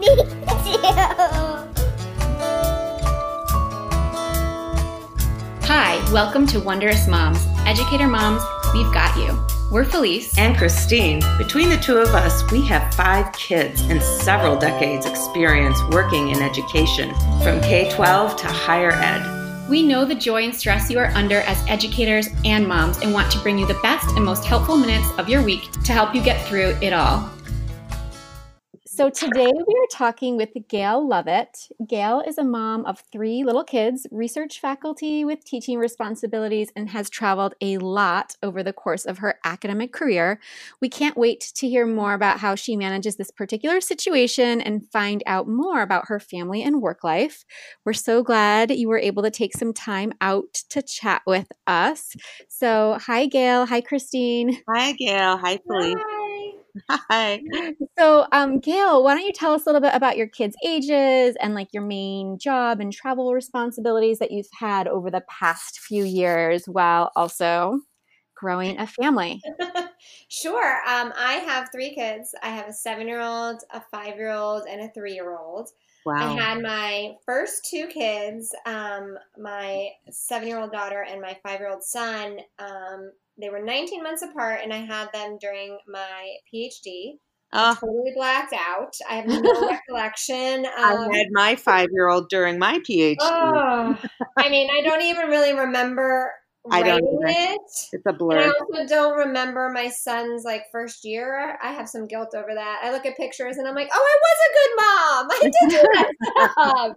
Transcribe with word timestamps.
need 0.00 0.18
you. 0.18 0.26
Hi, 5.62 6.02
welcome 6.10 6.46
to 6.48 6.58
Wondrous 6.58 7.06
Moms. 7.06 7.46
Educator 7.66 8.08
Moms, 8.08 8.42
we've 8.72 8.92
got 8.94 9.16
you. 9.16 9.38
We're 9.70 9.84
Felice. 9.84 10.36
and 10.36 10.56
Christine. 10.56 11.20
Between 11.38 11.68
the 11.68 11.76
two 11.76 11.98
of 11.98 12.08
us, 12.08 12.50
we 12.50 12.66
have 12.66 12.92
five 12.94 13.32
kids 13.34 13.82
and 13.82 14.02
several 14.02 14.56
decades 14.58 15.06
experience 15.06 15.78
working 15.90 16.30
in 16.30 16.42
education, 16.42 17.14
from 17.42 17.60
K-12 17.60 18.36
to 18.38 18.46
higher 18.46 18.92
ed. 18.92 19.68
We 19.68 19.84
know 19.84 20.04
the 20.04 20.16
joy 20.16 20.42
and 20.44 20.54
stress 20.54 20.90
you 20.90 20.98
are 20.98 21.12
under 21.14 21.42
as 21.42 21.62
educators 21.68 22.28
and 22.44 22.66
moms 22.66 22.98
and 22.98 23.12
want 23.12 23.30
to 23.32 23.38
bring 23.38 23.58
you 23.58 23.66
the 23.66 23.78
best 23.82 24.08
and 24.16 24.24
most 24.24 24.44
helpful 24.44 24.76
minutes 24.76 25.08
of 25.18 25.28
your 25.28 25.42
week 25.42 25.70
to 25.84 25.92
help 25.92 26.14
you 26.14 26.22
get 26.22 26.44
through 26.48 26.76
it 26.82 26.92
all. 26.92 27.30
So 29.00 29.08
today 29.08 29.50
we 29.50 29.74
are 29.74 29.86
talking 29.90 30.36
with 30.36 30.50
Gail 30.68 31.08
Lovett. 31.08 31.68
Gail 31.86 32.20
is 32.20 32.36
a 32.36 32.44
mom 32.44 32.84
of 32.84 33.02
three 33.10 33.44
little 33.44 33.64
kids, 33.64 34.06
research 34.10 34.60
faculty 34.60 35.24
with 35.24 35.42
teaching 35.42 35.78
responsibilities, 35.78 36.70
and 36.76 36.90
has 36.90 37.08
traveled 37.08 37.54
a 37.62 37.78
lot 37.78 38.36
over 38.42 38.62
the 38.62 38.74
course 38.74 39.06
of 39.06 39.16
her 39.16 39.38
academic 39.42 39.94
career. 39.94 40.38
We 40.82 40.90
can't 40.90 41.16
wait 41.16 41.50
to 41.54 41.66
hear 41.66 41.86
more 41.86 42.12
about 42.12 42.40
how 42.40 42.56
she 42.56 42.76
manages 42.76 43.16
this 43.16 43.30
particular 43.30 43.80
situation 43.80 44.60
and 44.60 44.86
find 44.90 45.22
out 45.24 45.48
more 45.48 45.80
about 45.80 46.08
her 46.08 46.20
family 46.20 46.62
and 46.62 46.82
work 46.82 47.02
life. 47.02 47.46
We're 47.86 47.94
so 47.94 48.22
glad 48.22 48.70
you 48.70 48.88
were 48.88 48.98
able 48.98 49.22
to 49.22 49.30
take 49.30 49.54
some 49.54 49.72
time 49.72 50.12
out 50.20 50.52
to 50.68 50.82
chat 50.82 51.22
with 51.26 51.50
us. 51.66 52.14
So, 52.50 52.98
hi, 53.00 53.24
Gail. 53.24 53.64
Hi, 53.64 53.80
Christine. 53.80 54.58
Hi, 54.68 54.92
Gail. 54.92 55.38
Hi, 55.38 55.58
Felice. 55.66 56.19
Hi. 56.90 57.42
So, 57.98 58.26
um, 58.32 58.60
Gail, 58.60 59.02
why 59.02 59.14
don't 59.14 59.24
you 59.26 59.32
tell 59.32 59.52
us 59.52 59.62
a 59.62 59.66
little 59.66 59.80
bit 59.80 59.94
about 59.94 60.16
your 60.16 60.26
kids' 60.26 60.56
ages 60.64 61.36
and 61.40 61.54
like 61.54 61.68
your 61.72 61.82
main 61.82 62.38
job 62.38 62.80
and 62.80 62.92
travel 62.92 63.32
responsibilities 63.34 64.18
that 64.18 64.30
you've 64.30 64.48
had 64.58 64.88
over 64.88 65.10
the 65.10 65.22
past 65.28 65.80
few 65.80 66.04
years 66.04 66.66
while 66.66 67.10
also 67.16 67.80
growing 68.34 68.78
a 68.78 68.86
family? 68.86 69.40
sure. 70.28 70.76
Um, 70.88 71.12
I 71.16 71.34
have 71.46 71.70
three 71.72 71.94
kids. 71.94 72.34
I 72.42 72.48
have 72.48 72.68
a 72.68 72.72
seven 72.72 73.06
year 73.06 73.20
old, 73.20 73.62
a 73.72 73.80
five 73.90 74.16
year 74.16 74.30
old, 74.30 74.64
and 74.68 74.82
a 74.82 74.88
three 74.92 75.14
year 75.14 75.36
old. 75.36 75.70
Wow. 76.04 76.14
I 76.16 76.40
had 76.40 76.62
my 76.62 77.14
first 77.26 77.66
two 77.66 77.86
kids, 77.88 78.54
um, 78.66 79.18
my 79.38 79.90
seven 80.10 80.48
year 80.48 80.58
old 80.58 80.72
daughter 80.72 81.04
and 81.08 81.20
my 81.20 81.38
five 81.42 81.60
year 81.60 81.70
old 81.70 81.82
son. 81.82 82.38
Um, 82.58 83.12
they 83.40 83.50
were 83.50 83.62
19 83.62 84.02
months 84.02 84.22
apart, 84.22 84.60
and 84.62 84.72
I 84.72 84.78
had 84.78 85.08
them 85.12 85.38
during 85.40 85.78
my 85.88 86.34
PhD. 86.52 87.18
Oh, 87.52 87.74
Totally 87.74 88.12
blacked 88.14 88.52
out. 88.54 88.94
I 89.08 89.14
have 89.16 89.26
no 89.28 89.68
recollection. 89.68 90.66
I 90.66 90.92
Um, 90.94 91.10
had 91.12 91.26
my 91.32 91.56
five-year-old 91.56 92.28
during 92.28 92.58
my 92.58 92.78
PhD. 92.88 93.16
oh, 93.20 93.96
I 94.38 94.48
mean, 94.48 94.68
I 94.70 94.82
don't 94.82 95.02
even 95.02 95.28
really 95.28 95.52
remember 95.52 96.30
I 96.70 96.82
don't 96.82 97.02
it. 97.28 97.60
It's 97.92 98.06
a 98.06 98.10
And 98.10 98.32
I 98.40 98.48
also 98.48 98.86
don't 98.86 99.16
remember 99.18 99.70
my 99.70 99.88
son's 99.88 100.44
like 100.44 100.64
first 100.70 101.04
year. 101.04 101.58
I 101.62 101.72
have 101.72 101.88
some 101.88 102.06
guilt 102.06 102.34
over 102.34 102.54
that. 102.54 102.80
I 102.82 102.90
look 102.90 103.06
at 103.06 103.16
pictures 103.16 103.56
and 103.56 103.66
I'm 103.66 103.74
like, 103.74 103.90
oh, 103.92 103.98
I 103.98 104.16
was 104.22 104.38
a 104.46 104.54
good 104.58 104.70
mom. 104.76 105.28
I 105.30 105.40
did 105.42 105.70
do 105.70 105.82
that 105.94 106.12
stuff. 106.52 106.96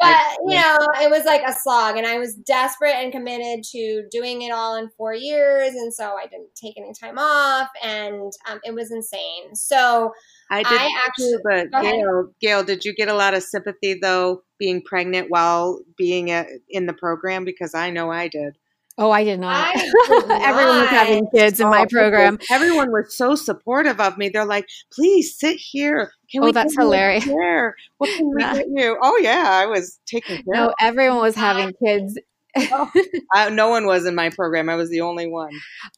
But 0.00 0.38
you 0.46 0.56
know, 0.56 0.78
it 1.02 1.10
was 1.10 1.24
like 1.24 1.42
a 1.46 1.52
slog, 1.52 1.96
and 1.96 2.06
I 2.06 2.18
was 2.18 2.34
desperate 2.34 2.94
and 2.94 3.12
committed 3.12 3.64
to 3.72 4.04
doing 4.10 4.42
it 4.42 4.52
all 4.52 4.76
in 4.76 4.90
four 4.96 5.14
years, 5.14 5.74
and 5.74 5.92
so 5.92 6.16
I 6.16 6.26
didn't 6.26 6.54
take 6.54 6.76
any 6.76 6.92
time 6.92 7.18
off, 7.18 7.68
and 7.82 8.32
um, 8.48 8.60
it 8.64 8.74
was 8.74 8.90
insane. 8.90 9.54
So 9.54 10.12
I 10.50 10.62
did 10.62 10.80
I 10.80 10.90
actually- 11.06 11.32
too, 11.32 11.40
but. 11.44 11.82
Gail, 11.82 12.30
Gail, 12.40 12.64
did 12.64 12.84
you 12.84 12.94
get 12.94 13.08
a 13.08 13.14
lot 13.14 13.34
of 13.34 13.42
sympathy 13.42 13.94
though 13.94 14.42
being 14.58 14.82
pregnant 14.82 15.30
while 15.30 15.80
being 15.96 16.30
a, 16.30 16.46
in 16.68 16.86
the 16.86 16.92
program? 16.94 17.44
Because 17.44 17.74
I 17.74 17.90
know 17.90 18.10
I 18.10 18.28
did. 18.28 18.56
Oh, 19.00 19.12
I 19.12 19.22
did 19.22 19.38
not. 19.38 19.76
I 19.76 19.80
did 20.08 20.30
Everyone 20.42 20.80
was 20.80 20.88
having 20.88 21.22
not. 21.24 21.32
kids 21.32 21.60
in 21.60 21.68
my 21.68 21.82
Oh, 21.82 21.86
program. 21.86 22.36
Everyone 22.50 22.90
was 22.90 23.16
so 23.16 23.36
supportive 23.36 24.00
of 24.00 24.18
me. 24.18 24.28
They're 24.28 24.44
like, 24.44 24.66
"Please 24.92 25.38
sit 25.38 25.56
here. 25.56 26.10
Can 26.32 26.42
Oh, 26.42 26.46
we 26.46 26.52
that's 26.52 26.74
give 26.74 26.82
you 26.84 26.92
a 26.92 27.20
hilarious. 27.20 27.78
What 27.98 28.10
can 28.16 28.28
we 28.34 28.42
Yeah. 28.42 28.54
get 28.56 28.66
you?" 28.74 28.98
Oh 29.00 29.16
yeah, 29.22 29.44
I 29.46 29.66
was 29.66 30.00
taking 30.06 30.36
care. 30.38 30.44
No, 30.48 30.68
of 30.70 30.74
everyone 30.80 31.18
was 31.18 31.36
having 31.36 31.72
kids. 31.84 32.18
I, 33.34 33.50
no 33.50 33.68
one 33.68 33.86
was 33.86 34.06
in 34.06 34.14
my 34.14 34.30
program. 34.30 34.68
I 34.68 34.74
was 34.76 34.90
the 34.90 35.00
only 35.00 35.26
one. 35.28 35.50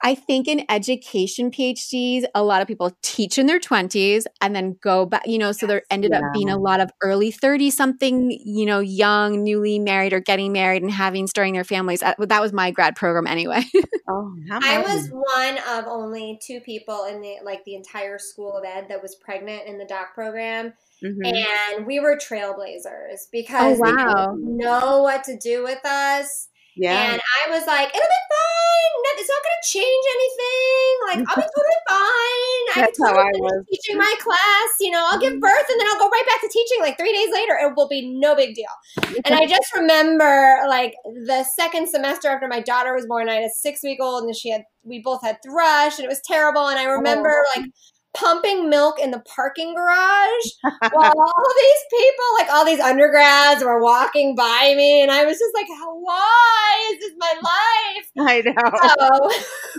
I 0.02 0.14
think 0.14 0.48
in 0.48 0.64
education 0.68 1.50
PhDs, 1.50 2.24
a 2.34 2.42
lot 2.42 2.62
of 2.62 2.68
people 2.68 2.96
teach 3.02 3.38
in 3.38 3.46
their 3.46 3.60
20s 3.60 4.24
and 4.40 4.54
then 4.54 4.76
go 4.82 5.06
back, 5.06 5.26
you 5.26 5.38
know, 5.38 5.52
so 5.52 5.66
there 5.66 5.82
ended 5.90 6.12
up 6.12 6.22
being 6.32 6.48
a 6.50 6.58
lot 6.58 6.80
of 6.80 6.90
early 7.02 7.30
30 7.30 7.70
something, 7.70 8.30
you 8.44 8.66
know, 8.66 8.80
young, 8.80 9.42
newly 9.42 9.78
married 9.78 10.12
or 10.12 10.20
getting 10.20 10.52
married 10.52 10.82
and 10.82 10.90
having 10.90 11.26
starting 11.26 11.54
their 11.54 11.64
families. 11.64 12.02
Uh, 12.02 12.14
That 12.18 12.40
was 12.42 12.52
my 12.52 12.70
grad 12.70 12.96
program 12.96 13.26
anyway. 13.26 13.62
Oh, 14.12 14.34
I 14.50 14.78
was 14.80 15.08
one 15.12 15.58
of 15.68 15.84
only 15.86 16.40
two 16.44 16.58
people 16.58 17.04
in 17.04 17.20
the 17.20 17.36
like 17.44 17.64
the 17.64 17.76
entire 17.76 18.18
school 18.18 18.56
of 18.56 18.64
ed 18.64 18.86
that 18.88 19.00
was 19.00 19.14
pregnant 19.14 19.68
in 19.68 19.78
the 19.78 19.84
doc 19.84 20.14
program. 20.14 20.72
Mhm. 21.02 21.24
and 21.24 21.86
we 21.86 21.98
were 22.00 22.16
trailblazers 22.16 23.30
because 23.32 23.78
Oh, 23.80 23.84
they 23.86 23.92
wow. 23.92 24.34
didn't 24.34 24.56
know 24.58 25.02
what 25.02 25.24
to 25.24 25.38
do 25.38 25.62
with 25.62 25.84
us. 25.86 26.48
Yeah. 26.80 27.12
And 27.12 27.20
I 27.20 27.50
was 27.50 27.66
like, 27.66 27.88
it'll 27.92 28.00
be 28.16 28.24
fine. 28.32 28.92
No- 29.04 29.20
It's 29.20 29.28
not 29.28 29.42
going 29.44 29.58
to 29.60 29.68
change 29.68 30.04
anything. 30.16 30.92
Like, 31.08 31.18
I'll 31.28 31.36
be 31.44 31.48
totally 31.52 31.80
fine. 31.88 32.64
I 32.72 32.76
That's 32.88 32.98
can 32.98 33.06
how 33.06 33.20
I 33.20 33.30
was. 33.36 33.52
Mm-hmm. 33.52 33.68
teaching 33.70 33.98
my 33.98 34.14
class. 34.18 34.70
You 34.80 34.90
know, 34.92 35.04
I'll 35.10 35.20
give 35.20 35.38
birth 35.40 35.66
and 35.68 35.78
then 35.80 35.86
I'll 35.92 35.98
go 36.00 36.08
right 36.08 36.24
back 36.26 36.40
to 36.40 36.48
teaching 36.48 36.78
like 36.80 36.96
three 36.96 37.12
days 37.12 37.28
later. 37.32 37.52
It 37.60 37.76
will 37.76 37.88
be 37.88 38.08
no 38.18 38.34
big 38.34 38.54
deal. 38.54 38.72
And 39.24 39.34
I 39.34 39.46
just 39.46 39.74
remember 39.76 40.60
like 40.68 40.94
the 41.04 41.44
second 41.44 41.88
semester 41.88 42.28
after 42.28 42.48
my 42.48 42.60
daughter 42.60 42.94
was 42.94 43.06
born, 43.06 43.28
I 43.28 43.34
had 43.34 43.44
a 43.44 43.50
six 43.54 43.82
week 43.82 43.98
old 44.00 44.24
and 44.24 44.34
she 44.34 44.50
had, 44.50 44.62
we 44.82 45.02
both 45.02 45.20
had 45.22 45.36
thrush 45.44 45.98
and 45.98 46.06
it 46.06 46.08
was 46.08 46.22
terrible. 46.24 46.68
And 46.68 46.78
I 46.78 46.84
remember 46.84 47.28
Oh. 47.30 47.58
like, 47.60 47.66
pumping 48.14 48.68
milk 48.68 48.98
in 49.00 49.10
the 49.10 49.22
parking 49.34 49.74
garage 49.74 50.46
while 50.92 51.12
all 51.18 51.54
these 51.56 51.82
people, 52.00 52.24
like 52.38 52.50
all 52.52 52.64
these 52.64 52.80
undergrads, 52.80 53.62
were 53.64 53.80
walking 53.82 54.34
by 54.34 54.74
me, 54.76 55.00
and 55.02 55.10
I 55.10 55.24
was 55.24 55.38
just 55.38 55.54
like, 55.54 55.66
"Why 55.68 56.90
is 56.92 56.98
this 57.00 57.12
my 57.18 57.34
life?" 57.42 58.10
I 58.18 58.40
know. 58.42 58.70
So 58.98 59.30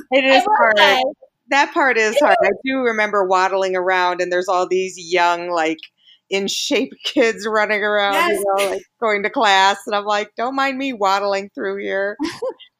it 0.12 0.24
I 0.26 0.38
is 0.38 0.44
will 0.46 0.56
hard. 0.58 0.78
say, 0.78 1.02
That 1.50 1.74
part 1.74 1.98
is 1.98 2.18
hard. 2.20 2.38
I 2.42 2.50
do 2.66 2.80
remember 2.80 3.26
waddling 3.26 3.76
around, 3.76 4.22
and 4.22 4.32
there's 4.32 4.48
all 4.48 4.68
these 4.68 4.96
young, 4.98 5.50
like 5.50 5.80
in 6.30 6.48
shape 6.48 6.94
kids 7.04 7.46
running 7.46 7.84
around, 7.84 8.14
Yes. 8.14 8.40
you 8.40 8.46
know, 8.58 8.70
like 8.72 8.84
going 9.02 9.24
to 9.24 9.30
class, 9.30 9.78
and 9.86 9.96
I'm 9.96 10.06
like, 10.06 10.30
don't 10.38 10.56
mind 10.56 10.78
me 10.78 10.94
waddling 10.94 11.50
through 11.54 11.82
here. 11.82 12.16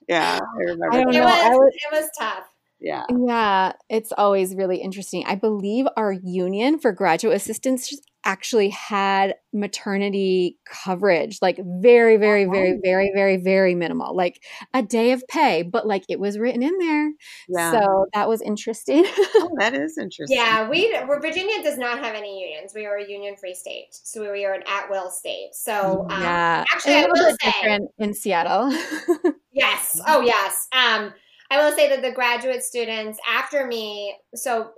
Yeah, 0.08 0.40
I 0.42 0.64
remember. 0.72 0.94
I 0.94 1.04
don't 1.04 1.14
it 1.14 1.18
know. 1.20 1.26
was 1.26 1.34
I 1.34 1.50
was- 1.50 1.74
it 1.74 1.92
was 2.02 2.10
tough. 2.20 2.44
Yeah. 2.82 3.04
Yeah, 3.10 3.74
it's 3.90 4.12
always 4.18 4.56
really 4.56 4.78
interesting. 4.78 5.24
I 5.28 5.36
believe 5.36 5.86
our 5.96 6.12
union 6.12 6.80
for 6.80 6.92
graduate 6.92 7.36
assistants 7.36 7.96
actually 8.24 8.70
had 8.70 9.36
maternity 9.54 10.58
coverage, 10.66 11.40
like 11.42 11.60
very, 11.64 12.18
very, 12.18 12.46
very, 12.46 12.80
very, 12.84 13.12
very, 13.14 13.38
very 13.38 13.76
minimal, 13.76 14.16
like 14.16 14.42
a 14.74 14.82
day 14.82 15.12
of 15.12 15.24
pay, 15.28 15.62
but 15.62 15.88
like 15.88 16.04
it 16.10 16.20
was 16.20 16.40
written 16.40 16.64
in 16.64 16.78
there. 16.80 17.12
Yeah. 17.48 17.72
So 17.72 18.06
that 18.14 18.28
was 18.28 18.42
interesting. 18.42 19.06
Oh, 19.08 19.50
that 19.60 19.74
is 19.74 19.98
interesting. 19.98 20.38
Yeah, 20.38 20.70
we 20.70 20.92
well, 21.08 21.20
Virginia 21.20 21.62
does 21.64 21.78
not 21.78 22.00
have 22.00 22.16
any 22.16 22.42
unions. 22.42 22.74
We 22.76 22.86
are 22.86 22.98
a 22.98 23.08
union-free 23.08 23.56
state, 23.56 23.88
so 23.92 24.32
we 24.32 24.46
are 24.46 24.54
an 24.54 24.64
at-will 24.68 25.10
state. 25.10 25.50
So 25.54 26.06
um, 26.10 26.22
yeah. 26.22 26.64
actually, 26.74 26.94
a 26.94 26.98
I 26.98 27.02
little 27.02 27.26
will 27.26 27.32
bit 27.32 27.42
say, 27.42 27.52
different 27.52 27.92
in 28.00 28.14
Seattle. 28.14 28.72
Yes. 29.54 30.00
Oh, 30.08 30.22
yes. 30.22 30.68
Um, 30.72 31.14
I 31.52 31.64
will 31.64 31.76
say 31.76 31.90
that 31.90 32.02
the 32.02 32.12
graduate 32.14 32.64
students 32.64 33.20
after 33.28 33.68
me, 33.68 34.16
so 34.34 34.72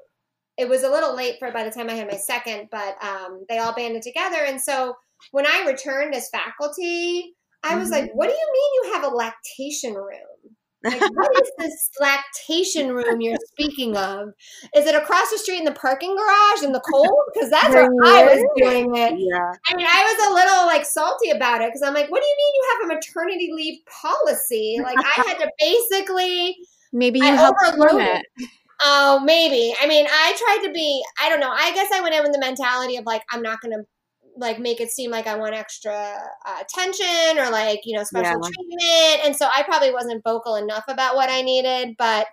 it 0.58 0.68
was 0.68 0.84
a 0.84 0.90
little 0.90 1.16
late 1.16 1.36
for 1.40 1.52
by 1.52 1.64
the 1.64 1.72
time 1.72 1.90
I 1.90 1.94
had 1.94 2.08
my 2.12 2.18
second, 2.18 2.68
but 2.72 2.96
um, 3.04 3.46
they 3.48 3.60
all 3.60 3.74
banded 3.74 4.02
together. 4.02 4.44
And 4.44 4.60
so 4.60 4.96
when 5.32 5.46
I 5.48 5.66
returned 5.68 6.14
as 6.16 6.30
faculty, 6.30 7.36
I 7.64 7.76
was 7.76 7.90
Mhm. 7.90 7.92
like, 7.92 8.12
what 8.14 8.28
do 8.28 8.34
you 8.34 8.50
mean 8.54 8.72
you 8.84 8.94
have 8.94 9.04
a 9.04 9.16
lactation 9.16 9.94
room? 9.94 10.33
Like, 10.84 11.00
what 11.16 11.42
is 11.42 11.52
this 11.58 11.90
lactation 12.00 12.92
room 12.94 13.22
you're 13.22 13.38
speaking 13.48 13.96
of? 13.96 14.30
Is 14.76 14.86
it 14.86 14.96
across 14.96 15.32
the 15.32 15.38
street 15.38 15.60
in 15.60 15.66
the 15.66 15.72
parking 15.72 16.16
garage 16.16 16.64
in 16.64 16.72
the 16.72 16.82
cold? 16.82 17.14
Because 17.34 17.50
that's 17.50 17.70
where 17.74 17.90
I 18.04 18.24
was 18.26 18.46
doing 18.58 18.96
it. 18.96 19.14
Yeah. 19.18 19.54
I 19.70 19.76
mean, 19.76 19.88
I 19.90 20.04
was 20.18 20.28
a 20.30 20.34
little 20.34 20.66
like 20.66 20.86
salty 20.86 21.30
about 21.32 21.62
it 21.62 21.70
because 21.70 21.82
I'm 21.82 21.94
like, 21.94 22.10
what 22.12 22.22
do 22.22 22.26
you 22.28 22.36
mean 22.38 22.54
you 22.56 22.68
have 22.72 22.92
a 22.92 22.94
maternity 22.96 23.52
leave 23.54 23.80
policy? 23.86 24.78
Like, 24.82 24.98
I 25.00 25.24
had 25.28 25.38
to 25.40 25.50
basically, 25.60 26.58
Maybe 26.92 27.20
you 27.20 27.26
I 27.26 27.30
helped 27.30 27.60
overloaded. 27.66 28.22
it. 28.38 28.50
oh, 28.84 29.20
maybe. 29.24 29.74
I 29.82 29.88
mean, 29.88 30.06
I 30.10 30.36
tried 30.38 30.68
to 30.68 30.74
be, 30.74 31.04
I 31.22 31.30
don't 31.30 31.40
know. 31.40 31.52
I 31.52 31.74
guess 31.74 31.92
I 31.94 32.02
went 32.02 32.14
in 32.14 32.24
with 32.24 32.34
the 32.34 32.40
mentality 32.40 32.98
of 32.98 33.06
like, 33.06 33.24
I'm 33.32 33.42
not 33.42 33.62
going 33.62 33.76
to 33.78 33.86
like 34.36 34.60
make 34.60 34.82
it 34.82 34.90
seem 34.90 35.12
like 35.12 35.28
I 35.28 35.36
want 35.36 35.54
extra 35.54 36.18
uh, 36.46 36.62
attention 36.62 37.38
or 37.38 37.50
like, 37.52 37.82
you 37.86 37.96
know, 37.98 38.04
special 38.04 38.42
Yeah. 38.42 38.50
treatment. 38.50 39.26
And 39.26 39.36
so 39.36 39.48
I 39.54 39.64
probably 39.64 39.92
wasn't 39.92 40.24
vocal 40.24 40.56
enough 40.56 40.86
about 40.88 41.16
what 41.16 41.30
I 41.30 41.42
needed, 41.42 41.96
but 41.98 42.28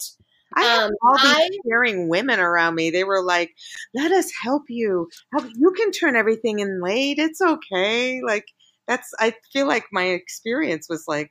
I 0.56 0.62
had 0.64 0.82
Um, 0.84 0.90
all 1.02 1.16
these 1.18 1.24
I- 1.36 1.48
caring 1.68 2.08
women 2.08 2.40
around 2.40 2.74
me. 2.74 2.90
They 2.90 3.04
were 3.04 3.22
like, 3.22 3.54
"Let 3.94 4.10
us 4.12 4.30
help 4.42 4.64
you. 4.68 5.08
Help, 5.32 5.46
you 5.54 5.72
can 5.72 5.92
turn 5.92 6.16
everything 6.16 6.58
in 6.58 6.80
late. 6.82 7.18
It's 7.18 7.40
okay." 7.40 8.20
Like 8.22 8.46
that's. 8.88 9.08
I 9.20 9.34
feel 9.52 9.68
like 9.68 9.84
my 9.92 10.06
experience 10.06 10.88
was 10.88 11.04
like 11.06 11.30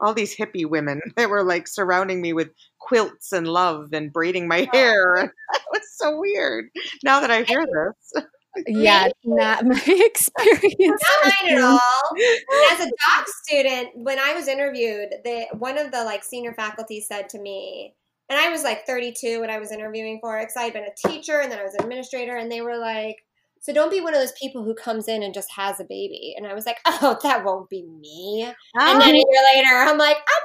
all 0.00 0.14
these 0.14 0.36
hippie 0.36 0.68
women 0.68 1.00
that 1.16 1.30
were 1.30 1.42
like 1.44 1.68
surrounding 1.68 2.20
me 2.20 2.32
with 2.32 2.48
quilts 2.80 3.32
and 3.32 3.46
love 3.46 3.92
and 3.92 4.12
braiding 4.12 4.48
my 4.48 4.68
hair. 4.72 5.16
it 5.54 5.62
was 5.72 5.82
so 5.96 6.18
weird. 6.18 6.66
Now 7.04 7.20
that 7.20 7.30
I 7.30 7.42
hear 7.42 7.64
this, 7.64 8.24
Yeah, 8.66 9.08
not 9.24 9.64
my 9.66 9.80
experience. 9.86 11.02
Not 11.02 11.24
mine 11.24 11.54
at 11.54 11.62
all. 11.62 12.02
And 12.16 12.72
as 12.72 12.86
a 12.86 12.90
doc 12.90 13.28
student, 13.44 13.90
when 13.94 14.18
I 14.18 14.34
was 14.34 14.48
interviewed, 14.48 15.10
the 15.24 15.46
one 15.52 15.78
of 15.78 15.92
the 15.92 16.04
like 16.04 16.24
senior 16.24 16.52
faculty 16.52 17.00
said 17.00 17.28
to 17.30 17.40
me, 17.40 17.94
and 18.28 18.38
I 18.38 18.50
was 18.50 18.62
like 18.62 18.86
32 18.86 19.40
when 19.40 19.50
I 19.50 19.58
was 19.58 19.72
interviewing 19.72 20.18
for 20.20 20.38
it, 20.38 20.42
because 20.42 20.56
I 20.56 20.64
had 20.64 20.72
been 20.72 20.84
a 20.84 21.08
teacher 21.08 21.40
and 21.40 21.50
then 21.50 21.58
I 21.58 21.64
was 21.64 21.74
an 21.74 21.82
administrator, 21.82 22.36
and 22.36 22.50
they 22.50 22.60
were 22.60 22.76
like, 22.76 23.16
"So 23.60 23.72
don't 23.72 23.90
be 23.90 24.00
one 24.00 24.14
of 24.14 24.20
those 24.20 24.32
people 24.40 24.64
who 24.64 24.74
comes 24.74 25.08
in 25.08 25.22
and 25.22 25.34
just 25.34 25.52
has 25.52 25.80
a 25.80 25.84
baby." 25.84 26.34
And 26.36 26.46
I 26.46 26.54
was 26.54 26.66
like, 26.66 26.78
"Oh, 26.86 27.18
that 27.22 27.44
won't 27.44 27.70
be 27.70 27.82
me." 27.82 28.52
And 28.74 29.00
then 29.00 29.14
a 29.14 29.18
oh. 29.18 29.30
year 29.30 29.44
later, 29.54 29.74
I'm 29.74 29.98
like, 29.98 30.16
"I'm 30.16 30.44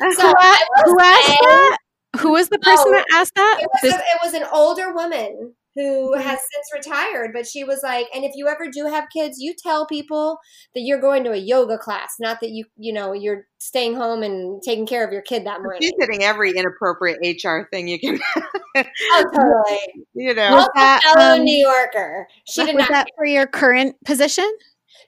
pregnant." 0.00 0.18
Uh, 0.18 0.20
so 0.20 0.28
Who, 0.28 0.34
I 0.38 0.58
will 0.84 0.92
who 0.92 1.00
asked 1.00 1.40
that? 1.40 1.78
Who 2.20 2.32
was 2.32 2.48
the 2.48 2.58
oh, 2.58 2.64
person 2.64 2.84
Oh, 2.88 2.92
that 2.92 3.06
asked 3.12 3.34
that? 3.34 3.58
It 3.60 3.68
was, 3.72 3.80
This- 3.82 3.94
a, 3.94 3.98
it 3.98 4.18
was 4.22 4.34
an 4.34 4.44
older 4.52 4.94
woman 4.94 5.54
who 5.74 6.16
has 6.16 6.38
since 6.38 6.86
retired, 6.86 7.32
but 7.32 7.46
she 7.46 7.64
was 7.64 7.80
like, 7.82 8.06
and 8.14 8.24
if 8.24 8.32
you 8.34 8.48
ever 8.48 8.70
do 8.70 8.86
have 8.86 9.08
kids, 9.12 9.38
you 9.40 9.54
tell 9.54 9.86
people 9.86 10.38
that 10.74 10.82
you're 10.82 11.00
going 11.00 11.24
to 11.24 11.32
a 11.32 11.36
yoga 11.36 11.78
class, 11.78 12.16
not 12.20 12.40
that 12.40 12.50
you, 12.50 12.64
you 12.76 12.92
know, 12.92 13.12
you're 13.12 13.46
staying 13.58 13.94
home 13.94 14.22
and 14.22 14.62
taking 14.62 14.86
care 14.86 15.04
of 15.04 15.12
your 15.12 15.22
kid 15.22 15.46
that 15.46 15.62
morning. 15.62 15.82
she's 15.82 15.92
hitting 15.98 16.22
every 16.22 16.52
inappropriate 16.52 17.18
HR 17.42 17.62
thing 17.70 17.88
you 17.88 17.98
can. 17.98 18.20
Oh, 18.76 19.24
totally. 19.32 20.04
you 20.14 20.34
know. 20.34 20.56
Also, 20.56 20.68
that, 20.74 21.00
fellow 21.14 21.36
um, 21.36 21.44
New 21.44 21.64
Yorker. 21.64 22.26
She 22.44 22.64
did 22.64 22.74
was 22.74 22.82
not. 22.82 22.90
that 22.90 23.06
for 23.16 23.24
your 23.24 23.46
current 23.46 23.94
position? 24.04 24.50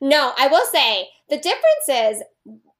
No, 0.00 0.32
I 0.38 0.46
will 0.46 0.64
say 0.66 1.08
the 1.28 1.36
difference 1.36 1.88
is 1.88 2.22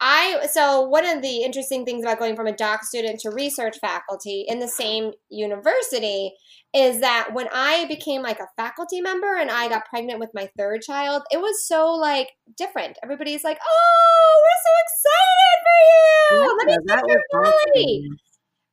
I 0.00 0.46
so 0.52 0.82
one 0.82 1.06
of 1.06 1.22
the 1.22 1.42
interesting 1.42 1.84
things 1.84 2.02
about 2.02 2.18
going 2.18 2.36
from 2.36 2.46
a 2.46 2.52
doc 2.56 2.84
student 2.84 3.18
to 3.20 3.30
research 3.30 3.78
faculty 3.80 4.44
in 4.46 4.58
the 4.58 4.68
same 4.68 5.12
university 5.30 6.32
is 6.74 7.00
that 7.00 7.30
when 7.32 7.48
I 7.52 7.86
became 7.86 8.20
like 8.22 8.38
a 8.40 8.48
faculty 8.56 9.00
member 9.00 9.36
and 9.36 9.50
I 9.50 9.68
got 9.68 9.86
pregnant 9.86 10.20
with 10.20 10.30
my 10.34 10.50
third 10.58 10.82
child, 10.82 11.22
it 11.30 11.38
was 11.38 11.66
so 11.66 11.92
like 11.94 12.28
different. 12.58 12.98
Everybody's 13.02 13.42
like, 13.44 13.58
"Oh, 13.66 14.42
we're 14.44 14.62
so 14.64 14.72
excited 14.84 15.58
for 15.64 15.78
you! 15.88 16.58
Let 16.58 16.66
me 16.68 16.78
take 16.88 17.02
your 17.06 17.20
belly." 17.32 18.04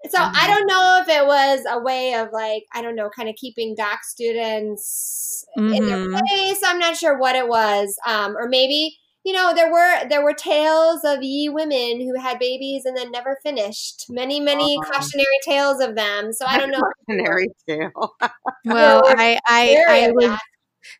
So 0.09 0.19
I 0.19 0.47
don't 0.47 0.67
know 0.67 0.99
if 1.01 1.09
it 1.09 1.25
was 1.25 1.61
a 1.69 1.79
way 1.81 2.13
of 2.15 2.29
like 2.33 2.63
I 2.73 2.81
don't 2.81 2.95
know, 2.95 3.09
kind 3.15 3.29
of 3.29 3.35
keeping 3.35 3.75
doc 3.75 3.99
students 4.03 5.45
in 5.71 5.85
their 5.87 5.99
Mhm. 5.99 6.19
place. 6.37 6.61
I'm 6.65 6.79
not 6.79 6.97
sure 6.97 7.17
what 7.17 7.35
it 7.37 7.47
was, 7.47 7.97
um, 8.07 8.35
or 8.37 8.47
maybe 8.49 8.97
you 9.23 9.33
know 9.33 9.53
there 9.53 9.71
were 9.71 10.07
there 10.09 10.23
were 10.23 10.33
tales 10.33 11.03
of 11.03 11.23
ye 11.23 11.49
women 11.49 12.01
who 12.01 12.19
had 12.19 12.39
babies 12.39 12.85
and 12.85 12.95
then 12.97 13.11
never 13.11 13.37
finished. 13.43 14.05
Many 14.09 14.39
many 14.39 14.77
Oh. 14.77 14.91
cautionary 14.91 15.39
tales 15.43 15.79
of 15.81 15.95
them. 15.95 16.33
So 16.33 16.45
I 16.45 16.57
don't 16.57 16.71
know. 16.71 16.81
Cautionary 17.07 17.49
tale. 17.67 17.91
Well, 18.21 18.31
Well, 18.65 19.01
I 19.05 19.39
I, 19.47 19.83
I 19.87 20.11
was 20.11 20.37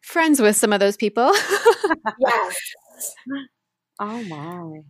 friends 0.01 0.41
with 0.41 0.55
some 0.55 0.73
of 0.73 0.79
those 0.79 0.97
people. 0.97 1.31
Yes. 2.19 2.55
Oh 3.99 4.23
my. 4.23 4.81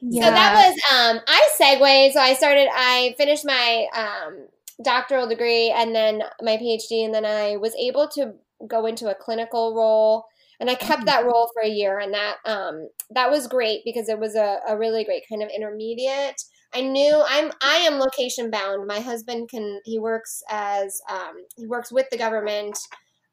Yeah. 0.00 0.24
So 0.26 0.30
that 0.30 0.54
was 0.54 0.74
um 0.92 1.20
I 1.26 1.48
segued. 1.56 2.12
So 2.14 2.20
I 2.20 2.34
started 2.34 2.68
I 2.72 3.14
finished 3.18 3.44
my 3.44 3.86
um 3.96 4.46
doctoral 4.82 5.26
degree 5.28 5.70
and 5.70 5.94
then 5.94 6.22
my 6.42 6.56
PhD 6.56 7.04
and 7.04 7.14
then 7.14 7.24
I 7.24 7.56
was 7.56 7.74
able 7.76 8.08
to 8.08 8.34
go 8.66 8.86
into 8.86 9.10
a 9.10 9.14
clinical 9.14 9.74
role 9.74 10.24
and 10.60 10.70
I 10.70 10.74
kept 10.74 11.06
that 11.06 11.24
role 11.24 11.50
for 11.54 11.62
a 11.62 11.68
year 11.68 11.98
and 11.98 12.12
that 12.14 12.36
um 12.46 12.88
that 13.10 13.30
was 13.30 13.46
great 13.46 13.82
because 13.84 14.08
it 14.08 14.18
was 14.18 14.34
a, 14.34 14.58
a 14.68 14.76
really 14.78 15.04
great 15.04 15.24
kind 15.28 15.42
of 15.42 15.50
intermediate. 15.54 16.40
I 16.74 16.80
knew 16.82 17.22
I'm 17.28 17.52
I 17.62 17.76
am 17.76 17.98
location 18.00 18.50
bound. 18.50 18.86
My 18.86 19.00
husband 19.00 19.48
can 19.48 19.80
he 19.84 19.98
works 19.98 20.42
as 20.50 21.00
um 21.10 21.34
he 21.56 21.66
works 21.66 21.92
with 21.92 22.06
the 22.10 22.18
government 22.18 22.78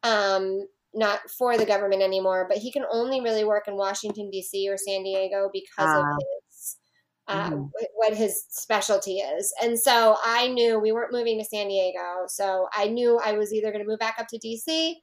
um 0.04 0.68
not 0.94 1.22
for 1.38 1.58
the 1.58 1.66
government 1.66 2.02
anymore, 2.02 2.46
but 2.50 2.58
he 2.58 2.72
can 2.72 2.84
only 2.92 3.22
really 3.22 3.46
work 3.46 3.68
in 3.68 3.76
Washington 3.78 4.30
D.C. 4.30 4.68
or 4.70 4.76
San 4.78 5.04
Diego 5.04 5.50
because 5.54 5.94
of 5.96 6.04
Ah. 6.04 6.18
his 6.20 6.78
uh, 7.28 7.50
Mhm. 7.50 7.72
what 7.96 8.14
his 8.14 8.44
specialty 8.50 9.20
is. 9.20 9.54
And 9.62 9.80
so 9.80 10.18
I 10.24 10.48
knew 10.50 10.80
we 10.80 10.92
weren't 10.92 11.14
moving 11.14 11.38
to 11.40 11.46
San 11.46 11.68
Diego, 11.70 12.26
so 12.28 12.68
I 12.74 12.88
knew 12.90 13.20
I 13.24 13.34
was 13.34 13.54
either 13.54 13.72
going 13.72 13.84
to 13.84 13.90
move 13.90 14.00
back 14.00 14.16
up 14.20 14.28
to 14.30 14.38
D.C. 14.38 15.02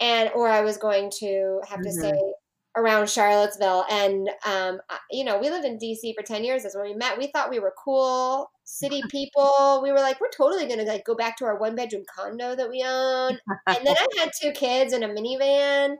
and 0.00 0.30
or 0.34 0.48
I 0.48 0.60
was 0.62 0.76
going 0.78 1.10
to 1.20 1.60
have 1.68 1.82
to 1.82 1.90
Mhm. 1.90 1.98
stay 1.98 2.32
around 2.76 3.08
Charlottesville. 3.10 3.84
And 3.90 4.30
um, 4.46 4.80
you 5.10 5.24
know, 5.24 5.38
we 5.38 5.50
lived 5.50 5.64
in 5.64 5.78
D.C. 5.78 6.14
for 6.18 6.22
ten 6.24 6.44
years. 6.44 6.62
That's 6.62 6.76
when 6.76 6.86
we 6.86 6.94
met. 6.94 7.18
We 7.18 7.28
thought 7.28 7.50
we 7.50 7.60
were 7.60 7.74
cool 7.82 8.50
city 8.64 9.02
people. 9.10 9.80
We 9.82 9.90
were 9.92 9.98
like, 10.00 10.20
we're 10.20 10.30
totally 10.36 10.66
going 10.66 10.78
to 10.78 10.84
like 10.86 11.04
go 11.04 11.14
back 11.16 11.36
to 11.38 11.44
our 11.44 11.58
one 11.58 11.74
bedroom 11.74 12.04
condo 12.14 12.54
that 12.54 12.70
we 12.70 12.84
own. 12.86 13.36
And 13.76 13.86
then 13.86 13.94
I 13.96 14.06
had 14.20 14.30
two 14.40 14.52
kids 14.52 14.92
in 14.92 15.02
a 15.02 15.08
minivan. 15.08 15.96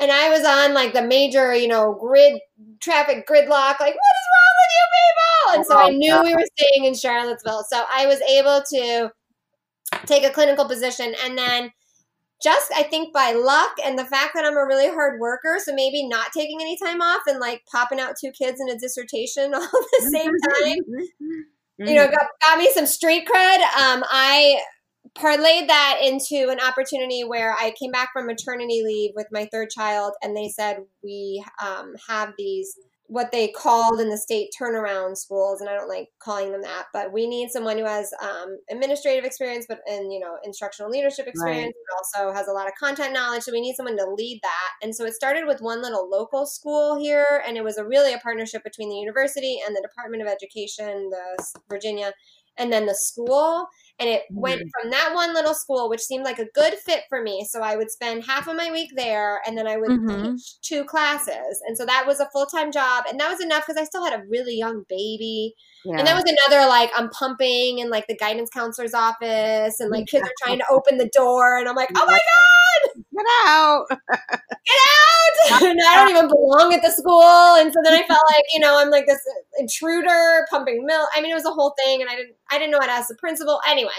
And 0.00 0.12
I 0.12 0.28
was 0.30 0.44
on 0.44 0.74
like 0.74 0.92
the 0.94 1.02
major, 1.02 1.54
you 1.54 1.68
know, 1.68 1.94
grid 1.94 2.40
traffic 2.80 3.26
gridlock. 3.28 3.80
Like, 3.80 3.94
what 3.94 4.16
is 4.16 4.28
wrong 4.32 4.56
with 4.58 4.72
you 4.76 4.86
people? 4.96 5.54
And 5.54 5.66
so 5.66 5.76
I 5.78 5.88
Oh, 5.88 5.90
knew 5.90 6.22
we 6.22 6.34
were 6.34 6.46
staying 6.58 6.84
in 6.86 6.94
Charlottesville. 6.94 7.64
So 7.70 7.84
I 7.94 8.06
was 8.06 8.20
able 8.22 8.62
to 8.74 9.10
take 10.06 10.24
a 10.24 10.30
clinical 10.30 10.66
position. 10.66 11.14
And 11.24 11.36
then 11.38 11.70
just, 12.42 12.70
I 12.74 12.82
think 12.82 13.12
by 13.12 13.32
luck 13.32 13.72
and 13.84 13.98
the 13.98 14.04
fact 14.04 14.32
that 14.34 14.44
I'm 14.44 14.56
a 14.56 14.66
really 14.66 14.88
hard 14.88 15.20
worker, 15.20 15.58
so 15.58 15.74
maybe 15.74 16.06
not 16.06 16.32
taking 16.36 16.60
any 16.60 16.76
time 16.76 17.00
off 17.00 17.22
and 17.26 17.40
like 17.40 17.62
popping 17.70 18.00
out 18.00 18.14
two 18.22 18.30
kids 18.30 18.60
and 18.60 18.70
a 18.70 18.76
dissertation 18.76 19.54
all 19.54 19.62
at 19.62 19.70
the 19.70 20.10
same 20.12 20.32
time 20.60 21.06
you 21.78 21.94
know, 21.94 22.06
got, 22.06 22.26
got 22.44 22.58
me 22.58 22.70
some 22.72 22.86
street 22.86 23.28
cred. 23.28 23.58
Um, 23.58 24.02
I 24.10 24.60
parlayed 25.14 25.68
that 25.68 25.98
into 26.02 26.48
an 26.50 26.58
opportunity 26.60 27.22
where 27.22 27.52
I 27.52 27.74
came 27.78 27.90
back 27.90 28.10
from 28.12 28.26
maternity 28.26 28.82
leave 28.84 29.12
with 29.14 29.26
my 29.30 29.48
third 29.52 29.70
child, 29.70 30.14
and 30.22 30.36
they 30.36 30.48
said 30.48 30.78
we 31.02 31.44
um, 31.62 31.94
have 32.08 32.32
these 32.38 32.74
what 33.08 33.30
they 33.30 33.48
called 33.48 34.00
in 34.00 34.10
the 34.10 34.18
state 34.18 34.50
turnaround 34.60 35.16
schools, 35.16 35.60
and 35.60 35.70
I 35.70 35.74
don't 35.74 35.88
like 35.88 36.08
calling 36.18 36.52
them 36.52 36.62
that, 36.62 36.86
but 36.92 37.12
we 37.12 37.26
need 37.26 37.50
someone 37.50 37.78
who 37.78 37.84
has 37.84 38.12
um, 38.20 38.58
administrative 38.70 39.24
experience, 39.24 39.66
but 39.68 39.80
and 39.86 40.12
you 40.12 40.18
know 40.18 40.36
instructional 40.44 40.90
leadership 40.90 41.26
experience, 41.26 41.74
but 41.74 42.22
also 42.22 42.34
has 42.34 42.48
a 42.48 42.52
lot 42.52 42.66
of 42.66 42.74
content 42.78 43.12
knowledge. 43.12 43.42
So 43.42 43.52
we 43.52 43.60
need 43.60 43.76
someone 43.76 43.96
to 43.96 44.10
lead 44.16 44.40
that. 44.42 44.70
And 44.82 44.94
so 44.94 45.04
it 45.04 45.14
started 45.14 45.46
with 45.46 45.60
one 45.60 45.82
little 45.82 46.08
local 46.10 46.46
school 46.46 46.98
here, 46.98 47.42
and 47.46 47.56
it 47.56 47.64
was 47.64 47.78
a 47.78 47.84
really 47.84 48.12
a 48.12 48.18
partnership 48.18 48.64
between 48.64 48.88
the 48.88 48.96
university 48.96 49.60
and 49.64 49.74
the 49.74 49.82
Department 49.82 50.22
of 50.22 50.28
Education, 50.28 51.10
the 51.10 51.60
Virginia, 51.68 52.12
and 52.58 52.72
then 52.72 52.86
the 52.86 52.94
school. 52.94 53.66
And 53.98 54.08
it 54.10 54.22
went 54.30 54.60
from 54.80 54.90
that 54.90 55.14
one 55.14 55.32
little 55.32 55.54
school, 55.54 55.88
which 55.88 56.02
seemed 56.02 56.24
like 56.24 56.38
a 56.38 56.46
good 56.54 56.74
fit 56.74 57.04
for 57.08 57.22
me. 57.22 57.46
So 57.48 57.60
I 57.62 57.76
would 57.76 57.90
spend 57.90 58.24
half 58.24 58.46
of 58.46 58.54
my 58.56 58.70
week 58.70 58.90
there, 58.94 59.40
and 59.46 59.56
then 59.56 59.66
I 59.66 59.76
would 59.78 59.90
Mhm. 59.90 60.34
teach 60.36 60.60
two 60.60 60.84
classes. 60.84 61.62
And 61.66 61.76
so 61.78 61.86
that 61.86 62.06
was 62.06 62.20
a 62.20 62.28
full 62.30 62.46
time 62.46 62.70
job, 62.72 63.04
and 63.08 63.18
that 63.20 63.30
was 63.30 63.40
enough 63.40 63.66
because 63.66 63.80
I 63.80 63.84
still 63.84 64.04
had 64.04 64.12
a 64.12 64.22
really 64.28 64.54
young 64.56 64.84
baby. 64.88 65.54
Yeah. 65.84 65.98
And 65.98 66.06
that 66.06 66.14
was 66.14 66.24
another 66.24 66.66
like 66.68 66.90
I'm 66.96 67.08
pumping 67.10 67.78
in 67.78 67.88
like 67.90 68.06
the 68.08 68.16
guidance 68.16 68.50
counselor's 68.50 68.94
office, 68.94 69.80
and 69.80 69.90
like 69.90 70.06
kids 70.06 70.28
are 70.28 70.32
trying 70.44 70.58
to 70.58 70.66
open 70.70 70.98
the 70.98 71.08
door, 71.08 71.58
and 71.58 71.68
I'm 71.68 71.76
like, 71.76 71.90
oh 71.96 72.06
my 72.06 72.18
god, 72.18 73.02
Get 73.16 73.26
out. 73.46 73.86
get 74.66 74.76
out! 74.76 75.62
and 75.62 75.78
I 75.88 75.96
don't 75.96 76.10
even 76.10 76.28
belong 76.28 76.74
at 76.74 76.82
the 76.82 76.90
school. 76.90 77.22
And 77.22 77.72
so 77.72 77.78
then 77.84 77.94
I 77.94 78.06
felt 78.06 78.22
like 78.34 78.44
you 78.52 78.60
know 78.60 78.78
I'm 78.78 78.90
like 78.90 79.06
this 79.06 79.20
intruder 79.58 80.46
pumping 80.50 80.84
milk. 80.84 81.08
I 81.14 81.20
mean, 81.20 81.30
it 81.30 81.34
was 81.34 81.46
a 81.46 81.52
whole 81.52 81.74
thing, 81.78 82.00
and 82.00 82.10
I 82.10 82.16
didn't 82.16 82.34
I 82.50 82.58
didn't 82.58 82.72
know 82.72 82.80
how 82.80 82.86
to 82.86 82.92
ask 82.92 83.08
the 83.08 83.16
principal. 83.16 83.60
Anyway, 83.68 83.90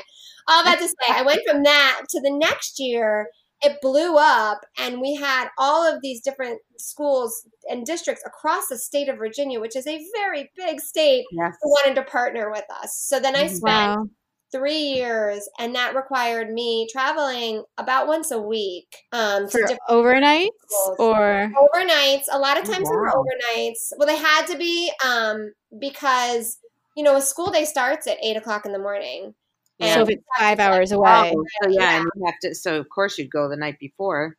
all 0.47 0.63
that 0.63 0.79
to 0.79 0.87
say, 0.87 1.13
I 1.13 1.23
went 1.23 1.41
from 1.47 1.63
that 1.63 2.01
to 2.09 2.21
the 2.21 2.31
next 2.31 2.79
year. 2.79 3.27
It 3.63 3.81
blew 3.81 4.17
up, 4.17 4.61
and 4.77 5.01
we 5.01 5.15
had 5.15 5.47
all 5.57 5.83
of 5.83 6.01
these 6.03 6.21
different 6.21 6.61
schools 6.77 7.41
and 7.67 7.87
districts 7.87 8.21
across 8.23 8.67
the 8.67 8.77
state 8.77 9.09
of 9.09 9.17
Virginia, 9.17 9.59
which 9.59 9.75
is 9.75 9.87
a 9.87 9.99
very 10.15 10.51
big 10.55 10.79
state 10.79 11.25
Yes. 11.31 11.55
who 11.61 11.69
wanted 11.69 11.95
to 11.95 12.03
partner 12.03 12.51
with 12.51 12.65
us. 12.69 12.95
So 12.95 13.19
then 13.19 13.35
I 13.35 13.45
mm-hmm. 13.45 13.55
spent 13.55 13.97
Wow. 13.97 14.09
Three 14.51 14.77
years, 14.77 15.47
and 15.59 15.75
that 15.75 15.95
required 15.95 16.51
me 16.51 16.87
traveling 16.91 17.63
about 17.77 18.07
once 18.07 18.31
a 18.31 18.39
week 18.39 19.03
um, 19.11 19.45
to 19.45 19.51
For 19.51 19.59
different 19.61 19.81
overnights 19.89 20.49
schools. 20.67 20.97
or 20.99 21.51
overnights. 21.75 22.25
A 22.31 22.39
lot 22.39 22.57
of 22.57 22.63
times 22.63 22.89
they 22.89 22.95
were 22.95 23.05
wow. 23.05 23.25
overnights. 23.25 23.91
Well, 23.97 24.07
they 24.07 24.17
had 24.17 24.45
to 24.47 24.57
be 24.57 24.91
um, 25.05 25.53
because 25.79 26.57
you 26.95 27.03
know 27.03 27.15
a 27.15 27.21
school 27.21 27.51
day 27.51 27.65
starts 27.65 28.07
at 28.07 28.17
eight 28.23 28.37
o'clock 28.37 28.65
in 28.65 28.71
the 28.71 28.79
morning. 28.79 29.33
Yeah. 29.79 29.93
so 29.93 30.01
if 30.01 30.09
it's 30.09 30.23
five 30.39 30.59
hours 30.59 30.91
away. 30.91 31.31
Oh, 31.35 31.45
so 31.61 31.69
yeah, 31.69 31.97
and 31.97 32.05
you 32.15 32.25
have 32.25 32.39
to. 32.43 32.55
So 32.55 32.79
of 32.79 32.89
course 32.89 33.17
you'd 33.17 33.29
go 33.29 33.47
the 33.47 33.57
night 33.57 33.77
before. 33.79 34.35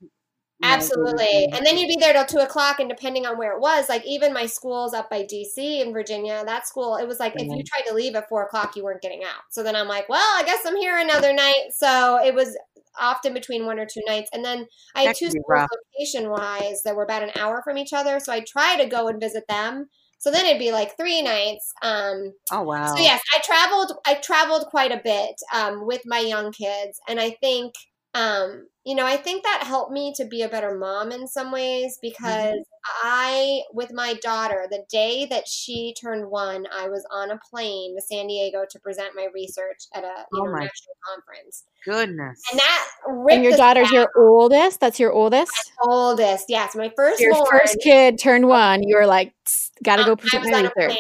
Absolutely. 0.63 1.47
And 1.53 1.65
then 1.65 1.79
you'd 1.79 1.89
be 1.89 1.97
there 2.01 2.13
till 2.13 2.27
two 2.27 2.39
o'clock, 2.39 2.81
and 2.81 2.89
depending 2.89 3.27
on 3.27 3.39
where 3.39 3.53
it 3.53 3.61
was, 3.61 3.89
like 3.89 4.05
even 4.07 4.33
my 4.33 4.47
school's 4.47 4.93
up 4.93 5.09
by 5.09 5.23
DC 5.23 5.81
in 5.81 5.93
Virginia, 5.93 6.43
that 6.45 6.67
school, 6.67 6.97
it 6.97 7.07
was 7.07 7.21
like 7.21 7.35
if 7.37 7.53
you 7.55 7.63
tried 7.65 7.89
to 7.89 7.95
leave 7.95 8.17
at 8.17 8.29
four 8.29 8.43
o'clock, 8.45 8.75
you 8.75 8.83
weren't 8.83 9.01
getting 9.03 9.23
out. 9.23 9.43
So 9.51 9.63
then 9.63 9.77
I'm 9.77 9.87
like, 9.89 10.09
well, 10.09 10.37
I 10.37 10.43
guess 10.45 10.67
I'm 10.67 10.77
here 10.77 10.99
another 10.99 11.33
night. 11.33 11.69
So 11.77 12.19
it 12.25 12.35
was 12.35 12.57
often 13.01 13.33
between 13.35 13.67
one 13.67 13.79
or 13.79 13.87
two 13.87 14.03
nights. 14.07 14.31
And 14.33 14.45
then 14.45 14.67
I 14.97 15.03
had 15.03 15.11
That 15.11 15.17
two 15.17 15.31
schools 15.31 15.67
location 15.97 16.31
wise 16.31 16.83
that 16.85 16.97
were 16.97 17.05
about 17.05 17.23
an 17.23 17.31
hour 17.37 17.63
from 17.63 17.79
each 17.79 17.93
other. 17.93 18.19
So 18.19 18.33
I 18.33 18.41
try 18.41 18.77
to 18.77 18.87
go 18.87 19.09
and 19.09 19.21
visit 19.21 19.45
them. 19.49 19.87
So 20.19 20.33
then 20.33 20.45
it'd 20.47 20.59
be 20.59 20.73
like 20.73 20.97
three 20.97 21.23
nights. 21.23 21.73
Um, 21.83 22.33
Oh 22.51 22.63
wow. 22.63 22.95
so 22.97 23.03
yes, 23.03 23.23
I 23.35 23.41
traveled. 23.45 23.93
I 24.07 24.15
traveled 24.15 24.67
quite 24.67 24.91
a 24.91 25.01
bit 25.03 25.37
um, 25.55 25.87
with 25.87 26.03
my 26.07 26.19
young 26.19 26.51
kids, 26.53 27.01
and 27.09 27.21
I 27.21 27.31
think, 27.41 27.75
um, 28.15 28.67
you 28.85 28.95
know, 28.95 29.05
I 29.05 29.17
think 29.19 29.43
that 29.45 29.65
helped 29.65 29.93
me 29.93 30.15
to 30.17 30.25
be 30.25 30.43
a 30.43 30.49
better 30.49 30.77
mom 30.77 31.13
in 31.13 31.27
some 31.29 31.53
ways 31.53 31.99
because 32.01 32.55
I, 33.05 33.61
with 33.75 33.93
my 33.93 34.15
daughter, 34.23 34.67
the 34.71 34.85
day 34.91 35.27
that 35.27 35.47
she 35.47 35.95
turned 36.01 36.31
one, 36.31 36.67
I 36.75 36.89
was 36.89 37.07
on 37.13 37.31
a 37.31 37.39
plane 37.51 37.95
to 37.97 38.01
San 38.03 38.29
Diego 38.29 38.65
to 38.71 38.79
present 38.81 39.11
my 39.15 39.27
research 39.35 39.85
at 39.95 40.05
a 40.05 40.25
Oh 40.33 40.45
my- 40.45 40.49
international 40.49 40.95
conference, 41.07 41.65
Goodness. 41.85 42.43
and 42.51 42.59
that 42.61 42.89
And 43.31 43.45
your 43.45 43.57
daughter's 43.59 43.91
your 43.91 44.09
oldest. 44.17 44.81
That's 44.81 44.99
your 44.99 45.13
oldest. 45.13 45.53
oldest. 45.83 46.47
Yes, 46.49 46.75
my 46.75 46.91
first 46.97 47.21
Your 47.21 47.35
born. 47.35 47.47
first 47.51 47.77
kid 47.83 48.19
turned 48.19 48.49
one. 48.49 48.83
You 48.83 48.97
were 48.97 49.07
like, 49.07 49.35
got 49.83 49.97
to 49.97 50.03
Um, 50.03 50.09
go 50.09 50.17
present 50.17 50.45
my 50.51 50.63
research. 50.63 50.97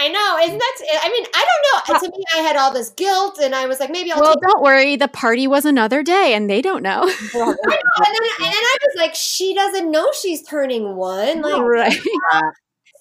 I 0.00 0.08
know, 0.08 0.38
isn't 0.44 0.58
that? 0.58 1.00
I 1.02 1.10
mean, 1.10 1.24
I 1.34 1.44
don't 1.44 2.02
know. 2.02 2.08
To 2.08 2.16
me, 2.16 2.24
I 2.36 2.38
had 2.38 2.54
all 2.54 2.72
this 2.72 2.90
guilt, 2.90 3.38
and 3.42 3.52
I 3.52 3.66
was 3.66 3.80
like, 3.80 3.90
maybe 3.90 4.12
I'll 4.12 4.20
Well, 4.20 4.36
don't 4.40 4.62
worry. 4.62 4.94
The 4.94 5.08
party 5.08 5.48
was 5.48 5.64
another 5.64 6.04
day, 6.04 6.34
and 6.34 6.48
they 6.48 6.62
don't 6.62 6.82
know. 6.82 7.02
I 7.02 7.08
know, 7.34 7.44
and 7.44 8.06
then, 8.06 8.22
and 8.38 8.46
then 8.46 8.54
I 8.54 8.76
was 8.82 8.94
like, 8.96 9.16
she 9.16 9.54
doesn't 9.54 9.90
know 9.90 10.08
she's 10.12 10.42
turning 10.42 10.94
one. 10.94 11.42
Like, 11.42 11.60
right. 11.62 12.00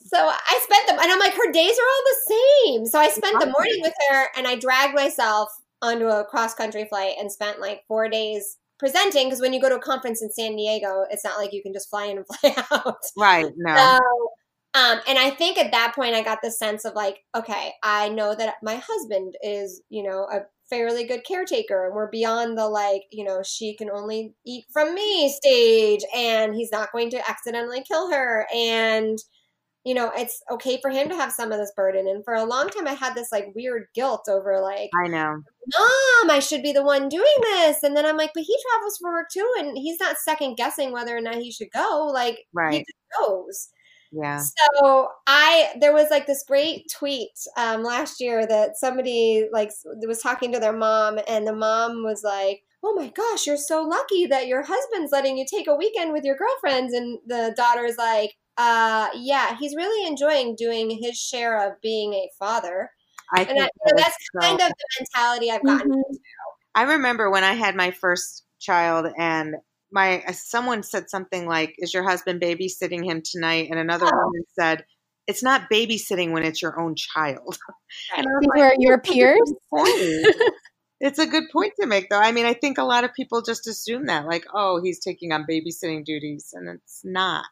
so 0.07 0.17
I 0.17 0.59
spent 0.63 0.87
them, 0.87 0.97
and 0.99 1.11
I'm 1.11 1.19
like, 1.19 1.33
her 1.33 1.51
days 1.51 1.77
are 1.77 1.87
all 1.87 2.03
the 2.05 2.35
same. 2.35 2.85
So 2.87 2.99
I 2.99 3.09
spent 3.09 3.39
the 3.39 3.45
morning 3.45 3.79
with 3.81 3.93
her, 4.09 4.29
and 4.35 4.47
I 4.47 4.55
dragged 4.55 4.95
myself 4.95 5.49
onto 5.83 6.07
a 6.07 6.25
cross 6.25 6.55
country 6.55 6.85
flight 6.85 7.13
and 7.19 7.31
spent 7.31 7.59
like 7.59 7.83
four 7.87 8.09
days 8.09 8.57
presenting. 8.79 9.27
Because 9.27 9.41
when 9.41 9.53
you 9.53 9.61
go 9.61 9.69
to 9.69 9.75
a 9.75 9.81
conference 9.81 10.23
in 10.23 10.31
San 10.31 10.55
Diego, 10.55 11.05
it's 11.11 11.23
not 11.23 11.37
like 11.37 11.53
you 11.53 11.61
can 11.61 11.73
just 11.73 11.89
fly 11.89 12.05
in 12.05 12.17
and 12.17 12.25
fly 12.41 12.55
out. 12.71 12.97
Right. 13.15 13.51
No. 13.55 13.75
So, 13.75 14.29
um, 14.77 14.99
and 15.07 15.17
I 15.17 15.31
think 15.31 15.57
at 15.57 15.71
that 15.71 15.93
point, 15.95 16.15
I 16.15 16.21
got 16.23 16.39
the 16.43 16.51
sense 16.51 16.85
of 16.85 16.93
like, 16.93 17.19
okay, 17.35 17.73
I 17.83 18.09
know 18.09 18.35
that 18.35 18.55
my 18.63 18.75
husband 18.75 19.35
is, 19.41 19.81
you 19.89 20.03
know, 20.03 20.27
a 20.31 20.41
fairly 20.69 21.05
good 21.05 21.23
caretaker, 21.25 21.85
and 21.85 21.95
we're 21.95 22.09
beyond 22.11 22.57
the 22.57 22.67
like, 22.69 23.03
you 23.11 23.23
know, 23.23 23.41
she 23.43 23.75
can 23.75 23.89
only 23.89 24.35
eat 24.45 24.65
from 24.71 24.93
me 24.93 25.29
stage, 25.29 26.01
and 26.15 26.55
he's 26.55 26.71
not 26.71 26.91
going 26.91 27.09
to 27.11 27.29
accidentally 27.29 27.83
kill 27.87 28.11
her, 28.11 28.47
and 28.55 29.17
you 29.85 29.93
know, 29.93 30.11
it's 30.15 30.41
okay 30.51 30.79
for 30.81 30.89
him 30.91 31.09
to 31.09 31.15
have 31.15 31.31
some 31.31 31.51
of 31.51 31.59
this 31.59 31.71
burden. 31.75 32.07
And 32.07 32.23
for 32.25 32.33
a 32.33 32.43
long 32.43 32.69
time, 32.69 32.87
I 32.87 32.93
had 32.93 33.15
this 33.15 33.31
like 33.31 33.53
weird 33.55 33.85
guilt 33.95 34.25
over 34.29 34.59
like, 34.61 34.91
I 34.93 35.07
know. 35.07 35.43
mom, 35.77 36.29
I 36.31 36.39
should 36.39 36.61
be 36.63 36.73
the 36.73 36.83
one 36.83 37.09
doing 37.09 37.23
this. 37.41 37.83
And 37.83 37.95
then 37.95 38.05
I'm 38.05 38.17
like, 38.17 38.31
but 38.33 38.43
he 38.43 38.57
travels 38.69 38.97
for 38.99 39.11
work 39.11 39.27
too, 39.31 39.49
and 39.59 39.77
he's 39.77 39.99
not 39.99 40.17
second 40.17 40.55
guessing 40.57 40.91
whether 40.91 41.15
or 41.15 41.21
not 41.21 41.35
he 41.35 41.51
should 41.51 41.69
go. 41.73 42.09
Like, 42.13 42.39
he 42.67 42.79
Right. 42.79 42.79
just 42.79 42.97
knows. 43.19 43.69
Yeah. 44.11 44.47
So 44.73 45.09
I 45.27 45.73
there 45.79 45.93
was 45.93 46.09
like 46.09 46.27
this 46.27 46.43
great 46.47 46.91
tweet 46.95 47.31
um, 47.57 47.83
last 47.83 48.21
year 48.21 48.45
that 48.47 48.77
somebody 48.77 49.47
like 49.51 49.71
was 50.07 50.21
talking 50.21 50.51
to 50.53 50.59
their 50.59 50.73
mom, 50.73 51.19
and 51.27 51.45
the 51.47 51.55
mom 51.55 52.03
was 52.03 52.23
like, 52.23 52.63
"Oh 52.83 52.93
my 52.93 53.09
gosh, 53.09 53.47
you're 53.47 53.57
so 53.57 53.83
lucky 53.83 54.25
that 54.27 54.47
your 54.47 54.63
husband's 54.63 55.11
letting 55.11 55.37
you 55.37 55.45
take 55.49 55.67
a 55.67 55.75
weekend 55.75 56.13
with 56.13 56.23
your 56.23 56.35
girlfriends," 56.37 56.93
and 56.93 57.19
the 57.25 57.53
daughter's 57.57 57.97
like, 57.97 58.35
"Uh, 58.57 59.09
yeah, 59.15 59.57
he's 59.59 59.75
really 59.75 60.07
enjoying 60.07 60.55
doing 60.55 60.89
his 61.01 61.17
share 61.17 61.59
of 61.67 61.81
being 61.81 62.13
a 62.13 62.29
father." 62.39 62.91
I 63.33 63.43
And 63.45 63.47
think 63.47 63.59
I, 63.59 63.69
you 63.85 63.93
know, 63.93 64.03
that's 64.03 64.17
so- 64.33 64.39
kind 64.41 64.61
of 64.61 64.69
the 64.69 64.85
mentality 64.99 65.51
I've 65.51 65.65
gotten. 65.65 65.89
Mhm. 65.89 66.03
I 66.75 66.83
remember 66.83 67.29
when 67.29 67.43
I 67.43 67.53
had 67.53 67.75
my 67.75 67.91
first 67.91 68.45
child 68.59 69.07
and 69.17 69.55
my 69.91 70.21
uh, 70.27 70.31
someone 70.33 70.83
said 70.83 71.09
something 71.09 71.45
like, 71.47 71.75
"Is 71.77 71.93
your 71.93 72.03
husband 72.03 72.41
babysitting 72.41 73.05
him 73.05 73.21
tonight?" 73.23 73.67
And 73.71 73.79
another 73.79 74.07
Oh. 74.07 74.25
woman 74.25 74.43
said, 74.59 74.85
"It's 75.27 75.43
not 75.43 75.69
babysitting 75.71 76.31
when 76.31 76.43
it's 76.43 76.61
your 76.61 76.79
own 76.79 76.95
child." 76.95 77.57
And 78.17 78.27
I 78.27 78.31
These 78.41 78.49
like, 78.49 78.59
were 78.59 78.75
your 78.79 78.97
"That's 78.97 79.09
a 79.09 79.13
good 79.13 79.13
peers. 79.13 79.53
it's 80.99 81.19
a 81.19 81.25
good 81.27 81.45
point 81.51 81.73
to 81.79 81.87
make, 81.87 82.09
though. 82.09 82.19
I 82.19 82.31
mean, 82.31 82.45
I 82.45 82.53
think 82.53 82.77
a 82.77 82.83
lot 82.83 83.03
of 83.03 83.13
people 83.13 83.41
just 83.41 83.67
assume 83.67 84.05
that, 84.07 84.25
like, 84.25 84.45
"Oh, 84.53 84.81
he's 84.83 84.99
taking 84.99 85.31
on 85.31 85.45
babysitting 85.49 86.05
duties," 86.05 86.49
and 86.53 86.67
it's 86.69 87.01
not. 87.03 87.45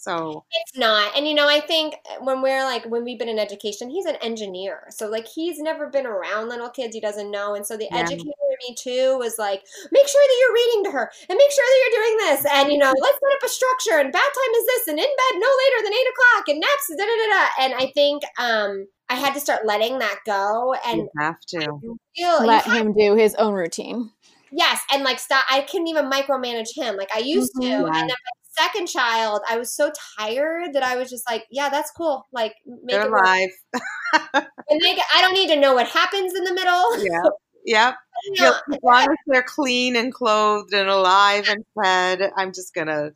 So 0.00 0.44
It's 0.50 0.78
not. 0.78 1.14
And 1.16 1.28
you 1.28 1.34
know, 1.34 1.46
I 1.46 1.60
think 1.60 1.94
when 2.20 2.40
we're 2.40 2.64
like 2.64 2.84
when 2.86 3.04
we've 3.04 3.18
been 3.18 3.28
in 3.28 3.38
education, 3.38 3.90
he's 3.90 4.06
an 4.06 4.16
engineer. 4.22 4.86
So 4.90 5.06
like 5.08 5.26
he's 5.26 5.58
never 5.58 5.90
been 5.90 6.06
around 6.06 6.48
little 6.48 6.70
kids, 6.70 6.94
he 6.94 7.00
doesn't 7.02 7.30
know. 7.30 7.54
And 7.54 7.66
so 7.66 7.76
the 7.76 7.90
Yeah. 7.90 8.00
educator 8.00 8.32
in 8.50 8.56
me 8.68 8.74
too 8.74 9.18
was 9.18 9.36
like, 9.38 9.62
make 9.92 10.08
sure 10.08 10.22
that 10.26 10.36
you're 10.40 10.54
reading 10.54 10.84
to 10.84 10.90
her 10.92 11.10
and 11.28 11.36
make 11.36 11.50
sure 11.52 11.64
that 11.66 11.80
you're 11.84 12.02
doing 12.02 12.16
this. 12.18 12.44
And 12.50 12.72
you 12.72 12.78
know, 12.78 12.90
let's 12.98 13.18
set 13.20 13.36
up 13.36 13.42
a 13.44 13.48
structure 13.48 13.98
and 14.00 14.12
bath 14.12 14.22
time 14.22 14.54
is 14.56 14.66
this 14.66 14.88
and 14.88 14.98
in 14.98 15.04
bed 15.04 15.34
no 15.36 15.48
later 15.48 15.84
than 15.84 15.92
eight 15.92 16.08
o'clock 16.14 16.48
and 16.48 16.60
naps 16.60 16.88
da 16.96 17.04
da 17.04 17.04
da 17.04 17.28
da. 17.34 17.64
And 17.64 17.74
I 17.74 17.92
think 17.94 18.22
um 18.38 18.86
I 19.10 19.16
had 19.16 19.34
to 19.34 19.40
start 19.40 19.66
letting 19.66 19.98
that 19.98 20.20
go 20.24 20.74
and 20.86 20.98
you 20.98 21.08
have 21.18 21.40
to. 21.48 21.82
feel 22.16 22.46
Let 22.46 22.66
him 22.66 22.92
do 22.94 23.14
his 23.16 23.34
own 23.34 23.54
routine. 23.54 24.12
yes, 24.50 24.80
and 24.92 25.02
like 25.04 25.18
stop 25.18 25.44
I 25.50 25.62
couldn't 25.62 25.88
even 25.88 26.10
micromanage 26.10 26.74
him 26.76 26.96
like 26.96 27.10
I 27.14 27.18
used 27.20 27.52
to. 27.60 27.66
Mhm. 27.68 27.86
And 27.86 28.08
then 28.08 28.16
second 28.60 28.86
child, 28.86 29.40
I 29.48 29.58
was 29.58 29.74
so 29.74 29.90
tired 30.18 30.74
that 30.74 30.82
I 30.82 30.96
was 30.96 31.10
just 31.10 31.28
like, 31.28 31.46
yeah, 31.50 31.68
that's 31.68 31.90
cool. 31.90 32.26
Like 32.32 32.54
make 32.66 32.96
They're 32.96 33.06
it 33.06 33.12
alive. 33.12 33.50
And 34.70 34.80
make 34.82 34.98
it, 34.98 35.04
I 35.14 35.22
don't 35.22 35.34
need 35.34 35.48
to 35.48 35.60
know 35.60 35.74
what 35.74 35.86
happens 35.86 36.34
in 36.34 36.44
the 36.44 36.54
middle. 36.54 37.04
Yeah. 37.04 37.22
Yep. 37.64 37.96
Know, 38.38 38.54
As 38.72 38.78
long 38.82 39.02
as 39.02 39.16
they're 39.26 39.42
clean 39.42 39.94
and 39.94 40.12
clothed 40.12 40.72
and 40.72 40.88
alive 40.88 41.48
and 41.50 41.62
fed, 41.74 42.30
I'm 42.34 42.50
just 42.50 42.72
gonna 42.72 43.10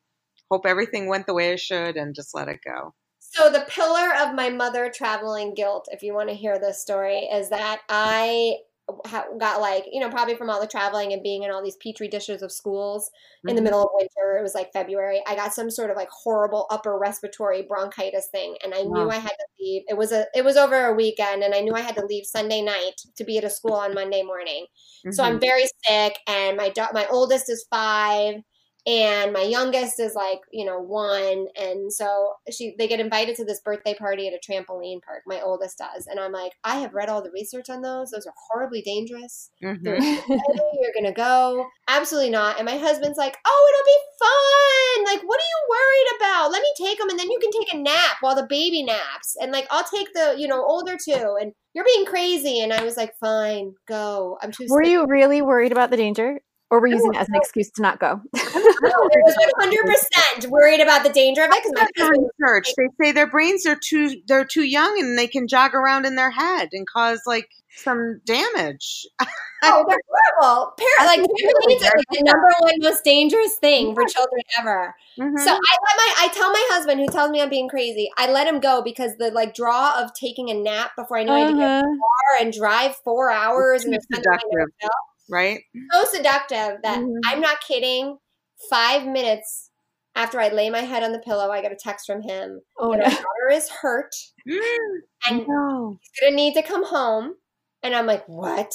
hope 0.51 0.67
everything 0.67 1.07
went 1.07 1.27
the 1.27 1.33
way 1.33 1.53
it 1.53 1.61
should 1.61 1.97
and 1.97 2.15
just 2.15 2.35
let 2.35 2.49
it 2.49 2.61
go. 2.63 2.93
So 3.19 3.49
the 3.49 3.65
pillar 3.67 4.13
of 4.21 4.35
my 4.35 4.51
mother 4.51 4.93
traveling 4.95 5.55
guilt, 5.55 5.89
if 5.91 6.03
you 6.03 6.13
want 6.13 6.29
to 6.29 6.35
hear 6.35 6.59
this 6.59 6.83
story, 6.83 7.21
is 7.21 7.49
that 7.49 7.81
I 7.89 8.57
got 9.39 9.61
like 9.61 9.85
you 9.91 10.01
know 10.01 10.11
probably 10.11 10.35
from 10.35 10.51
all 10.51 10.61
the 10.61 10.67
traveling 10.67 11.13
and 11.13 11.23
being 11.23 11.43
in 11.45 11.51
all 11.51 11.63
these 11.63 11.77
petri 11.77 12.09
dishes 12.09 12.43
of 12.43 12.53
schools 12.53 13.11
in 13.47 13.57
the 13.57 13.61
Mhm. 13.61 13.65
middle 13.65 13.83
of 13.83 13.89
winter. 13.95 14.37
It 14.39 14.43
was 14.43 14.55
like 14.55 14.73
February. 14.73 15.23
I 15.27 15.35
got 15.37 15.55
some 15.55 15.71
sort 15.71 15.91
of 15.91 15.97
like 15.97 16.09
horrible 16.11 16.67
upper 16.71 16.99
respiratory 16.99 17.63
bronchitis 17.63 18.29
thing, 18.29 18.57
and 18.63 18.75
I 18.75 18.83
knew 18.83 19.09
I 19.11 19.17
had 19.19 19.31
to 19.31 19.47
leave. 19.61 19.83
It 19.89 19.97
was 19.97 20.13
a 20.13 20.27
it 20.35 20.45
was 20.45 20.57
over 20.57 20.87
a 20.87 20.95
weekend, 20.95 21.43
and 21.43 21.55
I 21.55 21.61
knew 21.61 21.75
I 21.75 21.81
had 21.81 21.97
to 21.97 22.07
leave 22.07 22.27
Sunday 22.27 22.63
night 22.63 23.01
to 23.17 23.25
be 23.25 23.39
at 23.39 23.45
a 23.45 23.51
school 23.51 23.75
on 23.75 23.95
Monday 23.95 24.23
morning. 24.23 24.67
So 25.11 25.23
I'm 25.25 25.39
Mhm. 25.39 25.41
very 25.41 25.65
sick, 25.87 26.19
and 26.27 26.57
my 26.57 26.71
da- 26.71 26.93
my 26.93 27.07
oldest 27.09 27.51
is 27.51 27.67
five, 27.71 28.37
and 28.87 29.33
my 29.33 29.43
youngest 29.43 30.01
is 30.01 30.15
like 30.15 30.41
you 30.53 30.65
know 30.65 30.81
one, 30.81 31.47
and 31.57 31.93
so 31.93 32.35
she 32.51 32.75
they 32.79 32.89
get 32.89 33.01
invited 33.01 33.37
to 33.37 33.45
this 33.45 33.61
birthday 33.61 33.95
party 33.95 34.29
at 34.29 34.35
a 34.35 34.41
trampoline 34.53 35.03
park. 35.03 35.23
My 35.27 35.41
oldest 35.41 35.79
does, 35.79 36.07
and 36.07 36.19
I'm 36.19 36.33
like, 36.33 36.53
I 36.65 36.77
have 36.81 36.95
read 36.95 37.09
all 37.09 37.23
the 37.23 37.31
research 37.31 37.71
on 37.71 37.83
those. 37.83 38.11
Those 38.11 38.27
are 38.27 38.35
horribly 38.51 38.83
dangerous. 38.83 39.51
Mhm. 39.63 40.01
"Hey, 40.03 40.79
you're 40.81 40.95
gonna 40.95 41.13
go. 41.15 41.67
Absolutely 41.89 42.31
not. 42.31 42.57
And 42.59 42.67
my 42.67 42.79
husband's 42.79 43.19
like 43.19 43.37
oh 43.47 43.71
it'll 43.73 43.87
be 43.87 44.01
fun. 44.19 45.15
Like 45.15 45.29
what 45.29 45.41
are 45.41 45.43
you 45.43 45.69
worried 45.71 46.17
about? 46.21 46.51
Let 46.53 46.63
me 46.63 46.73
take 46.79 46.99
them 46.99 47.09
and 47.11 47.19
then 47.19 47.31
you 47.31 47.39
can 47.41 47.51
take 47.51 47.73
a 47.75 47.79
nap 47.79 48.17
while 48.21 48.35
the 48.35 48.47
baby 48.49 48.83
naps. 48.83 49.37
And 49.41 49.53
like 49.53 49.67
i'll 49.71 49.85
take 49.85 50.13
the 50.15 50.35
you 50.39 50.49
know 50.49 50.65
older 50.65 50.97
two. 51.03 51.37
And 51.41 51.53
you're 51.75 51.85
being 51.85 52.07
crazy. 52.07 52.61
And 52.61 52.73
i 52.73 52.83
was 52.85 52.97
like 52.97 53.13
fine. 53.21 53.75
Go. 53.87 54.39
I'm 54.43 54.53
too 54.53 54.67
Were 54.69 54.85
sick." 54.85 54.93
you 54.93 55.07
really 55.07 55.43
worried 55.43 55.73
about 55.73 55.91
the 55.91 55.97
danger, 55.97 56.41
or 56.73 56.81
were 56.81 56.87
you 56.87 56.95
using 56.95 57.13
it 57.13 57.19
as 57.19 57.29
an 57.29 57.35
excuse 57.37 57.71
to 57.73 57.83
not 57.83 58.01
go? 58.01 58.21
No, 58.33 58.41
I 58.41 59.19
was 59.25 59.37
100% 60.41 60.51
worried 60.51 60.81
about 60.81 61.05
the 61.05 61.11
danger 61.11 61.43
of 61.43 61.51
it 61.51 61.63
because 61.63 61.73
my 61.75 61.87
That's 61.97 62.11
the 62.11 62.31
research. 62.41 62.69
They 62.77 63.05
say 63.05 63.13
their 63.13 63.27
brains 63.27 63.67
are 63.67 63.77
too 63.77 64.17
they're 64.27 64.47
too 64.47 64.65
young 64.65 64.99
and 64.99 65.19
they 65.19 65.27
can 65.27 65.47
jog 65.47 65.75
around 65.75 66.07
in 66.07 66.17
their 66.17 66.31
head 66.31 66.71
and 66.73 66.87
cause 66.87 67.21
like 67.27 67.49
some 67.77 68.21
damage. 68.25 69.07
oh 69.65 69.85
they're 69.87 70.01
horrible 70.09 70.73
Par- 70.79 71.07
like 71.07 71.21
trampolines 71.21 71.83
are 71.85 71.97
like 71.99 72.07
the 72.11 72.23
number 72.23 72.49
one 72.61 72.73
most 72.81 73.05
dangerous 73.05 73.57
thing 73.57 73.95
for 73.95 74.05
children 74.07 74.43
ever 74.59 74.95
Mhm. 75.21 75.39
So 75.39 75.51
I 75.51 75.55
let 75.55 75.97
my 75.99 76.15
I 76.21 76.29
tell 76.29 76.51
my 76.51 76.69
husband 76.71 76.99
who 76.99 77.07
tells 77.07 77.31
me 77.31 77.43
I'm 77.43 77.51
being 77.51 77.69
crazy, 77.69 78.11
I 78.17 78.33
let 78.33 78.47
him 78.47 78.61
go 78.61 78.81
because 78.83 79.13
the 79.19 79.31
like 79.31 79.55
draw 79.55 80.01
of 80.03 80.15
taking 80.15 80.49
a 80.49 80.55
nap 80.55 80.93
before 80.97 81.19
I 81.19 81.25
know 81.25 81.35
I 81.35 81.41
had 81.41 81.49
to 81.49 81.53
get 81.53 81.65
in 81.65 81.69
Uh-huh. 81.69 81.83
the 81.83 81.99
car 81.99 82.41
and 82.41 82.53
drive 82.53 82.97
four 83.05 83.31
hours 83.31 83.85
and 83.85 83.95
too 85.33 85.45
spend 85.45 85.67
the 85.73 85.81
night 85.81 85.93
by 85.93 86.05
seductive. 86.05 86.11
myself, 86.11 86.43
right? 86.51 86.51
so 86.53 86.69
seductive 86.75 86.83
that 86.83 87.01
Mhm. 87.01 87.21
I'm 87.27 87.41
not 87.41 87.61
kidding. 87.61 88.19
Five 88.71 89.07
minutes 89.07 89.71
after 90.15 90.41
I 90.41 90.49
lay 90.49 90.71
my 90.71 90.81
head 90.81 91.03
on 91.03 91.13
the 91.13 91.19
pillow, 91.21 91.51
I 91.51 91.63
get 91.63 91.73
a 91.73 91.77
text 91.77 92.07
from 92.07 92.23
him. 92.23 92.61
Oh 92.79 92.93
that 92.93 92.99
no! 92.99 93.05
our 93.05 93.11
daughter 93.11 93.51
is 93.53 93.69
hurt 93.71 94.15
and 95.29 95.47
no. 95.49 95.99
he's 96.01 96.21
gonna 96.21 96.37
need 96.37 96.55
to 96.55 96.63
come 96.63 96.85
home. 96.85 97.35
And 97.83 97.95
I'm 97.95 98.07
like, 98.07 98.25
what? 98.29 98.73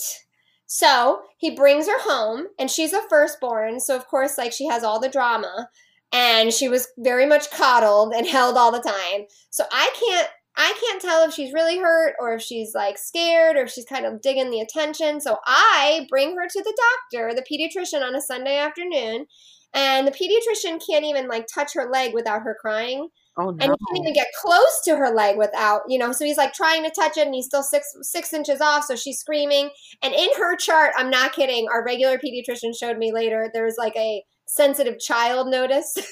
So 0.65 1.21
he 1.37 1.51
brings 1.55 1.87
her 1.87 1.99
home, 2.01 2.47
and 2.59 2.69
she's 2.69 2.93
a 2.93 3.01
firstborn. 3.09 3.79
So, 3.79 3.95
of 3.95 4.07
course, 4.07 4.37
like 4.37 4.51
she 4.51 4.67
has 4.67 4.83
all 4.83 4.99
the 4.99 5.09
drama, 5.09 5.69
and 6.11 6.51
she 6.53 6.67
was 6.69 6.89
very 6.97 7.25
much 7.25 7.49
coddled 7.51 8.13
and 8.13 8.27
held 8.27 8.57
all 8.57 8.71
the 8.71 8.81
time. 8.81 9.27
So, 9.49 9.63
I 9.71 9.89
can't. 9.97 10.29
I 10.59 10.73
can't 10.81 11.01
tell 11.01 11.23
if 11.23 11.33
she's 11.33 11.53
really 11.53 11.77
hurt 11.77 12.15
or 12.19 12.33
if 12.33 12.41
she's 12.41 12.73
like 12.73 12.97
scared 12.97 13.55
or 13.55 13.63
if 13.63 13.71
she's 13.71 13.85
kind 13.85 14.05
of 14.05 14.21
digging 14.21 14.49
the 14.49 14.59
attention. 14.59 15.21
So 15.21 15.37
I 15.45 16.07
bring 16.09 16.35
her 16.35 16.47
to 16.47 16.63
the 16.63 16.77
doctor, 17.11 17.33
the 17.35 17.43
pediatrician, 17.43 18.01
on 18.01 18.15
a 18.15 18.21
Sunday 18.21 18.57
afternoon, 18.57 19.27
and 19.73 20.07
the 20.07 20.11
pediatrician 20.11 20.81
can't 20.85 21.05
even 21.05 21.27
like 21.27 21.45
touch 21.53 21.73
her 21.75 21.89
leg 21.91 22.13
without 22.13 22.41
her 22.41 22.57
crying. 22.59 23.09
Oh 23.37 23.51
no. 23.51 23.57
And 23.61 23.61
he 23.61 23.67
can't 23.67 24.01
even 24.01 24.13
get 24.13 24.29
close 24.41 24.81
to 24.85 24.95
her 24.95 25.13
leg 25.13 25.37
without, 25.37 25.81
you 25.87 25.99
know, 25.99 26.11
so 26.11 26.25
he's 26.25 26.37
like 26.37 26.53
trying 26.53 26.83
to 26.83 26.89
touch 26.89 27.17
it 27.17 27.27
and 27.27 27.35
he's 27.35 27.45
still 27.45 27.61
six 27.61 27.85
six 28.01 28.33
inches 28.33 28.59
off, 28.59 28.85
so 28.85 28.95
she's 28.95 29.19
screaming. 29.19 29.69
And 30.01 30.15
in 30.15 30.29
her 30.37 30.55
chart, 30.55 30.93
I'm 30.97 31.11
not 31.11 31.33
kidding, 31.33 31.67
our 31.71 31.85
regular 31.85 32.17
pediatrician 32.17 32.71
showed 32.75 32.97
me 32.97 33.13
later, 33.13 33.51
there's 33.53 33.75
like 33.77 33.95
a 33.95 34.23
sensitive 34.47 34.99
child 34.99 35.47
notice. 35.49 35.97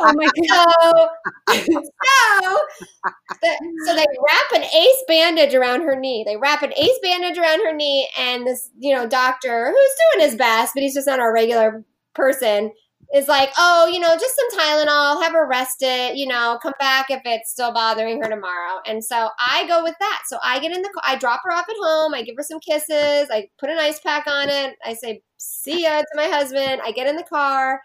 Oh 0.00 0.12
my 0.14 0.28
god. 0.48 1.08
So, 1.50 1.82
so, 2.42 2.58
the- 3.42 3.58
so 3.86 3.94
they 3.94 4.06
wrap 4.26 4.52
an 4.54 4.64
ace 4.64 5.04
bandage 5.08 5.54
around 5.54 5.82
her 5.82 5.96
knee. 5.98 6.24
They 6.26 6.36
wrap 6.36 6.62
an 6.62 6.72
ace 6.76 6.98
bandage 7.02 7.38
around 7.38 7.64
her 7.64 7.74
knee, 7.74 8.08
and 8.18 8.46
this, 8.46 8.70
you 8.78 8.94
know, 8.94 9.06
doctor 9.06 9.68
who's 9.70 9.96
doing 10.14 10.28
his 10.28 10.36
best, 10.38 10.72
but 10.74 10.82
he's 10.82 10.94
just 10.94 11.06
not 11.06 11.20
our 11.20 11.32
regular 11.32 11.84
person, 12.14 12.72
is 13.14 13.28
like, 13.28 13.50
oh, 13.58 13.86
you 13.86 14.00
know, 14.00 14.16
just 14.18 14.34
some 14.36 14.58
Tylenol, 14.58 15.22
have 15.22 15.32
her 15.32 15.46
rest 15.46 15.82
it, 15.82 16.16
you 16.16 16.26
know, 16.26 16.58
come 16.62 16.72
back 16.78 17.10
if 17.10 17.20
it's 17.24 17.50
still 17.50 17.72
bothering 17.72 18.22
her 18.22 18.28
tomorrow. 18.28 18.80
And 18.86 19.04
so 19.04 19.28
I 19.38 19.66
go 19.66 19.82
with 19.82 19.94
that. 20.00 20.22
So 20.26 20.38
I 20.42 20.60
get 20.60 20.72
in 20.72 20.82
the 20.82 21.02
I 21.04 21.16
drop 21.16 21.40
her 21.44 21.52
off 21.52 21.68
at 21.68 21.76
home, 21.82 22.14
I 22.14 22.22
give 22.22 22.36
her 22.36 22.42
some 22.42 22.60
kisses, 22.60 23.28
I 23.30 23.48
put 23.58 23.70
an 23.70 23.78
ice 23.78 24.00
pack 24.00 24.26
on 24.26 24.48
it, 24.48 24.76
I 24.84 24.94
say, 24.94 25.22
see 25.36 25.82
ya 25.82 26.00
to 26.00 26.06
my 26.14 26.26
husband, 26.26 26.80
I 26.84 26.92
get 26.92 27.06
in 27.06 27.16
the 27.16 27.24
car. 27.24 27.80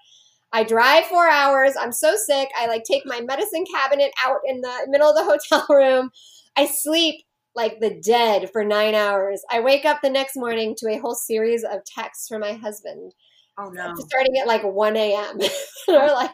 I 0.53 0.63
drive 0.63 1.05
four 1.05 1.29
hours. 1.29 1.73
I'm 1.79 1.91
so 1.91 2.15
sick. 2.15 2.49
I 2.57 2.67
like 2.67 2.83
take 2.83 3.05
my 3.05 3.19
medicine 3.19 3.65
cabinet 3.73 4.11
out 4.25 4.39
in 4.45 4.61
the 4.61 4.87
middle 4.87 5.09
of 5.09 5.15
the 5.15 5.23
hotel 5.51 5.65
room. 5.69 6.09
I 6.55 6.65
sleep 6.65 7.25
like 7.55 7.79
the 7.79 7.99
dead 7.99 8.49
for 8.51 8.63
nine 8.63 8.95
hours. 8.95 9.41
I 9.51 9.59
wake 9.59 9.83
up 9.83 10.01
the 10.01 10.09
next 10.09 10.37
morning 10.37 10.75
to 10.77 10.89
a 10.89 10.99
whole 10.99 11.15
series 11.15 11.63
of 11.63 11.83
texts 11.83 12.27
from 12.27 12.41
my 12.41 12.53
husband, 12.53 13.13
Oh 13.57 13.69
no. 13.69 13.95
starting 13.95 14.37
at 14.37 14.47
like 14.47 14.63
1 14.63 14.95
a.m. 14.95 15.39
or 15.87 16.07
like 16.13 16.31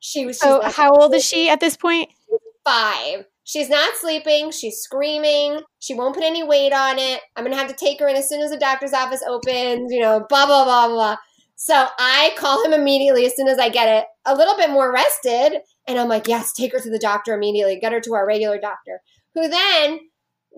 she 0.00 0.26
was 0.26 0.38
So 0.38 0.58
like, 0.58 0.74
how 0.74 0.90
old 0.92 1.14
is 1.14 1.24
she 1.24 1.48
at 1.48 1.60
this 1.60 1.76
point? 1.76 2.10
five. 2.64 3.24
She's 3.44 3.70
not 3.70 3.96
sleeping. 3.96 4.50
She's 4.50 4.78
screaming. 4.78 5.60
She 5.78 5.94
won't 5.94 6.14
put 6.14 6.24
any 6.24 6.42
weight 6.42 6.72
on 6.72 6.98
it. 6.98 7.20
I'm 7.36 7.44
gonna 7.44 7.56
have 7.56 7.68
to 7.68 7.74
take 7.74 7.98
her 8.00 8.08
in 8.08 8.16
as 8.16 8.28
soon 8.28 8.42
as 8.42 8.50
the 8.50 8.58
doctor's 8.58 8.92
office 8.92 9.22
opens. 9.26 9.92
You 9.92 10.00
know, 10.00 10.26
blah 10.28 10.46
blah 10.46 10.64
blah 10.64 10.88
blah. 10.88 11.16
So 11.56 11.86
I 11.98 12.34
call 12.36 12.64
him 12.64 12.72
immediately 12.72 13.24
as 13.26 13.34
soon 13.34 13.48
as 13.48 13.58
I 13.58 13.68
get 13.68 13.88
it 13.88 14.06
a 14.26 14.34
little 14.36 14.56
bit 14.56 14.70
more 14.70 14.92
rested, 14.92 15.60
and 15.88 15.98
I'm 15.98 16.08
like, 16.08 16.28
yes, 16.28 16.52
take 16.52 16.72
her 16.72 16.78
to 16.80 16.90
the 16.90 16.98
doctor 16.98 17.32
immediately. 17.34 17.78
Get 17.80 17.92
her 17.92 18.00
to 18.00 18.14
our 18.14 18.26
regular 18.26 18.60
doctor, 18.60 19.00
who 19.34 19.48
then 19.48 20.00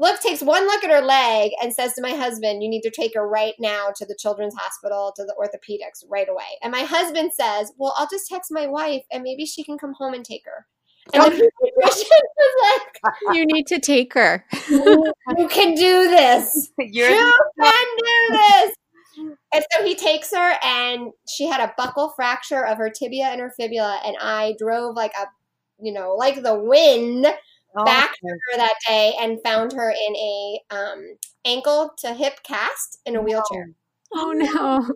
look 0.00 0.20
takes 0.20 0.42
one 0.42 0.66
look 0.66 0.82
at 0.82 0.90
her 0.90 1.02
leg 1.02 1.52
and 1.62 1.72
says 1.72 1.94
to 1.94 2.02
my 2.02 2.12
husband, 2.12 2.62
"You 2.62 2.68
need 2.68 2.82
to 2.82 2.90
take 2.90 3.14
her 3.14 3.28
right 3.28 3.54
now 3.58 3.90
to 3.96 4.06
the 4.06 4.16
children's 4.18 4.54
hospital 4.56 5.12
to 5.16 5.24
the 5.24 5.34
orthopedics 5.38 6.04
right 6.08 6.28
away." 6.28 6.58
And 6.62 6.72
my 6.72 6.82
husband 6.82 7.32
says, 7.32 7.72
"Well, 7.76 7.94
I'll 7.96 8.08
just 8.08 8.28
text 8.28 8.50
my 8.50 8.66
wife, 8.66 9.04
and 9.12 9.22
maybe 9.22 9.46
she 9.46 9.62
can 9.62 9.78
come 9.78 9.94
home 9.94 10.14
and 10.14 10.24
take 10.24 10.44
her." 10.46 10.66
And 11.12 11.22
the 11.24 11.30
pediatrician 11.62 12.22
was 12.36 12.82
like, 12.82 13.34
You 13.34 13.46
need 13.46 13.66
to 13.68 13.78
take 13.78 14.14
her. 14.14 14.44
you, 14.68 15.12
you 15.38 15.48
can 15.48 15.74
do 15.74 16.08
this. 16.08 16.70
You're 16.78 17.10
You 17.10 17.32
can 17.60 17.86
do 17.98 18.28
this. 18.30 18.74
And 19.52 19.64
so 19.72 19.84
he 19.84 19.94
takes 19.96 20.32
her, 20.32 20.54
and 20.62 21.10
she 21.28 21.46
had 21.46 21.60
a 21.60 21.74
buckle 21.76 22.12
fracture 22.16 22.64
of 22.64 22.78
her 22.78 22.88
tibia 22.88 23.26
and 23.26 23.40
her 23.40 23.52
fibula, 23.58 24.00
and 24.04 24.16
I 24.20 24.54
drove 24.58 24.94
like 24.94 25.12
a, 25.14 25.26
you 25.82 25.92
know, 25.92 26.14
like 26.14 26.42
the 26.42 26.54
wind 26.54 27.26
oh, 27.76 27.84
back 27.84 28.12
to 28.12 28.26
her 28.28 28.56
that 28.56 28.74
day 28.86 29.14
and 29.20 29.38
found 29.42 29.72
her 29.72 29.90
in 29.90 30.16
a 30.16 30.60
um, 30.70 31.16
ankle 31.44 31.92
to 31.98 32.14
hip 32.14 32.40
cast 32.42 32.98
in 33.06 33.16
a 33.16 33.22
wheelchair. 33.22 33.70
Oh 34.12 34.32
no. 34.32 34.94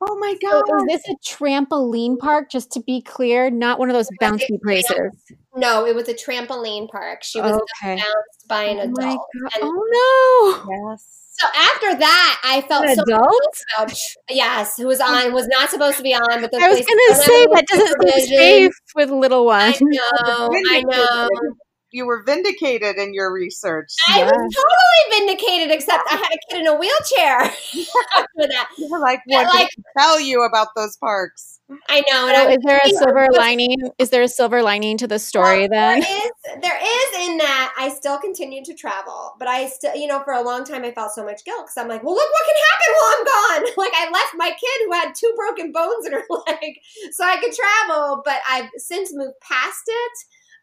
oh 0.00 0.18
my 0.18 0.34
So 0.42 0.62
god. 0.62 0.90
is 0.90 1.02
this 1.04 1.14
a 1.14 1.34
trampoline 1.34 2.18
park? 2.18 2.50
Just 2.50 2.72
to 2.72 2.80
be 2.80 3.00
clear, 3.00 3.50
not 3.50 3.78
one 3.78 3.88
of 3.90 3.94
those 3.94 4.10
bouncy 4.20 4.60
places. 4.62 5.12
No, 5.56 5.86
it 5.86 5.94
was 5.94 6.08
a 6.08 6.14
trampoline 6.14 6.88
park. 6.88 7.22
She 7.24 7.40
was 7.40 7.56
Okay. 7.82 7.96
bounced 7.96 8.48
by 8.48 8.64
an 8.64 8.78
Oh 8.80 8.86
my 8.88 9.04
adult. 9.04 9.26
god. 9.42 9.62
And 9.62 9.70
Oh 9.70 10.92
yes. 10.92 11.06
so 11.32 11.46
after 11.54 11.98
that, 11.98 12.40
I 12.44 12.60
felt. 12.62 12.86
An 12.88 12.96
so 12.96 13.02
adult? 13.02 13.42
about 13.76 13.92
yes, 14.28 14.76
who 14.76 14.86
was 14.86 15.00
on 15.00 15.32
was 15.32 15.46
not 15.48 15.70
supposed 15.70 15.96
to 15.98 16.02
be 16.02 16.14
on, 16.14 16.40
but 16.40 16.50
the 16.50 16.58
I 16.60 16.68
was 16.68 16.78
gonna 16.78 17.14
say 17.14 17.46
that 17.54 17.66
doesn't 17.68 18.02
seem 18.02 18.36
safe 18.36 18.72
with 18.94 19.10
little 19.10 19.48
I 19.48 19.70
ones. 19.70 19.78
know, 19.80 20.50
I 20.70 20.82
know. 20.86 21.28
You 21.90 22.06
were 22.06 22.22
vindicated 22.24 22.96
in 22.96 23.14
your 23.14 23.32
research. 23.32 23.92
I 24.08 24.22
was 24.22 24.30
totally 24.32 25.26
vindicated, 25.26 25.74
except 25.74 26.06
I 26.10 26.16
had 26.16 26.28
a 26.32 26.38
kid 26.50 26.60
in 26.60 26.66
a 26.66 26.74
wheelchair 26.76 27.38
after 27.40 28.48
that. 28.48 28.68
You 28.78 28.88
were 28.90 28.98
like, 29.00 29.20
Yeah, 29.26 29.44
what 29.44 29.54
like- 29.54 29.70
did 29.70 29.84
I 29.96 30.02
tell 30.02 30.20
you 30.20 30.44
about 30.44 30.68
those 30.76 30.96
parks? 30.98 31.60
I 31.88 32.02
know. 32.10 32.28
And 32.28 32.36
So 32.36 32.48
I 32.48 32.52
is 32.52 32.58
there 32.64 32.80
a 32.82 32.88
was- 32.88 32.98
silver 32.98 33.28
lining? 33.36 33.76
Is 33.98 34.10
there 34.10 34.22
a 34.22 34.28
silver 34.28 34.62
lining 34.62 34.96
to 34.98 35.06
the 35.06 35.18
story 35.18 35.60
Well, 35.60 35.68
then? 35.70 36.00
There 36.00 36.16
is, 36.26 36.60
there 36.62 36.78
is 36.78 37.28
in 37.28 37.38
that 37.38 37.74
I 37.78 37.88
still 37.90 38.18
continue 38.18 38.64
to 38.64 38.74
travel, 38.74 39.34
but 39.38 39.48
I 39.48 39.66
still, 39.68 39.94
you 39.94 40.06
know, 40.06 40.22
for 40.24 40.32
a 40.34 40.42
long 40.42 40.64
time 40.64 40.84
I 40.84 40.92
felt 40.92 41.12
so 41.12 41.24
much 41.24 41.44
guilt 41.44 41.66
because 41.66 41.76
I'm 41.78 41.88
like, 41.88 42.02
well, 42.02 42.14
look 42.14 42.30
what 42.30 42.46
can 42.46 42.56
happen 42.70 42.94
while 42.94 43.14
I'm 43.16 43.24
gone. 43.64 43.72
Like 43.78 43.92
I 43.94 44.10
left 44.10 44.34
my 44.36 44.50
kid 44.50 44.86
who 44.86 44.92
had 44.92 45.14
two 45.14 45.32
broken 45.36 45.72
bones 45.72 46.06
in 46.06 46.12
her 46.12 46.24
leg 46.46 46.74
so 47.12 47.24
I 47.24 47.36
could 47.38 47.52
travel, 47.52 48.22
but 48.24 48.40
I've 48.48 48.68
since 48.76 49.10
moved 49.14 49.34
past 49.42 49.82
it. 49.86 50.12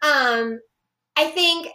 Um, 0.06 0.60
I 1.18 1.26
think 1.30 1.70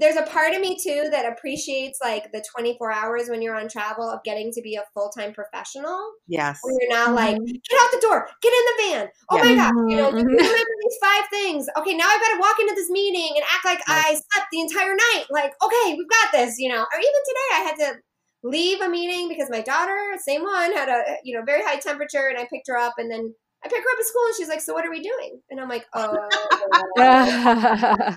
there's 0.00 0.16
a 0.16 0.22
part 0.22 0.54
of 0.54 0.60
me 0.60 0.76
too 0.82 1.08
that 1.10 1.30
appreciates 1.30 1.98
like 2.02 2.32
the 2.32 2.44
24 2.54 2.90
hours 2.92 3.28
when 3.28 3.42
you're 3.42 3.56
on 3.56 3.68
travel 3.68 4.08
of 4.08 4.22
getting 4.24 4.50
to 4.52 4.62
be 4.62 4.76
a 4.76 4.82
full-time 4.94 5.32
professional. 5.32 6.00
Yes. 6.26 6.58
where 6.62 6.74
you're 6.80 6.90
not 6.90 7.14
like 7.14 7.36
get 7.36 7.78
out 7.82 7.90
the 7.92 8.00
door 8.00 8.28
get 8.42 8.52
in 8.52 8.64
the 8.66 8.82
van. 8.94 9.08
Oh 9.30 9.38
my 9.38 9.54
god 9.56 9.72
you 9.90 9.96
know 9.96 10.10
Mhm, 10.10 10.18
you 10.20 10.24
mhm. 10.24 10.38
remember 10.38 10.74
these 10.82 10.98
five 11.02 11.24
things. 11.30 11.66
Okay 11.78 11.94
now 11.94 12.06
i've 12.08 12.20
got 12.20 12.34
to 12.34 12.40
walk 12.40 12.56
into 12.60 12.74
this 12.74 12.90
meeting 12.90 13.32
and 13.36 13.44
act 13.52 13.64
like 13.64 13.80
i 13.88 14.10
slept 14.10 14.48
the 14.52 14.60
entire 14.60 14.94
night. 14.94 15.24
Like 15.30 15.52
okay 15.62 15.94
we've 15.96 16.08
got 16.08 16.32
this 16.32 16.56
you 16.58 16.68
know 16.70 16.80
or 16.82 16.98
even 16.98 17.22
today 17.26 17.50
i 17.52 17.60
had 17.60 17.76
to 17.76 17.98
leave 18.42 18.80
a 18.80 18.88
meeting 18.88 19.28
because 19.28 19.48
my 19.50 19.60
daughter 19.62 19.98
same 20.18 20.42
one 20.42 20.72
had 20.72 20.88
a 20.88 21.16
you 21.24 21.36
know 21.36 21.44
very 21.44 21.62
high 21.62 21.76
temperature 21.78 22.28
and 22.28 22.38
i 22.38 22.46
picked 22.52 22.68
her 22.68 22.76
up 22.76 22.94
and 22.98 23.10
then 23.10 23.34
i 23.64 23.68
pick 23.68 23.78
her 23.78 23.92
up 23.92 23.98
at 23.98 24.04
school 24.06 24.22
and 24.26 24.34
she's 24.36 24.48
like 24.48 24.60
so 24.60 24.74
what 24.74 24.84
are 24.84 24.90
we 24.90 25.00
doing 25.00 25.40
and 25.50 25.60
i'm 25.60 25.68
like 25.68 25.86
oh 25.94 26.28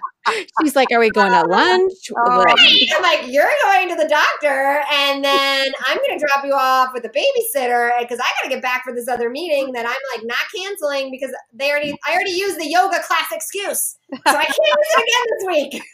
She's 0.62 0.76
like, 0.76 0.92
"Are 0.92 1.00
we 1.00 1.10
going 1.10 1.32
to 1.32 1.44
lunch?" 1.48 1.94
Oh. 2.18 2.40
Like, 2.40 2.58
I'm 2.96 3.02
like, 3.02 3.32
you're 3.32 3.50
going 3.64 3.90
to 3.90 3.96
the 3.96 4.08
doctor, 4.08 4.82
and 4.92 5.24
then 5.24 5.72
I'm 5.86 5.98
going 5.98 6.18
to 6.20 6.26
drop 6.26 6.44
you 6.44 6.54
off 6.54 6.90
with 6.94 7.06
a 7.06 7.10
babysitter 7.10 7.92
because 8.00 8.20
I 8.20 8.24
got 8.24 8.44
to 8.44 8.50
get 8.50 8.62
back 8.62 8.84
for 8.84 8.94
this 8.94 9.08
other 9.08 9.30
meeting 9.30 9.72
that 9.74 9.86
I'm 9.86 9.96
like 10.16 10.26
not 10.26 10.40
canceling 10.56 11.12
because 11.12 11.34
they 11.54 11.70
already, 11.70 11.94
I 12.06 12.14
already 12.14 12.32
used 12.32 12.60
the 12.60 12.68
yoga 12.68 13.00
class 13.04 13.28
excuse, 13.32 13.98
so 14.14 14.20
I 14.26 14.44
can't 14.44 14.58
use 14.58 14.90
it 14.90 15.04
again 15.04 15.24
this 15.32 15.48
week. 15.74 15.84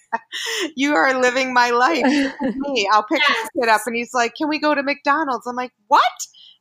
You 0.75 0.93
are 0.93 1.19
living 1.19 1.53
my 1.55 1.71
life. 1.71 2.03
Me, 2.41 2.87
I'll 2.93 3.03
pick 3.03 3.19
Yes. 3.27 3.35
this 3.35 3.49
kid 3.59 3.69
up 3.69 3.81
and 3.87 3.95
he's 3.95 4.13
like, 4.13 4.35
Can 4.35 4.47
we 4.47 4.59
go 4.59 4.75
to 4.75 4.83
McDonald's? 4.83 5.47
I'm 5.47 5.55
like, 5.55 5.71
What? 5.87 6.01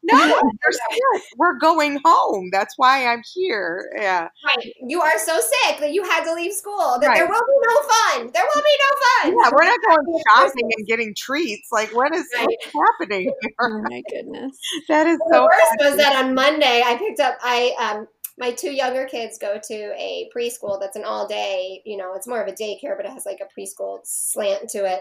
No, 0.04 0.16
you're 0.16 0.72
sick. 0.72 1.22
We're 1.36 1.58
going 1.58 2.00
home. 2.04 2.48
That's 2.52 2.74
why 2.76 3.06
I'm 3.06 3.22
here. 3.34 3.88
Yeah. 3.96 4.28
Right, 4.44 4.72
you 4.86 5.00
are 5.00 5.18
so 5.18 5.38
sick 5.40 5.78
that 5.80 5.92
you 5.92 6.02
had 6.04 6.24
to 6.24 6.34
leave 6.34 6.52
school. 6.52 6.98
That 7.00 7.14
there 7.14 7.26
will 7.26 7.32
be 7.46 7.68
no 7.68 7.76
fun. 7.88 8.30
There 8.32 8.42
will 8.54 8.62
be 8.62 8.78
no 8.80 8.96
fun. 9.06 9.38
Yeah, 9.44 9.50
we're 9.54 9.64
not 9.64 9.78
going 9.88 10.22
shopping 10.28 10.70
and 10.76 10.86
getting 10.86 11.14
treats. 11.16 11.68
Like, 11.70 11.94
what 11.94 12.14
is 12.14 12.26
Right. 12.36 12.48
happening 12.74 13.32
here? 13.40 13.52
oh 13.60 13.82
my 13.88 14.02
goodness. 14.10 14.58
That 14.88 15.06
is 15.06 15.18
the 15.18 15.30
so 15.32 15.44
worst 15.44 15.60
funny. 15.78 15.90
was 15.90 15.96
that 15.98 16.24
on 16.24 16.34
Monday 16.34 16.82
I 16.84 16.96
picked 16.96 17.20
up 17.20 17.36
I 17.42 17.74
um 17.78 18.08
my 18.38 18.50
two 18.50 18.72
younger 18.72 19.04
kids 19.06 19.38
go 19.38 19.58
to 19.62 19.74
a 19.74 20.28
preschool 20.34 20.80
that's 20.80 20.96
an 20.96 21.04
all 21.04 21.28
day, 21.28 21.82
you 21.84 21.96
know, 21.96 22.14
it's 22.14 22.26
more 22.26 22.42
of 22.42 22.48
a 22.48 22.52
daycare, 22.52 22.96
but 22.96 23.04
it 23.06 23.12
has 23.12 23.26
like 23.26 23.40
a 23.40 23.60
preschool 23.60 24.00
slant 24.04 24.70
to 24.70 24.84
it. 24.84 25.00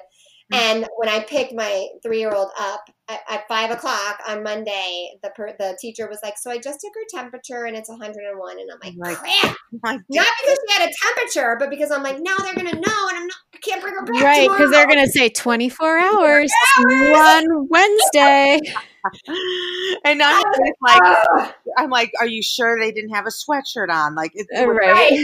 And 0.54 0.86
when 0.98 1.08
I 1.08 1.22
picked 1.22 1.54
my 1.54 1.88
three 2.04 2.20
year 2.20 2.34
old 2.34 2.50
up 2.60 2.84
at, 3.30 3.47
five 3.47 3.71
o'clock 3.71 4.19
on 4.28 4.43
Monday, 4.43 5.12
the 5.24 5.30
per, 5.32 5.54
the 5.58 5.78
teacher 5.80 6.08
was 6.08 6.19
like, 6.24 6.38
"So 6.38 6.52
I 6.52 6.58
just 6.58 6.80
took 6.82 6.91
her 6.95 7.19
temperature 7.21 7.65
and 7.65 7.76
it's 7.76 7.89
101." 7.89 8.60
And 8.60 8.69
I'm 8.71 8.80
like, 8.84 8.93
Like, 8.97 9.17
"Crap!" 9.17 9.56
My 9.84 9.93
Not 10.10 10.28
because 10.41 10.58
she 10.67 10.74
had 10.80 10.89
a 10.89 10.93
temperature, 11.08 11.56
but 11.60 11.69
because 11.69 11.91
I'm 11.91 12.04
like, 12.04 12.17
"Now 12.19 12.36
they're 12.38 12.56
gonna 12.56 12.74
know, 12.80 13.08
and 13.10 13.17
I'm 13.17 13.28
not. 13.28 13.38
I 13.54 13.58
can't 13.58 13.82
bring 13.82 13.93
her 13.95 14.06
back." 14.06 14.24
Right, 14.24 14.50
because 14.50 14.71
they're 14.71 14.88
going 14.88 15.04
to 15.06 15.12
say 15.12 15.30
24 15.30 16.00
hours, 16.00 16.52
one 16.86 17.67
Wednesday. 17.69 18.60
and 20.06 20.21
I'm 20.21 20.43
like. 20.82 21.54
I'm 21.78 21.89
like, 21.89 22.12
are 22.19 22.28
you 22.28 22.41
sure 22.43 22.80
they 22.80 22.91
didn't 22.91 23.12
have 23.15 23.26
a 23.26 23.30
sweatshirt 23.30 23.89
on? 23.89 24.13
Like, 24.15 24.32
it's 24.36 24.50
Uh, 24.56 24.67
Right. 24.67 25.17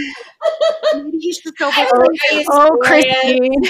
maybe 0.95 1.17
he's 1.19 1.39
just 1.41 1.61
over. 1.61 1.73
I 1.75 1.83
like, 2.31 2.45
Oh. 2.49 2.77
Christine. 2.81 3.61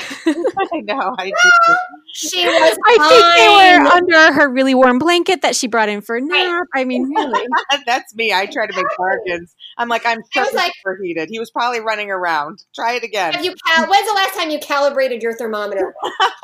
I 0.73 0.79
know. 0.81 1.15
I 1.17 1.29
do. 1.29 1.75
She 2.17 2.43
was. 2.43 2.77
I 2.87 2.97
think 3.09 3.35
they 3.37 3.77
were 3.77 3.87
under 3.91 4.33
her 4.33 4.49
really 4.49 4.73
warm 4.73 4.97
blanket 4.97 5.43
that 5.43 5.55
she 5.55 5.67
brought 5.67 5.87
in 5.87 6.01
for 6.01 6.15
a 6.15 6.21
nap. 6.21 6.63
I 6.73 6.83
mean, 6.83 7.03
really. 7.13 7.47
That's 7.85 8.15
me. 8.15 8.33
I 8.33 8.47
try 8.47 8.65
to 8.65 8.75
make 8.75 8.87
bargains. 8.97 9.55
I'm 9.77 9.87
like, 9.87 10.03
I'm 10.03 10.17
sure 10.33 10.41
was 10.41 10.47
it's 10.49 10.55
like- 10.55 10.71
overheated. 10.83 11.29
He 11.29 11.37
was 11.37 11.51
probably 11.51 11.79
running 11.79 12.09
around. 12.09 12.63
Try 12.73 12.93
it 12.93 13.03
again. 13.03 13.33
Have 13.33 13.45
you 13.45 13.53
cal- 13.67 13.87
when's 13.87 14.07
the 14.07 14.15
last 14.15 14.33
time 14.33 14.49
you 14.49 14.57
calibrated 14.57 15.21
your 15.21 15.37
thermometer? 15.37 15.93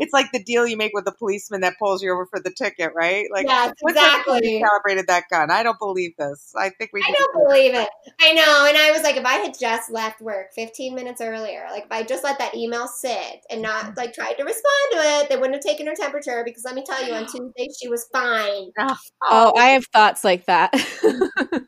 it's 0.00 0.12
like 0.12 0.32
the 0.32 0.42
deal 0.42 0.66
you 0.66 0.76
make 0.76 0.92
with 0.94 1.04
the 1.04 1.12
policeman 1.12 1.60
that 1.60 1.78
pulls 1.78 2.02
you 2.02 2.12
over 2.12 2.26
for 2.26 2.40
the 2.40 2.50
ticket, 2.50 2.90
right? 2.92 3.26
Like, 3.32 3.46
yes, 3.46 3.72
when's 3.82 3.96
the 3.96 4.02
last 4.02 4.10
time 4.10 4.36
exactly. 4.38 4.54
you 4.54 4.66
calibrated 4.66 5.06
that 5.06 5.24
gun. 5.30 5.52
I 5.52 5.62
don't 5.62 5.78
believe 5.78 6.16
this. 6.16 6.52
I 6.58 6.70
think 6.70 6.90
we. 6.92 7.02
I 7.06 7.14
don't 7.16 7.32
to- 7.34 7.48
believe 7.48 7.74
it. 7.74 7.88
I 8.20 8.32
know. 8.32 8.66
And 8.68 8.76
I 8.76 8.90
was 8.90 9.02
like, 9.04 9.16
if 9.16 9.24
I 9.24 9.34
had 9.34 9.56
just 9.56 9.92
left 9.92 10.20
work 10.20 10.52
15 10.54 10.92
minutes 10.96 11.20
earlier, 11.20 11.68
like 11.70 11.84
if 11.84 11.92
I 11.92 12.02
just 12.02 12.24
let 12.24 12.38
that 12.38 12.56
email 12.56 12.88
sit 12.88 13.46
and 13.48 13.62
not 13.62 13.96
like 13.96 14.12
tried 14.12 14.34
to 14.40 14.44
respond 14.44 14.92
to 14.92 14.98
it, 14.98 15.28
they 15.28 15.36
wouldn't 15.36 15.54
have 15.54 15.64
taken 15.64 15.86
her 15.86 15.94
temperature 15.94 16.42
because 16.44 16.64
let 16.64 16.74
me 16.74 16.84
tell 16.84 17.04
you, 17.04 17.12
on 17.12 17.22
Tuesday 17.26 17.68
she 17.80 17.88
was 17.88 18.06
fine. 18.12 18.70
Oh. 18.78 18.96
oh, 19.24 19.52
I 19.56 19.68
have 19.68 19.84
thoughts 19.86 20.24
like 20.24 20.46
that. 20.46 20.74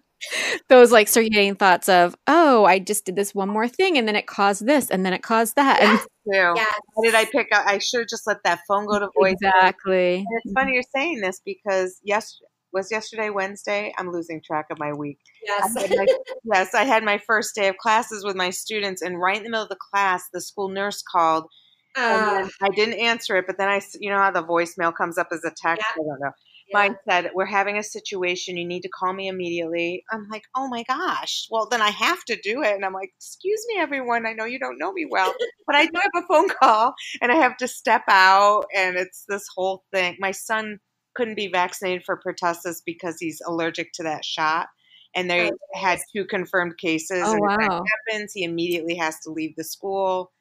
Those 0.68 0.92
like 0.92 1.08
circulating 1.08 1.56
thoughts 1.56 1.88
of, 1.88 2.14
oh, 2.26 2.64
I 2.64 2.78
just 2.78 3.04
did 3.04 3.16
this 3.16 3.34
one 3.34 3.48
more 3.48 3.66
thing 3.66 3.98
and 3.98 4.06
then 4.06 4.14
it 4.14 4.26
caused 4.26 4.66
this 4.66 4.88
and 4.88 5.04
then 5.04 5.12
it 5.12 5.22
caused 5.22 5.56
that. 5.56 5.82
And 5.82 5.98
too. 6.32 6.52
Yes. 6.56 6.78
Why 6.94 7.06
did 7.06 7.14
I 7.14 7.24
pick 7.24 7.48
up? 7.52 7.66
I 7.66 7.78
should 7.78 8.00
have 8.00 8.08
just 8.08 8.26
let 8.26 8.38
that 8.44 8.60
phone 8.68 8.86
go 8.86 9.00
to 9.00 9.08
voice. 9.18 9.34
exactly. 9.34 10.16
And 10.18 10.26
it's 10.44 10.52
funny 10.52 10.74
you're 10.74 10.82
saying 10.94 11.20
this 11.20 11.40
because 11.44 11.98
yes, 12.04 12.38
was 12.72 12.90
yesterday 12.90 13.30
Wednesday. 13.30 13.92
I'm 13.98 14.10
losing 14.10 14.40
track 14.44 14.66
of 14.70 14.78
my 14.78 14.92
week. 14.92 15.18
Yes. 15.46 15.76
I 15.76 15.80
had 15.82 15.90
my, 15.96 16.06
yes, 16.54 16.74
I 16.74 16.84
had 16.84 17.04
my 17.04 17.18
first 17.26 17.54
day 17.54 17.68
of 17.68 17.76
classes 17.76 18.24
with 18.24 18.36
my 18.36 18.50
students, 18.50 19.02
and 19.02 19.20
right 19.20 19.36
in 19.36 19.42
the 19.42 19.50
middle 19.50 19.64
of 19.64 19.68
the 19.68 19.76
class, 19.92 20.24
the 20.32 20.40
school 20.40 20.68
nurse 20.68 21.02
called, 21.02 21.44
and 21.44 21.50
Uh, 21.94 22.48
I 22.62 22.68
didn't 22.70 22.94
answer 23.00 23.36
it. 23.36 23.46
But 23.46 23.58
then 23.58 23.68
I, 23.68 23.80
you 24.00 24.10
know 24.10 24.18
how 24.18 24.30
the 24.30 24.42
voicemail 24.42 24.94
comes 24.94 25.18
up 25.18 25.28
as 25.32 25.40
a 25.44 25.50
text. 25.56 25.84
I 25.94 25.98
don't 25.98 26.20
know. 26.20 26.30
yeah. 26.68 26.78
Mine 26.80 26.96
said, 27.08 27.30
"We're 27.34 27.44
having 27.46 27.76
a 27.78 27.82
situation. 27.82 28.56
You 28.56 28.66
need 28.66 28.82
to 28.82 28.88
call 28.88 29.12
me 29.12 29.28
immediately." 29.28 30.04
I'm 30.10 30.26
like, 30.30 30.44
"Oh 30.56 30.68
my 30.68 30.84
gosh!" 30.84 31.46
Well, 31.50 31.68
then 31.68 31.82
I 31.82 31.90
have 31.90 32.24
to 32.24 32.36
do 32.42 32.62
it, 32.62 32.74
and 32.74 32.84
I'm 32.84 32.94
like, 32.94 33.10
"Excuse 33.16 33.64
me, 33.68 33.78
everyone. 33.80 34.26
I 34.26 34.32
know 34.32 34.44
you 34.46 34.58
don't 34.58 34.78
know 34.78 34.92
me 34.92 35.06
well, 35.10 35.34
but 35.66 35.76
I 35.76 35.86
do 35.86 36.00
have 36.00 36.24
a 36.24 36.26
phone 36.26 36.48
call, 36.48 36.94
and 37.20 37.30
I 37.30 37.36
have 37.36 37.56
to 37.58 37.68
step 37.68 38.02
out, 38.08 38.64
and 38.74 38.96
it's 38.96 39.24
this 39.28 39.44
whole 39.54 39.84
thing. 39.92 40.16
My 40.18 40.30
son 40.30 40.78
couldn't 41.14 41.34
be 41.36 41.48
vaccinated 41.48 42.04
for 42.06 42.18
pertussis 42.26 42.80
because 42.86 43.16
he's 43.18 43.40
allergic 43.46 43.92
to 43.94 44.02
that 44.04 44.24
shot." 44.24 44.68
And 45.14 45.30
they 45.30 45.50
Oh, 45.50 45.56
had 45.74 45.98
two 46.16 46.24
confirmed 46.24 46.78
cases. 46.78 47.26
Oh, 47.26 47.32
and 47.32 47.44
if 47.44 47.52
that 47.60 47.70
wow. 47.70 47.84
happens, 48.08 48.32
he 48.32 48.44
immediately 48.44 48.96
has 48.96 49.18
to 49.20 49.30
leave 49.30 49.54
the 49.56 49.64
school. 49.64 50.32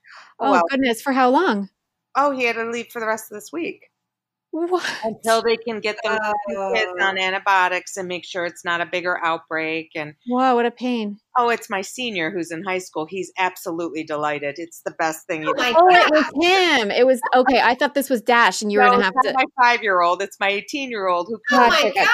Oh, 0.42 0.52
well, 0.52 0.64
goodness. 0.70 1.02
For 1.02 1.12
how 1.14 1.30
long? 1.30 1.70
oh, 2.16 2.32
he 2.32 2.44
had 2.44 2.56
to 2.58 2.66
leave 2.70 2.88
for 2.92 3.00
the 3.00 3.08
rest 3.08 3.32
of 3.32 3.36
this 3.38 3.52
week 3.54 3.86
What? 4.52 4.84
until 5.06 5.42
they 5.42 5.56
can 5.56 5.80
get 5.80 5.96
them 6.04 6.18
kids 6.50 6.92
Oh. 7.00 7.06
on 7.06 7.18
antibiotics 7.18 7.96
and 7.96 8.06
make 8.10 8.26
sure 8.26 8.46
it's 8.46 8.66
not 8.66 8.82
a 8.82 8.86
bigger 8.86 9.18
outbreak. 9.24 9.92
And 9.96 10.16
Wow, 10.28 10.56
what 10.56 10.66
a 10.66 10.72
pain. 10.72 11.20
oh, 11.38 11.48
it's 11.48 11.70
my 11.70 11.80
senior 11.80 12.30
who's 12.32 12.52
in 12.52 12.64
high 12.66 12.80
school. 12.80 13.06
He's 13.10 13.32
absolutely 13.38 14.04
delighted. 14.04 14.56
It's 14.58 14.82
the 14.84 14.92
best 15.00 15.26
thing. 15.26 15.46
Oh 15.46 15.50
You 15.50 15.54
my 15.56 15.74
Oh, 15.78 15.88
it 15.90 16.12
was 16.12 16.26
him. 16.82 16.92
It 16.92 17.06
was 17.08 17.22
okay. 17.34 17.62
I 17.62 17.76
thought 17.76 17.94
this 17.94 18.10
was 18.10 18.22
Dash, 18.22 18.62
and 18.62 18.70
you 18.74 18.80
were 18.80 18.86
gonna 18.90 19.06
have 19.06 19.14
not 19.16 19.30
to. 19.30 19.34
my 19.34 19.46
five 19.64 19.82
year 19.82 20.02
old. 20.02 20.22
It's 20.22 20.36
my 20.42 20.50
18 20.50 20.90
year 20.90 21.08
old 21.08 21.28
who. 21.30 21.40
Oh 21.54 21.68
my 21.70 21.80
okay. 21.86 22.04
gosh. 22.04 22.10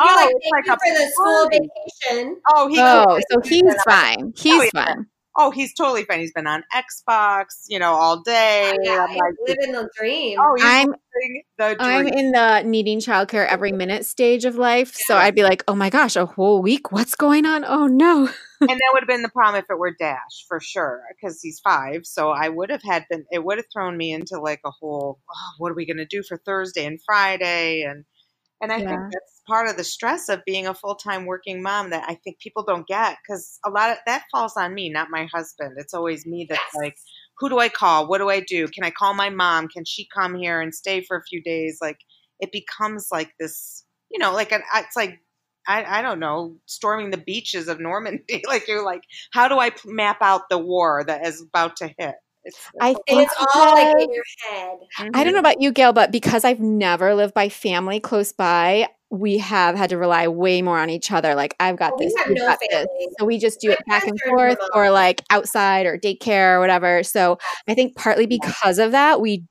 Oh, 0.00 0.04
You're 0.06 0.14
like, 0.16 0.34
thank 0.42 0.52
like 0.52 0.66
you 0.66 0.72
a 0.72 0.76
for 0.76 0.98
the 1.00 1.10
school 1.10 1.48
vacation. 1.50 2.36
Oh, 2.54 2.68
he. 2.68 2.76
Oh, 2.78 3.18
so 3.32 3.40
he's 3.40 3.48
he's 3.50 3.62
been 3.62 3.72
on- 3.72 3.78
fine. 3.84 4.32
He's 4.36 4.60
oh, 4.62 4.68
yeah. 4.74 4.84
fine. 4.84 5.06
Oh, 5.36 5.50
he's 5.50 5.74
totally 5.74 6.04
fine. 6.04 6.20
He's 6.20 6.32
been 6.32 6.46
on 6.46 6.62
Xbox, 6.72 7.64
you 7.68 7.78
know, 7.78 7.92
all 7.92 8.22
day. 8.22 8.76
Yeah, 8.82 9.06
I'm 9.08 9.16
like, 9.16 9.34
living 9.46 9.72
the 9.72 9.88
dream. 9.98 10.38
oh, 10.40 10.54
he's 10.56 10.64
I'm 10.64 10.86
living 10.88 11.42
the 11.58 11.74
dream. 11.74 11.78
I'm 11.80 12.06
in 12.06 12.32
the 12.32 12.62
needing 12.62 13.00
childcare 13.00 13.46
every 13.46 13.72
minute 13.72 14.06
stage 14.06 14.44
of 14.44 14.56
life, 14.56 14.94
so 14.94 15.16
I'd 15.16 15.34
be 15.34 15.42
like, 15.42 15.64
oh 15.66 15.74
my 15.74 15.90
gosh, 15.90 16.16
a 16.16 16.26
whole 16.26 16.62
week? 16.62 16.92
What's 16.92 17.14
going 17.16 17.46
on? 17.46 17.64
Oh 17.64 17.86
no. 17.86 18.28
and 18.60 18.70
that 18.70 18.90
would 18.92 19.02
have 19.02 19.08
been 19.08 19.22
the 19.22 19.28
problem 19.28 19.62
if 19.62 19.70
it 19.70 19.78
were 19.78 19.94
Dash 19.98 20.44
for 20.48 20.60
sure, 20.60 21.02
because 21.10 21.40
he's 21.42 21.60
five. 21.60 22.06
So 22.06 22.30
I 22.30 22.48
would 22.48 22.70
have 22.70 22.82
had 22.82 23.04
been. 23.10 23.24
It 23.32 23.44
would 23.44 23.58
have 23.58 23.66
thrown 23.72 23.96
me 23.96 24.12
into 24.12 24.38
like 24.38 24.60
a 24.64 24.70
whole. 24.70 25.18
Oh, 25.28 25.52
what 25.58 25.72
are 25.72 25.74
we 25.74 25.86
going 25.86 25.96
to 25.96 26.06
do 26.06 26.22
for 26.22 26.36
Thursday 26.36 26.86
and 26.86 27.00
Friday? 27.04 27.82
And 27.82 28.04
and 28.62 28.72
I 28.72 28.80
think 28.80 29.02
that's 29.12 29.42
part 29.46 29.68
of 29.68 29.76
the 29.76 29.84
stress 29.84 30.28
of 30.28 30.44
being 30.44 30.66
a 30.66 30.74
full 30.74 30.94
time 30.94 31.26
working 31.26 31.62
mom 31.62 31.90
that 31.90 32.04
I 32.08 32.14
think 32.14 32.38
people 32.38 32.62
don't 32.64 32.86
get 32.86 33.18
because 33.22 33.58
a 33.64 33.70
lot 33.70 33.90
of 33.90 33.98
that 34.06 34.24
falls 34.32 34.56
on 34.56 34.74
me, 34.74 34.88
not 34.90 35.10
my 35.10 35.26
husband. 35.32 35.74
It's 35.78 35.94
always 35.94 36.26
me 36.26 36.46
that's 36.48 36.62
Yes. 36.74 36.74
like, 36.74 36.96
who 37.38 37.48
do 37.48 37.58
I 37.58 37.68
call? 37.68 38.06
What 38.08 38.18
do 38.18 38.30
I 38.30 38.40
do? 38.40 38.68
Can 38.68 38.84
I 38.84 38.90
call 38.90 39.14
my 39.14 39.28
mom? 39.30 39.68
Can 39.68 39.84
she 39.84 40.08
come 40.14 40.34
here 40.34 40.60
and 40.60 40.74
stay 40.74 41.02
for 41.02 41.16
a 41.16 41.24
few 41.24 41.42
days? 41.42 41.78
Like 41.82 41.98
it 42.40 42.52
becomes 42.52 43.08
like 43.12 43.32
this, 43.38 43.84
you 44.10 44.18
know, 44.18 44.32
like 44.32 44.52
an, 44.52 44.62
it's 44.76 44.96
like 44.96 45.20
I, 45.66 45.98
I 45.98 46.02
don't 46.02 46.20
know, 46.20 46.56
storming 46.66 47.10
the 47.10 47.16
beaches 47.18 47.68
of 47.68 47.80
Normandy. 47.80 48.42
like 48.48 48.68
you're 48.68 48.84
like, 48.84 49.02
how 49.32 49.48
do 49.48 49.58
I 49.58 49.72
map 49.84 50.18
out 50.20 50.48
the 50.48 50.58
war 50.58 51.04
that 51.06 51.26
is 51.26 51.42
about 51.42 51.76
to 51.76 51.94
hit? 51.98 52.14
It's, 52.44 52.58
I 52.80 52.94
think 52.94 53.04
it's 53.08 53.34
all 53.38 53.72
like 53.72 53.96
in 54.00 54.12
your 54.12 54.24
head. 54.48 54.78
I 55.14 55.24
don't 55.24 55.32
know 55.32 55.40
about 55.40 55.60
you, 55.60 55.72
Gail, 55.72 55.92
but 55.92 56.12
because 56.12 56.44
I've 56.44 56.60
never 56.60 57.14
lived 57.14 57.34
by 57.34 57.48
family 57.48 58.00
close 58.00 58.32
by, 58.32 58.88
we 59.10 59.38
have 59.38 59.76
had 59.76 59.90
to 59.90 59.98
rely 59.98 60.28
way 60.28 60.60
more 60.62 60.78
on 60.78 60.90
each 60.90 61.10
other. 61.10 61.34
Like 61.34 61.54
I've 61.60 61.76
got 61.76 61.92
Oh, 61.92 61.96
we 61.98 62.06
this, 62.06 62.14
have 62.16 62.28
no 62.30 62.46
got 62.46 62.58
this. 62.60 62.86
So 63.18 63.24
we 63.24 63.38
just 63.38 63.60
do 63.60 63.68
My 63.68 63.74
it 63.74 63.86
back 63.86 64.06
and 64.06 64.20
forth, 64.20 64.58
remote. 64.58 64.70
or 64.74 64.90
like 64.90 65.22
outside 65.30 65.86
or 65.86 65.98
daycare 65.98 66.56
or 66.56 66.60
whatever. 66.60 67.02
So 67.02 67.38
I 67.68 67.74
think 67.74 67.96
partly 67.96 68.26
because 68.26 68.78
of 68.78 68.92
that, 68.92 69.20
we, 69.20 69.44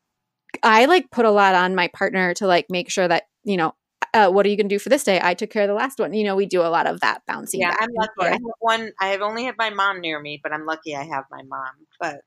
I 0.62 0.86
like 0.86 1.10
put 1.12 1.26
a 1.26 1.32
lot 1.32 1.56
on 1.56 1.76
my 1.76 1.88
partner 1.90 2.34
to 2.36 2.48
like 2.48 2.68
make 2.70 2.90
sure 2.90 3.08
that 3.08 3.24
you 3.44 3.58
know. 3.58 3.74
Uh, 4.14 4.30
what 4.30 4.46
are 4.46 4.50
you 4.50 4.56
going 4.56 4.70
to 4.70 4.76
do 4.76 4.78
for 4.78 4.90
this 4.90 5.04
day? 5.04 5.20
I 5.24 5.34
took 5.34 5.50
care 5.50 5.64
of 5.64 5.68
the 5.70 5.74
last 5.74 5.98
one. 5.98 6.14
You 6.14 6.24
know, 6.24 6.36
we 6.36 6.46
do 6.46 6.62
a 6.62 6.70
lot 6.70 6.86
of 6.86 7.00
that 7.00 7.24
bouncing. 7.26 7.62
Yeah, 7.62 7.72
back 7.72 7.80
I'm 7.82 7.88
and 7.88 7.98
lucky. 7.98 8.30
I 8.30 8.32
have 8.34 8.42
one. 8.60 8.92
I 9.02 9.08
have 9.08 9.22
only 9.22 9.46
had 9.46 9.56
my 9.58 9.72
mom 9.72 10.02
near 10.02 10.20
me, 10.22 10.40
but 10.44 10.54
I'm 10.54 10.68
lucky 10.68 10.96
I 10.96 11.02
have 11.02 11.24
my 11.32 11.42
mom. 11.42 11.72
But 12.00 12.18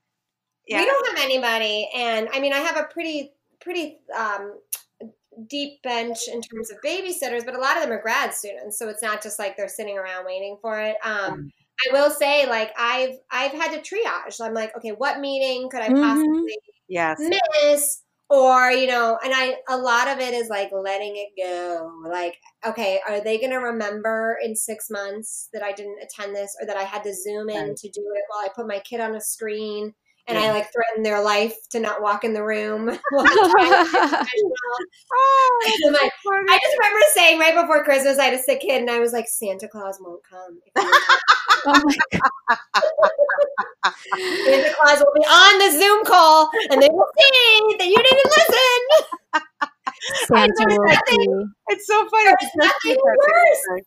yeah, 0.66 0.82
We 0.82 0.86
don't 0.86 1.06
have 1.08 1.24
anybody, 1.24 1.88
and 1.94 2.28
I 2.32 2.40
mean, 2.40 2.52
I 2.52 2.58
have 2.58 2.76
a 2.76 2.84
pretty, 2.92 3.34
pretty 3.60 4.00
um, 4.16 4.60
deep 5.48 5.82
bench 5.82 6.28
in 6.28 6.42
terms 6.42 6.70
of 6.70 6.78
babysitters, 6.84 7.44
but 7.44 7.54
a 7.54 7.58
lot 7.58 7.76
of 7.76 7.82
them 7.82 7.92
are 7.92 8.02
grad 8.02 8.34
students, 8.34 8.78
so 8.78 8.88
it's 8.88 9.02
not 9.02 9.22
just 9.22 9.38
like 9.38 9.56
they're 9.56 9.68
sitting 9.68 9.98
around 9.98 10.26
waiting 10.26 10.58
for 10.60 10.80
it. 10.80 10.96
Um, 11.04 11.36
I 11.88 11.92
will 11.92 12.10
say, 12.10 12.46
like 12.48 12.72
I've 12.78 13.16
I've 13.30 13.52
had 13.52 13.72
to 13.72 13.80
triage. 13.96 14.40
I'm 14.40 14.54
like, 14.54 14.76
okay, 14.76 14.92
what 14.92 15.20
meeting 15.20 15.68
could 15.70 15.82
I 15.82 15.90
Mhm. 15.90 16.50
possibly 16.50 16.58
yes, 16.88 17.30
miss? 17.62 18.02
Or 18.28 18.72
you 18.72 18.88
know, 18.88 19.18
and 19.22 19.32
I 19.34 19.58
a 19.68 19.76
lot 19.78 20.08
of 20.08 20.18
it 20.18 20.34
is 20.34 20.48
like 20.48 20.70
letting 20.72 21.14
it 21.16 21.30
go. 21.40 22.02
Like, 22.10 22.38
okay, 22.66 23.00
are 23.08 23.20
they 23.22 23.38
going 23.38 23.52
to 23.52 23.58
remember 23.58 24.36
in 24.42 24.56
six 24.56 24.90
months 24.90 25.48
that 25.52 25.62
I 25.62 25.72
didn't 25.72 26.02
attend 26.02 26.34
this, 26.34 26.56
or 26.60 26.66
that 26.66 26.76
I 26.76 26.82
had 26.82 27.04
to 27.04 27.14
zoom 27.14 27.48
in 27.50 27.66
Right. 27.66 27.76
to 27.76 27.88
do 27.88 28.02
it 28.16 28.24
while 28.28 28.40
I 28.44 28.48
put 28.54 28.66
my 28.66 28.80
kid 28.80 29.00
on 29.00 29.14
a 29.14 29.20
screen? 29.20 29.94
And 30.28 30.38
Yeah. 30.38 30.46
I 30.46 30.50
like 30.52 30.72
threaten 30.72 31.02
their 31.02 31.22
life 31.22 31.54
to 31.70 31.80
not 31.80 32.02
walk 32.02 32.24
in 32.24 32.34
the 32.34 32.42
room. 32.44 32.86
while 33.10 33.26
I'm 33.26 33.50
trying 33.50 33.84
to 33.84 33.90
do 33.92 33.98
professional. 33.98 34.52
Oh, 35.12 35.60
I'm 35.66 35.94
oh, 35.94 35.98
like. 36.02 36.12
I 36.50 36.58
just 36.62 36.76
remember 36.78 37.00
saying 37.14 37.38
right 37.38 37.54
before 37.54 37.84
Christmas, 37.84 38.18
I 38.18 38.24
had 38.26 38.34
a 38.34 38.38
sick 38.38 38.60
kid, 38.60 38.80
and 38.80 38.90
I 38.90 38.98
was 39.00 39.12
like, 39.12 39.28
Santa 39.28 39.68
Claus 39.68 39.98
won't 40.00 40.22
come. 40.28 40.58
if 40.64 40.72
you 40.74 40.82
don't." 40.82 41.02
oh 41.66 41.82
my 43.02 43.10
Santa 44.46 44.74
Claus 44.80 44.98
will 44.98 45.12
be 45.14 45.24
on 45.26 45.58
the 45.58 45.78
Zoom 45.78 46.04
call, 46.04 46.50
and 46.70 46.82
they 46.82 46.88
will 46.90 47.06
see 47.18 47.76
that 47.78 47.86
you 47.86 47.96
didn't 47.96 48.32
listen. 48.36 49.42
Santa 50.26 50.64
will 50.68 50.86
nothing- 50.86 51.18
be. 51.18 51.44
it's 51.68 51.86
so 51.86 52.08
funny. 52.08 52.24
There's 52.40 52.52
nothing 52.56 52.96
worse 53.04 53.82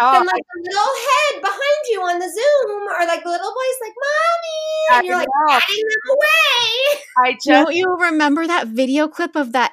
Oh, 0.00 0.12
Then 0.12 0.26
like 0.26 0.42
the 0.54 0.60
little 0.64 0.94
head 1.06 1.42
behind 1.42 1.80
you 1.90 2.00
on 2.02 2.18
the 2.18 2.28
Zoom, 2.28 2.82
or 2.88 3.06
like 3.06 3.22
the 3.22 3.30
little 3.30 3.52
voice, 3.52 3.78
like 3.80 3.94
"Mommy," 3.96 4.96
and 4.96 5.04
I 5.04 5.06
you're 5.06 5.16
like 5.16 5.28
know. 5.28 5.46
batting 5.48 5.84
them 5.84 6.16
away. 6.16 7.02
I 7.24 7.32
just 7.32 7.46
Don't 7.46 7.74
you 7.74 7.96
remember 7.96 8.46
that 8.46 8.68
video 8.68 9.08
clip 9.08 9.36
of 9.36 9.52
that 9.52 9.72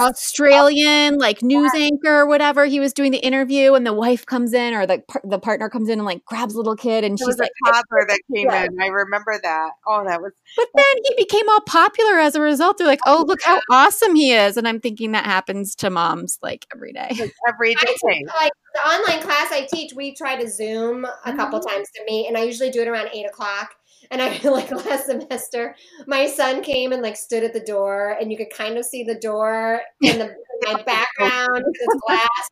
Australian 0.00 1.18
like 1.18 1.42
news 1.42 1.72
anchor 1.74 2.20
or 2.20 2.26
whatever? 2.26 2.64
He 2.64 2.80
was 2.80 2.92
doing 2.92 3.12
the 3.12 3.18
interview, 3.18 3.74
and 3.74 3.86
the 3.86 3.92
wife 3.92 4.26
comes 4.26 4.52
in, 4.52 4.74
or 4.74 4.86
the 4.86 5.02
the 5.24 5.38
partner 5.38 5.68
comes 5.68 5.88
in 5.88 5.98
and 5.98 6.06
like 6.06 6.24
grabs 6.24 6.54
a 6.54 6.58
little 6.58 6.76
kid, 6.76 7.04
and 7.04 7.12
there 7.12 7.18
she's 7.18 7.26
was 7.26 7.38
like, 7.38 7.50
a 7.68 7.72
toddler 7.72 8.06
that 8.08 8.20
came 8.34 8.46
Yeah. 8.50 8.64
in. 8.64 8.80
I 8.80 8.86
remember 8.88 9.38
that. 9.42 9.70
Oh, 9.86 10.04
that 10.06 10.20
was 10.20 10.32
but 10.56 10.68
then 10.74 10.84
he 11.04 11.14
became 11.16 11.48
all 11.48 11.60
popular 11.62 12.18
as 12.18 12.34
a 12.34 12.40
result. 12.40 12.78
They're 12.78 12.86
like, 12.86 13.00
oh, 13.06 13.24
look 13.26 13.40
how 13.42 13.60
awesome 13.70 14.14
he 14.14 14.32
is, 14.32 14.56
and 14.56 14.66
I'm 14.66 14.80
thinking 14.80 15.12
that 15.12 15.24
happens 15.24 15.74
to 15.76 15.90
moms 15.90 16.38
like 16.42 16.66
every 16.74 16.92
day. 16.92 17.08
like 17.18 17.32
every 17.48 17.76
I 17.76 17.94
like 18.40 18.52
the 18.74 18.80
online 18.88 19.22
class 19.22 19.50
I 19.52 19.66
teach, 19.70 19.92
we 19.94 20.14
try 20.14 20.36
to 20.42 20.48
Zoom 20.48 21.04
a 21.24 21.34
couple 21.34 21.58
Mm-hmm. 21.60 21.68
times 21.68 21.88
to 21.96 22.04
meet, 22.06 22.26
and 22.28 22.36
I 22.36 22.42
usually 22.42 22.70
do 22.70 22.82
it 22.82 22.88
around 22.88 23.08
eight 23.12 23.26
o'clock. 23.26 23.74
And 24.10 24.22
I 24.22 24.36
feel 24.36 24.52
like 24.54 24.70
last 24.70 25.06
semester, 25.06 25.76
my 26.06 26.26
son 26.26 26.62
came 26.62 26.92
and 26.92 27.02
like 27.02 27.16
stood 27.16 27.44
at 27.44 27.52
the 27.52 27.60
door, 27.60 28.16
and 28.20 28.30
you 28.30 28.36
could 28.36 28.50
kind 28.50 28.78
of 28.78 28.84
see 28.84 29.04
the 29.04 29.18
door 29.18 29.80
in 30.00 30.18
the 30.18 30.34
my 30.62 30.82
background 30.82 31.64
it's 31.66 32.00
glass. 32.06 32.48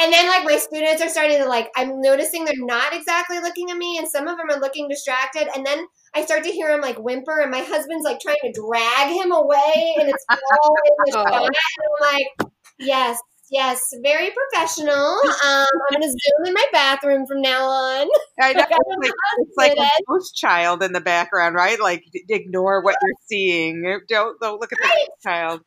And 0.00 0.12
then 0.12 0.28
like 0.28 0.44
my 0.44 0.56
students 0.58 1.02
are 1.02 1.08
starting 1.08 1.38
to 1.38 1.46
like 1.46 1.70
I'm 1.74 2.00
noticing 2.00 2.44
they're 2.44 2.54
not 2.58 2.92
exactly 2.92 3.40
looking 3.40 3.70
at 3.70 3.76
me 3.76 3.98
and 3.98 4.06
some 4.06 4.28
of 4.28 4.36
them 4.36 4.48
are 4.48 4.60
looking 4.60 4.88
distracted 4.88 5.48
and 5.54 5.66
then 5.66 5.86
I 6.14 6.24
start 6.24 6.44
to 6.44 6.50
hear 6.50 6.70
him 6.72 6.80
like 6.80 6.98
whimper 6.98 7.40
and 7.40 7.50
my 7.50 7.62
husband's 7.62 8.04
like 8.04 8.20
trying 8.20 8.36
to 8.44 8.52
drag 8.52 9.08
him 9.08 9.32
away 9.32 9.94
and 9.98 10.08
it's 10.08 10.24
all 10.30 10.76
in 10.84 10.92
the 10.98 11.12
oh. 11.18 11.24
shot 11.24 11.34
and 11.34 11.56
I'm 11.82 12.14
like 12.14 12.52
yes 12.78 13.18
yes 13.50 13.80
very 14.02 14.30
professional 14.30 14.92
um, 14.92 15.18
I'm 15.44 15.66
gonna 15.92 16.08
zoom 16.08 16.46
in 16.46 16.54
my 16.54 16.66
bathroom 16.72 17.26
from 17.26 17.40
now 17.42 17.64
on 17.64 18.08
I 18.40 18.52
know. 18.52 18.60
Like, 18.60 18.70
It's 18.70 18.78
like, 19.00 19.12
it's 19.38 19.56
like 19.56 19.72
a 19.72 19.82
say 19.82 20.04
ghost 20.08 20.36
child 20.36 20.82
in 20.82 20.92
the 20.92 21.00
background, 21.00 21.54
right? 21.56 21.80
Like 21.80 22.04
ignore 22.28 22.82
what 22.82 22.96
you're 23.02 23.14
seeing. 23.26 23.82
Don't 24.08 24.40
don't 24.40 24.60
look 24.60 24.72
at 24.72 24.78
the 24.78 24.84
Right. 24.84 25.06
ghost 25.08 25.22
child. 25.22 25.60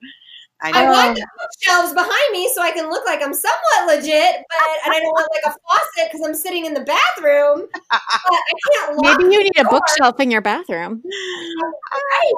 I 0.62 0.72
I 0.72 0.86
know. 0.86 0.92
want 0.92 1.16
the 1.16 1.28
bookshelves 1.38 1.94
behind 1.94 2.32
me 2.32 2.50
so 2.54 2.62
I 2.62 2.72
can 2.72 2.90
look 2.90 3.06
like 3.06 3.22
I'm 3.22 3.34
somewhat 3.34 3.88
legit, 3.88 4.36
but 4.48 4.86
and 4.86 4.94
I 4.94 5.00
don't 5.00 5.12
want 5.12 5.28
like 5.34 5.54
a 5.54 5.58
faucet 5.68 6.12
because 6.12 6.26
I'm 6.26 6.36
sitting 6.36 6.66
in 6.66 6.74
the 6.74 6.82
bathroom. 6.82 7.68
But 8.24 8.34
I 8.34 8.78
can't 8.86 8.98
lock 8.98 9.18
Maybe 9.20 9.34
you 9.34 9.44
need 9.44 9.58
a 9.60 9.64
bookshelf 9.66 10.20
in 10.20 10.30
your 10.30 10.42
bathroom. 10.42 11.02
Right. 11.04 12.34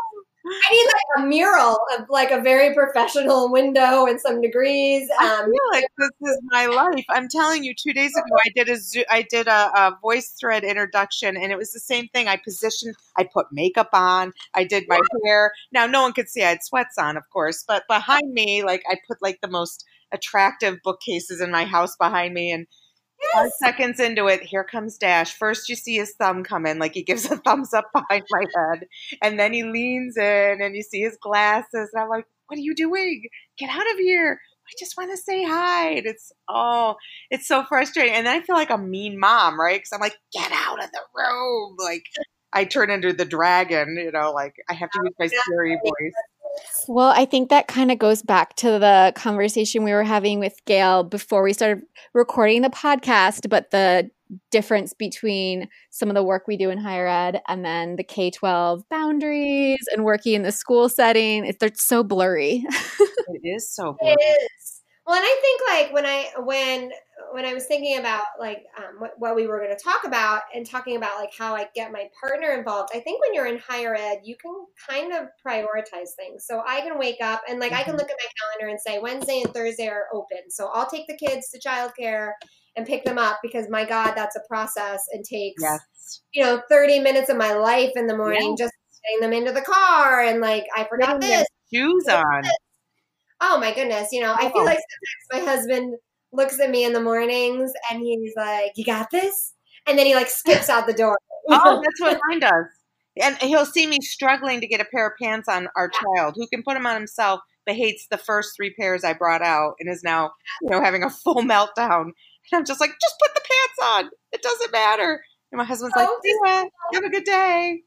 I 0.45 0.71
need 0.71 0.87
like 0.87 1.23
a 1.23 1.27
mural 1.27 1.77
of 1.97 2.09
like 2.09 2.31
a 2.31 2.41
very 2.41 2.73
professional 2.73 3.49
window 3.51 4.05
and 4.05 4.19
some 4.19 4.41
degrees. 4.41 5.09
I 5.19 5.25
Um, 5.25 5.45
feel 5.45 5.61
like 5.71 5.85
this 5.97 6.09
is 6.29 6.41
my 6.51 6.65
life. 6.65 7.05
I'm 7.09 7.29
telling 7.29 7.63
you, 7.63 7.73
two 7.73 7.93
days 7.93 8.11
ago, 8.17 8.35
I 8.45 8.49
did 8.55 8.67
a 8.69 8.75
Zo- 8.77 9.03
I 9.09 9.21
did 9.21 9.47
a, 9.47 9.71
a 9.73 9.97
voice 10.01 10.29
thread 10.39 10.63
introduction, 10.65 11.37
and 11.37 11.51
it 11.51 11.57
was 11.57 11.71
the 11.71 11.79
same 11.79 12.07
thing. 12.09 12.27
I 12.27 12.35
positioned, 12.37 12.95
I 13.17 13.23
put 13.23 13.47
makeup 13.51 13.89
on, 13.93 14.33
I 14.53 14.65
did 14.65 14.83
my 14.87 14.99
hair. 15.23 15.53
Now, 15.71 15.85
no 15.85 16.01
one 16.01 16.13
could 16.13 16.27
see 16.29 16.43
I 16.43 16.49
had 16.49 16.63
sweats 16.63 16.97
on, 16.97 17.15
of 17.15 17.23
course, 17.31 17.63
but 17.65 17.87
behind 17.87 18.33
me, 18.33 18.63
like 18.63 18.83
I 18.89 18.97
put 19.07 19.21
like 19.21 19.39
the 19.41 19.47
most 19.47 19.85
attractive 20.11 20.77
bookcases 20.83 21.41
in 21.41 21.51
my 21.51 21.63
house 21.65 21.95
behind 21.95 22.33
me, 22.33 22.51
and 22.51 22.67
five 23.33 23.51
seconds 23.59 23.99
into 23.99 24.27
it, 24.27 24.41
here 24.41 24.63
comes 24.63 24.97
Dash. 24.97 25.33
First, 25.33 25.69
you 25.69 25.75
see 25.75 25.95
his 25.97 26.13
thumb 26.13 26.43
come 26.43 26.65
in, 26.65 26.79
like 26.79 26.93
he 26.93 27.03
gives 27.03 27.29
a 27.29 27.37
thumbs 27.45 27.73
up 27.73 27.85
behind 27.93 28.23
my 28.31 28.45
head, 28.55 28.87
and 29.21 29.39
then 29.39 29.53
he 29.53 29.63
leans 29.63 30.17
in, 30.17 30.61
and 30.61 30.75
you 30.75 30.83
see 30.83 31.01
his 31.01 31.17
glasses, 31.21 31.89
and 31.93 32.01
I'm 32.01 32.09
like, 32.09 32.25
"What 32.47 32.57
are 32.57 32.61
you 32.61 32.75
doing? 32.75 33.23
Get 33.57 33.69
out 33.69 33.91
of 33.91 33.97
here!" 33.99 34.39
I 34.65 34.71
just 34.79 34.97
want 34.97 35.11
to 35.11 35.17
say 35.17 35.43
hi. 35.43 35.89
And 35.89 36.05
it's 36.05 36.31
oh, 36.49 36.95
it's 37.29 37.47
so 37.47 37.63
frustrating. 37.63 38.13
And 38.13 38.25
then 38.25 38.41
I 38.41 38.41
feel 38.41 38.55
like 38.55 38.69
a 38.69 38.77
mean 38.77 39.19
mom, 39.19 39.59
right? 39.59 39.77
Because 39.77 39.91
I'm 39.93 39.99
like, 39.99 40.17
get 40.31 40.51
out 40.51 40.83
of 40.83 40.89
the 40.91 41.01
room. 41.15 41.75
Like 41.77 42.05
I 42.53 42.65
turn 42.65 42.89
into 42.89 43.13
the 43.13 43.25
dragon, 43.25 43.97
you 43.99 44.11
know, 44.11 44.31
like 44.31 44.55
I 44.69 44.73
have 44.73 44.89
to 44.91 44.99
use 45.03 45.13
my 45.19 45.27
scary 45.27 45.77
voice. 45.83 46.13
Well, 46.87 47.13
I 47.15 47.25
think 47.25 47.49
that 47.49 47.67
kind 47.67 47.91
of 47.91 47.99
goes 47.99 48.21
back 48.21 48.55
to 48.57 48.71
the 48.71 49.13
conversation 49.15 49.83
we 49.83 49.93
were 49.93 50.03
having 50.03 50.39
with 50.39 50.63
Gail 50.65 51.03
before 51.03 51.43
we 51.43 51.53
started 51.53 51.83
recording 52.13 52.61
the 52.61 52.69
podcast, 52.69 53.49
but 53.49 53.71
the 53.71 54.09
difference 54.51 54.93
between 54.93 55.69
some 55.91 56.09
of 56.09 56.15
the 56.15 56.23
work 56.23 56.47
we 56.47 56.57
do 56.57 56.69
in 56.69 56.77
higher 56.77 57.07
ed 57.07 57.41
and 57.47 57.63
then 57.63 57.95
the 57.95 58.03
K 58.03 58.31
12 58.31 58.83
boundaries 58.89 59.85
and 59.91 60.03
working 60.03 60.33
in 60.33 60.41
the 60.41 60.51
school 60.51 60.89
setting. 60.89 61.45
It's, 61.45 61.57
they're 61.59 61.71
so 61.75 62.03
blurry. 62.03 62.65
It 63.25 63.47
is 63.47 63.73
so 63.73 63.95
it 64.01 64.17
is. 64.19 64.81
Well, 65.07 65.15
and 65.15 65.25
I 65.25 65.37
think 65.41 65.61
like 65.69 65.93
when 65.93 66.05
I 66.05 66.29
when 66.39 66.91
when 67.33 67.45
I 67.45 67.53
was 67.53 67.65
thinking 67.65 67.97
about 67.97 68.25
like 68.39 68.63
um, 68.77 68.99
what, 68.99 69.11
what 69.17 69.35
we 69.35 69.47
were 69.47 69.57
going 69.59 69.75
to 69.75 69.83
talk 69.83 70.03
about 70.05 70.43
and 70.53 70.65
talking 70.65 70.95
about 70.97 71.17
like 71.19 71.31
how 71.35 71.55
I 71.55 71.67
get 71.73 71.91
my 71.91 72.07
partner 72.21 72.51
involved, 72.51 72.91
I 72.93 72.99
think 72.99 73.21
when 73.21 73.33
you're 73.33 73.47
in 73.47 73.57
higher 73.57 73.95
ed, 73.95 74.19
you 74.23 74.35
can 74.37 74.51
kind 74.87 75.11
of 75.13 75.29
prioritize 75.45 76.13
things. 76.15 76.45
So 76.45 76.61
I 76.65 76.81
can 76.81 76.99
wake 76.99 77.21
up 77.21 77.41
and 77.49 77.59
like 77.59 77.71
I 77.73 77.83
can 77.83 77.95
Mhm. 77.95 77.97
look 77.97 78.09
at 78.09 78.17
my 78.23 78.29
calendar 78.39 78.69
and 78.69 78.79
say 78.79 78.99
Wednesday 78.99 79.41
and 79.43 79.53
Thursday 79.53 79.87
are 79.87 80.05
open. 80.13 80.49
So 80.49 80.67
I'll 80.67 80.89
take 80.89 81.07
the 81.07 81.17
kids 81.17 81.49
to 81.49 81.59
childcare 81.59 82.33
and 82.75 82.85
pick 82.85 83.03
them 83.03 83.17
up 83.17 83.39
because 83.41 83.67
my 83.69 83.85
God, 83.85 84.13
that's 84.15 84.35
a 84.35 84.47
process 84.47 85.03
and 85.11 85.25
takes 85.25 85.61
Yes. 85.61 86.21
you 86.33 86.43
know 86.43 86.61
30 86.69 86.99
minutes 86.99 87.29
of 87.29 87.37
my 87.37 87.53
life 87.53 87.91
in 87.95 88.07
the 88.07 88.17
morning 88.17 88.55
just 88.57 88.73
getting 89.03 89.21
them 89.21 89.33
into 89.33 89.51
the 89.51 89.61
car 89.65 90.21
and 90.21 90.39
like 90.41 90.65
I 90.75 90.83
forgot 90.85 91.19
this. 91.19 91.47
Shoes 91.73 92.07
on. 92.07 92.43
Oh 93.41 93.57
my 93.59 93.73
goodness, 93.73 94.09
you 94.11 94.21
know, 94.21 94.33
I 94.33 94.49
feel 94.51 94.61
Oh. 94.61 94.65
like 94.65 94.79
sometimes 95.31 95.45
my 95.45 95.51
husband 95.51 95.95
looks 96.33 96.59
at 96.59 96.69
me 96.69 96.83
in 96.85 96.93
the 96.93 97.01
mornings 97.01 97.71
and 97.91 98.01
he's 98.01 98.33
like, 98.35 98.73
"You 98.75 98.85
got 98.85 99.09
this," 99.11 99.53
and 99.87 99.97
then 99.97 100.05
he 100.05 100.15
like 100.15 100.29
skips 100.29 100.69
out 100.69 100.87
the 100.87 100.93
door. 100.93 101.17
Oh, 101.49 101.81
that's 101.83 101.99
what 101.99 102.19
mine 102.29 102.39
does. 102.39 102.65
And 103.21 103.35
he'll 103.37 103.65
see 103.65 103.85
me 103.85 103.99
struggling 104.01 104.61
to 104.61 104.67
get 104.67 104.79
a 104.81 104.85
pair 104.85 105.07
of 105.07 105.13
pants 105.21 105.49
on 105.49 105.67
our 105.75 105.89
child 105.89 106.35
who 106.37 106.47
can 106.47 106.63
put 106.63 106.73
them 106.75 106.85
on 106.87 106.95
himself, 106.95 107.41
but 107.65 107.75
hates 107.75 108.07
the 108.09 108.17
first 108.17 108.55
three 108.55 108.73
pairs 108.79 109.03
I 109.03 109.11
brought 109.13 109.41
out 109.41 109.73
and 109.79 109.89
is 109.89 110.03
now, 110.03 110.31
you 110.61 110.69
know, 110.69 110.81
having 110.81 111.03
a 111.03 111.09
full 111.09 111.35
meltdown. 111.43 112.01
And 112.05 112.13
I'm 112.53 112.65
just 112.65 112.79
like, 112.79 112.91
just 112.91 113.15
put 113.21 113.33
the 113.35 113.41
pants 113.41 113.79
on. 114.05 114.09
It 114.31 114.41
doesn't 114.41 114.71
matter. 114.71 115.21
And 115.51 115.57
my 115.59 115.65
husband's 115.65 115.95
like, 115.97 116.07
Oh, 116.09 116.19
yeah, 116.45 116.63
have 116.93 117.03
a 117.03 117.09
good 117.09 117.25
day. 117.25 117.81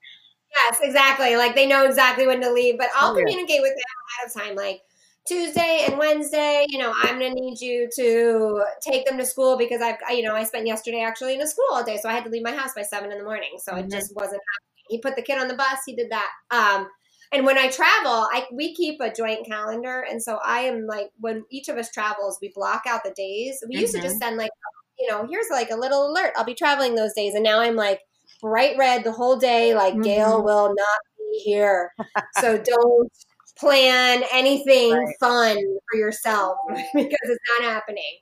yes, 0.54 0.78
exactly. 0.82 1.36
Like 1.36 1.54
they 1.54 1.66
know 1.66 1.84
exactly 1.86 2.26
when 2.26 2.40
to 2.42 2.52
leave, 2.52 2.76
but 2.78 2.88
I'll 2.94 3.12
Oh, 3.12 3.16
yeah. 3.18 3.24
communicate 3.24 3.62
with 3.62 3.72
them 3.72 3.82
ahead 4.18 4.26
of 4.28 4.34
time, 4.34 4.54
like. 4.56 4.82
Tuesday 5.26 5.84
and 5.86 5.98
Wednesday, 5.98 6.64
you 6.68 6.78
know, 6.78 6.92
I'm 7.02 7.18
gonna 7.18 7.34
need 7.34 7.60
you 7.60 7.88
to 7.96 8.64
take 8.80 9.06
them 9.06 9.18
to 9.18 9.26
school 9.26 9.56
because 9.58 9.82
I've, 9.82 9.96
you 10.10 10.22
know, 10.22 10.34
I 10.34 10.44
spent 10.44 10.66
yesterday 10.66 11.00
actually 11.02 11.34
in 11.34 11.42
a 11.42 11.46
school 11.46 11.66
all 11.72 11.84
day, 11.84 11.98
so 12.00 12.08
I 12.08 12.12
had 12.12 12.24
to 12.24 12.30
leave 12.30 12.42
my 12.44 12.52
house 12.52 12.72
by 12.74 12.82
seven 12.82 13.10
in 13.12 13.18
the 13.18 13.24
morning. 13.24 13.56
So 13.58 13.74
Mhm. 13.74 13.80
it 13.80 13.90
just 13.90 14.14
wasn't 14.14 14.40
happening. 14.42 14.84
He 14.88 15.00
put 15.00 15.16
the 15.16 15.22
kid 15.22 15.38
on 15.38 15.48
the 15.48 15.54
bus. 15.54 15.80
He 15.84 15.96
did 15.96 16.10
that. 16.10 16.30
Um, 16.50 16.88
and 17.32 17.44
when 17.44 17.58
I 17.58 17.68
travel, 17.68 18.28
I 18.32 18.46
we 18.52 18.74
keep 18.74 19.00
a 19.00 19.12
joint 19.12 19.46
calendar, 19.46 20.04
and 20.08 20.22
so 20.22 20.38
I 20.44 20.60
am 20.60 20.86
like 20.86 21.10
when 21.18 21.44
each 21.50 21.68
of 21.68 21.76
us 21.76 21.90
travels, 21.90 22.38
we 22.40 22.52
block 22.54 22.82
out 22.86 23.02
the 23.04 23.10
days. 23.16 23.62
We 23.68 23.76
used 23.76 23.94
to 23.94 24.00
just 24.00 24.18
send 24.18 24.36
like, 24.36 24.50
you 24.98 25.08
know, 25.10 25.26
here's 25.28 25.50
like 25.50 25.70
a 25.70 25.76
little 25.76 26.10
alert. 26.10 26.32
I'll 26.36 26.44
be 26.44 26.54
traveling 26.54 26.94
those 26.94 27.14
days, 27.14 27.34
and 27.34 27.42
now 27.42 27.58
I'm 27.60 27.74
like 27.74 28.00
bright 28.40 28.76
red 28.78 29.02
the 29.04 29.12
whole 29.12 29.36
day. 29.36 29.74
Like 29.74 30.02
Gail 30.02 30.38
Mhm. 30.38 30.44
will 30.44 30.68
not 30.68 31.00
be 31.18 31.38
here, 31.44 31.92
so 32.32 32.56
don't 32.58 33.10
plan 33.58 34.24
anything 34.32 34.92
Right. 34.92 35.14
fun 35.18 35.56
for 35.90 35.98
yourself 35.98 36.56
because 36.68 37.18
it's 37.24 37.44
not 37.58 37.70
happening. 37.70 38.18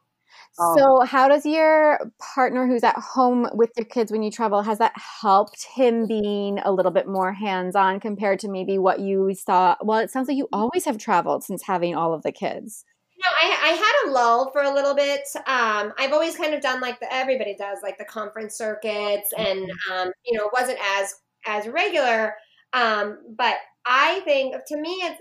Oh. 0.58 0.76
So, 0.76 1.06
how 1.06 1.28
does 1.28 1.44
your 1.44 2.12
partner 2.34 2.66
who's 2.66 2.84
at 2.84 2.96
home 2.96 3.48
with 3.54 3.70
your 3.76 3.86
kids 3.86 4.12
when 4.12 4.22
you 4.22 4.30
travel, 4.30 4.62
has 4.62 4.78
that 4.78 4.92
helped 4.96 5.66
him 5.74 6.06
being 6.06 6.60
a 6.60 6.70
little 6.70 6.92
bit 6.92 7.08
more 7.08 7.32
hands 7.32 7.74
on 7.74 7.98
compared 7.98 8.38
to 8.40 8.48
maybe 8.48 8.78
what 8.78 9.00
you 9.00 9.34
saw? 9.34 9.74
Well, 9.82 9.98
it 9.98 10.10
sounds 10.12 10.28
like 10.28 10.36
you 10.36 10.48
always 10.52 10.84
have 10.84 10.96
traveled 10.98 11.42
since 11.42 11.64
having 11.64 11.96
all 11.96 12.14
of 12.14 12.22
the 12.22 12.30
kids. 12.30 12.84
You 13.16 13.22
know, 13.24 13.32
I, 13.42 13.70
I 13.70 13.72
had 13.72 14.06
a 14.06 14.10
lull 14.12 14.52
for 14.52 14.62
a 14.62 14.72
little 14.72 14.94
bit. 14.94 15.22
Um, 15.34 15.92
I've 15.98 16.12
always 16.12 16.36
kind 16.36 16.54
of 16.54 16.60
done 16.60 16.80
like 16.80 17.00
the 17.00 17.12
everybody 17.12 17.56
does, 17.56 17.78
like 17.82 17.98
the 17.98 18.04
conference 18.04 18.56
circuits, 18.56 19.32
and 19.36 19.68
um, 19.92 20.12
you 20.24 20.38
know, 20.38 20.46
it 20.46 20.52
wasn't 20.52 20.78
as 20.96 21.16
as 21.46 21.66
regular. 21.66 22.34
Um, 22.72 23.18
but 23.36 23.56
I 23.86 24.20
think 24.20 24.54
to 24.66 24.76
me, 24.76 24.90
it's 25.02 25.20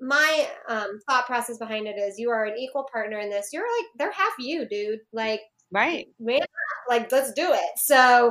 my 0.00 0.48
um, 0.68 1.00
thought 1.08 1.26
process 1.26 1.58
behind 1.58 1.86
it 1.86 1.96
is 1.98 2.18
you 2.18 2.30
are 2.30 2.44
an 2.44 2.58
equal 2.58 2.86
partner 2.92 3.18
in 3.18 3.30
this. 3.30 3.50
You're 3.52 3.62
like 3.62 3.86
they're 3.96 4.12
half 4.12 4.34
you, 4.38 4.66
dude. 4.68 5.00
Like 5.12 5.40
Right. 5.70 6.06
man, 6.20 6.40
like 6.88 7.10
let's 7.10 7.32
do 7.32 7.52
it. 7.52 7.78
So 7.78 8.28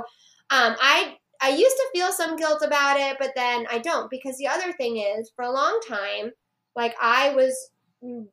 um, 0.49 0.75
I 0.79 1.17
I 1.41 1.49
used 1.49 1.75
to 1.75 1.89
feel 1.93 2.11
some 2.11 2.37
guilt 2.37 2.61
about 2.63 2.99
it, 2.99 3.17
but 3.19 3.33
then 3.35 3.65
I 3.69 3.79
don't 3.79 4.09
because 4.09 4.37
the 4.37 4.47
other 4.47 4.71
thing 4.73 4.97
is 4.97 5.31
for 5.35 5.43
a 5.43 5.51
long 5.51 5.79
time, 5.87 6.31
like 6.75 6.95
I 7.01 7.33
was 7.33 7.53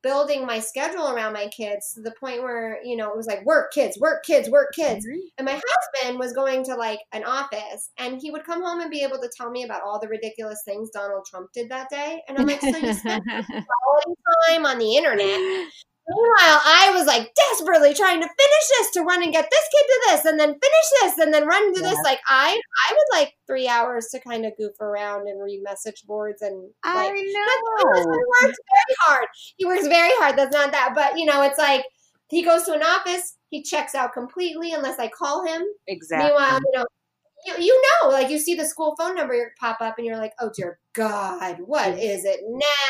building 0.03 0.47
my 0.47 0.59
schedule 0.59 1.11
around 1.11 1.33
my 1.33 1.47
kids 1.49 1.93
to 1.95 2.03
the 2.03 2.13
point 2.19 2.43
where 2.43 2.81
you 2.85 2.97
know 2.97 3.11
it 3.11 3.17
was 3.17 3.27
like 3.27 3.45
work 3.45 3.73
kids 3.73 3.99
work 4.01 4.25
kids 4.25 4.49
work 4.51 4.73
kids. 4.75 5.07
And 5.39 5.45
my 5.45 5.61
husband 5.65 6.19
was 6.19 6.33
going 6.33 6.65
to 6.65 6.75
like 6.75 7.01
an 7.13 7.25
office 7.25 7.91
and 7.99 8.21
he 8.21 8.31
would 8.31 8.45
come 8.45 8.63
home 8.63 8.81
and 8.81 8.91
be 8.91 9.03
able 9.03 9.19
to 9.19 9.31
tell 9.37 9.51
me 9.51 9.65
about 9.65 9.83
all 9.83 10.01
the 10.01 10.09
ridiculous 10.09 10.63
things 10.65 10.91
donald 10.91 11.25
trump 11.27 11.51
did 11.53 11.71
that 11.71 11.89
day. 11.91 12.23
And 12.29 12.39
i'm 12.39 12.47
like 12.47 12.61
so 12.61 12.69
you 12.69 12.93
spent 12.93 13.25
quality 13.25 14.15
time 14.49 14.67
on 14.67 14.79
the 14.79 14.97
internet? 14.97 15.69
Meanwhile, 16.11 16.35
I 16.41 16.50
was 16.50 16.50
like 16.50 16.50
desperately 17.61 17.95
trying 17.95 18.21
to 18.21 18.27
finish 18.27 18.69
this 18.79 18.91
to 18.93 19.03
run 19.03 19.23
and 19.23 19.33
get 19.33 19.49
this 19.51 19.69
kid 19.71 19.87
to 19.87 20.01
this, 20.07 20.25
and 20.25 20.41
then 20.41 20.49
finish 20.49 20.89
this, 21.03 21.19
and 21.19 21.33
then 21.33 21.47
run 21.47 21.75
to 21.75 21.81
this. 21.81 21.99
Like 22.05 22.21
I, 22.29 22.61
I 22.89 22.93
would 22.93 23.19
like 23.19 23.35
three 23.47 23.69
hours 23.69 24.09
to 24.09 24.21
kind 24.21 24.47
of 24.47 24.57
goof 24.57 24.81
around 24.81 25.29
and 25.29 25.43
read 25.43 25.63
message 25.63 26.05
boards 26.07 26.43
and 26.43 26.71
I 26.85 26.95
like. 26.95 27.13
Husband 27.13 28.13
know. 28.13 28.47
works 28.47 28.59
very 28.59 28.97
hard. 29.01 29.27
He 29.57 29.67
works 29.67 29.87
very 29.87 30.13
hard. 30.15 30.37
That's 30.37 30.55
not 30.55 30.73
that, 30.73 30.93
but 30.95 31.19
you 31.19 31.27
know, 31.27 31.43
it's 31.43 31.59
like 31.59 31.85
he 32.29 32.43
goes 32.43 32.65
to 32.65 32.73
an 32.73 32.83
office, 32.83 33.37
he 33.49 33.63
checks 33.63 33.95
out 33.95 34.13
completely 34.13 34.73
unless 34.73 34.99
I 34.99 35.09
call 35.09 35.47
him. 35.47 35.63
Exactly. 35.87 36.29
Meanwhile, 36.29 36.61
you 36.65 36.79
know. 36.79 36.87
You, 37.47 37.55
you 37.59 37.83
know, 38.03 38.11
like 38.11 38.29
you 38.29 38.39
see 38.39 38.55
the 38.55 38.67
school 38.67 38.95
phone 38.99 39.15
number 39.15 39.51
pop 39.59 39.79
up, 39.81 39.95
and 39.97 40.07
you're 40.07 40.19
like, 40.19 40.35
"Oh 40.41 40.51
dear 40.55 40.79
God, 40.93 41.57
what 41.65 41.99
is 41.99 42.27
it 42.27 42.41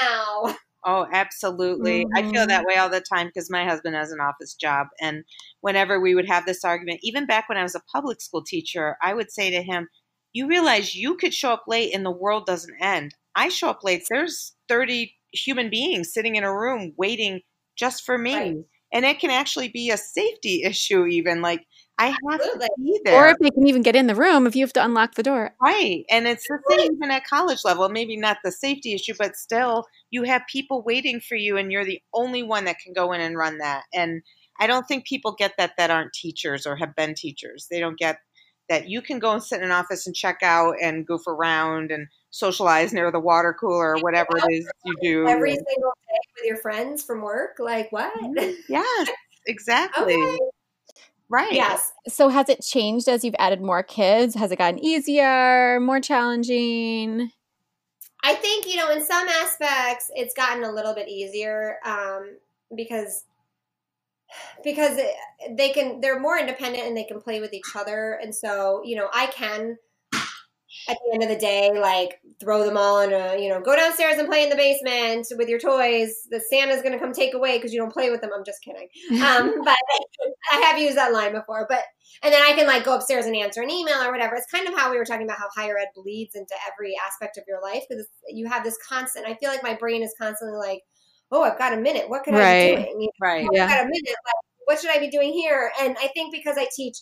now?" 0.02 0.56
Oh, 0.84 1.06
absolutely. 1.12 2.08
I 2.16 2.22
feel 2.22 2.46
Mhm. 2.46 2.48
that 2.48 2.64
way 2.64 2.76
all 2.76 2.88
the 2.88 3.02
time 3.02 3.26
because 3.26 3.50
my 3.50 3.64
husband 3.66 3.94
has 3.94 4.12
an 4.12 4.20
office 4.20 4.54
job. 4.54 4.86
And 5.00 5.24
whenever 5.60 6.00
we 6.00 6.14
would 6.14 6.26
have 6.26 6.46
this 6.46 6.64
argument, 6.64 7.00
even 7.02 7.26
back 7.26 7.48
when 7.48 7.58
I 7.58 7.62
was 7.62 7.74
a 7.74 7.82
public 7.92 8.20
school 8.22 8.42
teacher, 8.42 8.96
I 9.02 9.12
would 9.12 9.30
say 9.30 9.50
to 9.50 9.62
him, 9.62 9.88
You 10.32 10.46
realize 10.48 10.94
you 10.94 11.16
could 11.16 11.34
show 11.34 11.52
up 11.52 11.64
late 11.68 11.94
and 11.94 12.04
the 12.06 12.10
world 12.10 12.46
doesn't 12.46 12.80
end. 12.80 13.14
I 13.34 13.50
show 13.50 13.68
up 13.68 13.84
late. 13.84 14.04
There's 14.08 14.56
30 14.68 15.14
human 15.32 15.68
beings 15.70 16.12
sitting 16.12 16.36
in 16.36 16.44
a 16.44 16.56
room 16.56 16.94
waiting 16.96 17.42
just 17.76 18.04
for 18.04 18.16
me. 18.18 18.56
Right. 18.56 18.64
and 18.92 19.04
it 19.04 19.20
can 19.20 19.30
actually 19.30 19.68
be 19.68 19.90
a 19.90 19.96
safety 19.98 20.62
issue. 20.64 21.04
Even 21.06 21.42
like 21.42 21.64
I 22.00 22.06
have 22.06 22.40
Absolutely. 22.40 22.66
to 22.66 22.82
be 22.82 23.00
there. 23.04 23.22
Or 23.22 23.28
if 23.28 23.38
they 23.38 23.50
can 23.50 23.66
even 23.68 23.82
get 23.82 23.94
in 23.94 24.06
the 24.06 24.14
room 24.14 24.46
if 24.46 24.56
you 24.56 24.64
have 24.64 24.72
to 24.72 24.84
unlock 24.84 25.16
the 25.16 25.22
door. 25.22 25.54
Right. 25.60 26.04
And 26.08 26.26
it's 26.26 26.46
the 26.48 26.58
same 26.70 26.92
even 26.94 27.10
at 27.10 27.26
college 27.26 27.60
level. 27.62 27.88
Maybe 27.90 28.16
not 28.16 28.38
the 28.42 28.50
safety 28.50 28.94
issue, 28.94 29.12
but 29.18 29.36
still, 29.36 29.86
you 30.10 30.22
have 30.22 30.42
people 30.50 30.82
waiting 30.82 31.20
for 31.20 31.34
you, 31.34 31.58
and 31.58 31.70
you're 31.70 31.84
the 31.84 32.00
only 32.14 32.42
one 32.42 32.64
that 32.64 32.78
can 32.82 32.94
go 32.94 33.12
in 33.12 33.20
and 33.20 33.36
run 33.36 33.58
that. 33.58 33.84
And 33.92 34.22
I 34.58 34.66
don't 34.66 34.88
think 34.88 35.06
people 35.06 35.34
get 35.38 35.52
that 35.58 35.72
that 35.76 35.90
aren't 35.90 36.14
teachers 36.14 36.66
or 36.66 36.74
have 36.76 36.96
been 36.96 37.14
teachers. 37.14 37.66
They 37.70 37.80
don't 37.80 37.98
get 37.98 38.18
that 38.70 38.88
you 38.88 39.02
can 39.02 39.18
go 39.18 39.32
and 39.32 39.42
sit 39.42 39.58
in 39.58 39.64
an 39.64 39.72
office 39.72 40.06
and 40.06 40.16
check 40.16 40.38
out 40.42 40.76
and 40.80 41.06
goof 41.06 41.26
around 41.26 41.90
and 41.90 42.06
socialize 42.30 42.92
near 42.92 43.10
the 43.10 43.20
water 43.20 43.54
cooler 43.58 43.96
or 43.96 43.98
whatever 43.98 44.38
it 44.38 44.52
is 44.52 44.70
you 44.84 44.94
do. 45.02 45.28
Every 45.28 45.50
single 45.50 45.92
day 46.08 46.18
with 46.36 46.46
your 46.46 46.56
friends 46.58 47.02
from 47.02 47.20
work. 47.20 47.56
Like 47.58 47.92
what? 47.92 48.14
Mm-hmm. 48.14 48.52
Yes, 48.68 49.08
exactly. 49.46 50.14
okay. 50.14 50.38
Right. 51.30 51.52
Yes. 51.52 51.92
So 52.08 52.28
has 52.28 52.48
it 52.48 52.60
changed 52.60 53.08
as 53.08 53.24
you've 53.24 53.36
added 53.38 53.62
more 53.62 53.84
kids? 53.84 54.34
Has 54.34 54.50
it 54.50 54.56
gotten 54.56 54.84
easier, 54.84 55.78
more 55.78 56.00
challenging? 56.00 57.30
I 58.22 58.34
think 58.34 58.66
you 58.66 58.76
know 58.76 58.90
in 58.90 59.04
some 59.04 59.28
aspects 59.28 60.10
it's 60.14 60.34
gotten 60.34 60.64
a 60.64 60.72
little 60.72 60.94
bit 60.94 61.08
easier 61.08 61.78
um, 61.86 62.36
because 62.76 63.24
because 64.62 64.98
they 65.56 65.70
can 65.70 66.00
they're 66.00 66.18
more 66.20 66.36
independent 66.36 66.84
and 66.86 66.96
they 66.96 67.04
can 67.04 67.20
play 67.20 67.40
with 67.40 67.54
each 67.54 67.76
other 67.76 68.18
and 68.22 68.34
so 68.34 68.82
you 68.84 68.96
know 68.96 69.08
I 69.14 69.26
can 69.26 69.78
at 70.88 70.96
the 71.04 71.12
end 71.14 71.22
of 71.22 71.28
the 71.28 71.36
day 71.36 71.70
like 71.78 72.20
throw 72.40 72.64
them 72.64 72.76
all 72.76 73.00
in 73.00 73.12
a 73.12 73.40
you 73.40 73.48
know 73.48 73.60
go 73.60 73.76
downstairs 73.76 74.18
and 74.18 74.28
play 74.28 74.42
in 74.42 74.50
the 74.50 74.56
basement 74.56 75.26
with 75.36 75.48
your 75.48 75.58
toys 75.58 76.14
the 76.30 76.40
Santa's 76.40 76.82
gonna 76.82 76.98
come 76.98 77.12
take 77.12 77.34
away 77.34 77.58
because 77.58 77.72
you 77.72 77.80
don't 77.80 77.92
play 77.92 78.10
with 78.10 78.20
them 78.20 78.30
I'm 78.34 78.44
just 78.44 78.62
kidding 78.62 78.88
um, 79.22 79.52
but 79.64 79.76
I 80.50 80.56
have 80.60 80.78
used 80.78 80.96
that 80.96 81.12
line 81.12 81.32
before. 81.32 81.66
But 81.68 81.82
and 82.22 82.32
then 82.32 82.42
I 82.42 82.52
can 82.52 82.66
like 82.66 82.84
go 82.84 82.94
upstairs 82.96 83.26
and 83.26 83.36
answer 83.36 83.62
an 83.62 83.70
email 83.70 84.02
or 84.02 84.10
whatever. 84.10 84.34
It's 84.34 84.50
kind 84.50 84.68
of 84.68 84.74
how 84.74 84.90
we 84.90 84.98
were 84.98 85.04
talking 85.04 85.24
about 85.24 85.38
how 85.38 85.48
higher 85.54 85.78
ed 85.78 85.88
bleeds 85.94 86.34
into 86.34 86.54
every 86.70 86.94
aspect 87.06 87.38
of 87.38 87.44
your 87.46 87.62
life 87.62 87.84
because 87.88 88.06
you 88.28 88.48
have 88.48 88.64
this 88.64 88.78
constant. 88.86 89.26
I 89.26 89.34
feel 89.34 89.50
like 89.50 89.62
my 89.62 89.74
brain 89.74 90.02
is 90.02 90.14
constantly 90.20 90.56
like, 90.58 90.80
oh, 91.30 91.42
I've 91.42 91.58
got 91.58 91.72
a 91.72 91.76
minute. 91.80 92.08
What 92.08 92.24
could 92.24 92.34
I 92.34 92.38
Right. 92.38 92.76
be 92.76 92.76
doing? 92.76 93.00
You 93.00 93.10
Right. 93.20 93.44
know, 93.44 93.50
Yeah. 93.52 93.64
I've 93.64 93.70
got 93.70 93.84
a 93.84 93.88
minute. 93.88 94.04
Like, 94.06 94.34
what 94.64 94.80
should 94.80 94.90
I 94.90 94.98
be 94.98 95.08
doing 95.10 95.32
here? 95.32 95.72
And 95.80 95.96
I 95.98 96.08
think 96.08 96.32
because 96.32 96.56
I 96.58 96.68
teach. 96.74 96.96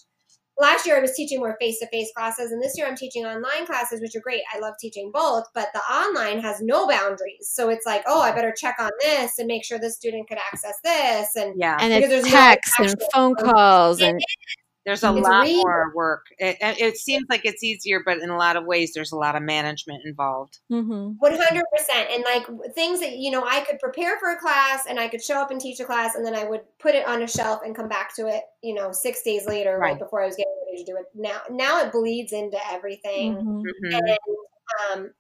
Last 0.61 0.87
year 0.87 0.97
I 0.97 1.01
was 1.01 1.14
teaching 1.14 1.38
more 1.38 1.57
face-to-face 1.61 2.11
classes, 2.16 2.51
and 2.51 2.61
this 2.62 2.77
year 2.77 2.87
I'm 2.87 2.97
teaching 2.97 3.25
online 3.25 3.64
classes, 3.64 4.01
which 4.01 4.16
are 4.16 4.21
great. 4.21 4.42
I 4.53 4.59
love 4.59 4.75
teaching 4.81 5.11
both, 5.12 5.44
but 5.55 5.68
the 5.73 5.81
online 5.81 6.40
has 6.40 6.61
no 6.61 6.88
boundaries. 6.88 7.49
So 7.49 7.68
it's 7.68 7.87
like, 7.87 8.03
oh, 8.07 8.21
I 8.21 8.33
better 8.33 8.53
check 8.57 8.77
on 8.81 8.90
this 9.01 9.38
and 9.38 9.47
make 9.47 9.64
sure 9.64 9.79
the 9.79 9.90
student 9.90 10.29
could 10.29 10.38
access 10.53 10.75
this, 10.83 11.37
and 11.37 11.55
Yeah. 11.57 11.77
And 11.81 11.92
it's 11.92 12.09
there's 12.09 12.25
no 12.25 12.31
texts 12.31 12.75
and 12.79 12.94
phone 13.12 13.35
calls 13.35 14.01
and 14.01 14.21
There's 14.88 15.05
a 15.05 15.12
It's 15.14 15.20
lot 15.29 15.42
real. 15.42 15.57
more 15.59 15.92
work. 15.94 16.24
It, 16.38 16.57
it 16.62 16.81
it 16.81 16.96
seems 16.96 17.24
like 17.29 17.42
it's 17.44 17.62
easier, 17.62 18.01
but 18.03 18.18
in 18.22 18.31
a 18.31 18.38
lot 18.38 18.57
of 18.57 18.64
ways, 18.64 18.92
there's 18.94 19.12
a 19.12 19.16
lot 19.16 19.37
of 19.37 19.42
management 19.42 20.03
involved. 20.07 20.61
Mhm. 20.72 21.16
One 21.18 21.37
hundred 21.37 21.64
percent, 21.77 22.09
and 22.11 22.24
like 22.24 22.46
things 22.74 23.01
that 23.01 23.18
you 23.18 23.31
know, 23.31 23.44
I 23.46 23.61
could 23.61 23.79
prepare 23.81 24.18
for 24.18 24.31
a 24.31 24.38
class, 24.40 24.87
and 24.88 24.98
I 24.98 25.09
could 25.09 25.22
show 25.22 25.35
up 25.42 25.51
and 25.51 25.61
teach 25.61 25.79
a 25.79 25.85
class, 25.85 26.14
and 26.14 26.24
then 26.24 26.35
I 26.35 26.44
would 26.44 26.62
put 26.79 26.94
it 26.94 27.07
on 27.07 27.20
a 27.20 27.27
shelf 27.29 27.61
and 27.66 27.77
come 27.77 27.88
back 27.90 28.16
to 28.16 28.29
it, 28.29 28.44
you 28.62 28.72
know, 28.72 28.90
six 28.90 29.22
days 29.22 29.46
later, 29.46 29.77
right, 29.79 29.90
Right. 29.90 29.98
before 29.98 30.22
I 30.22 30.27
was 30.27 30.37
getting 30.37 30.55
ready 30.66 30.85
to 30.85 30.90
do 30.92 30.96
it. 30.96 31.05
Now, 31.14 31.42
now 31.51 31.83
it 31.85 31.92
bleeds 31.92 32.33
into 32.33 32.59
everything, 32.72 33.35
Mhm. 33.37 33.62
Mhm. 33.85 33.92
and 33.98 34.18
um, 34.92 35.11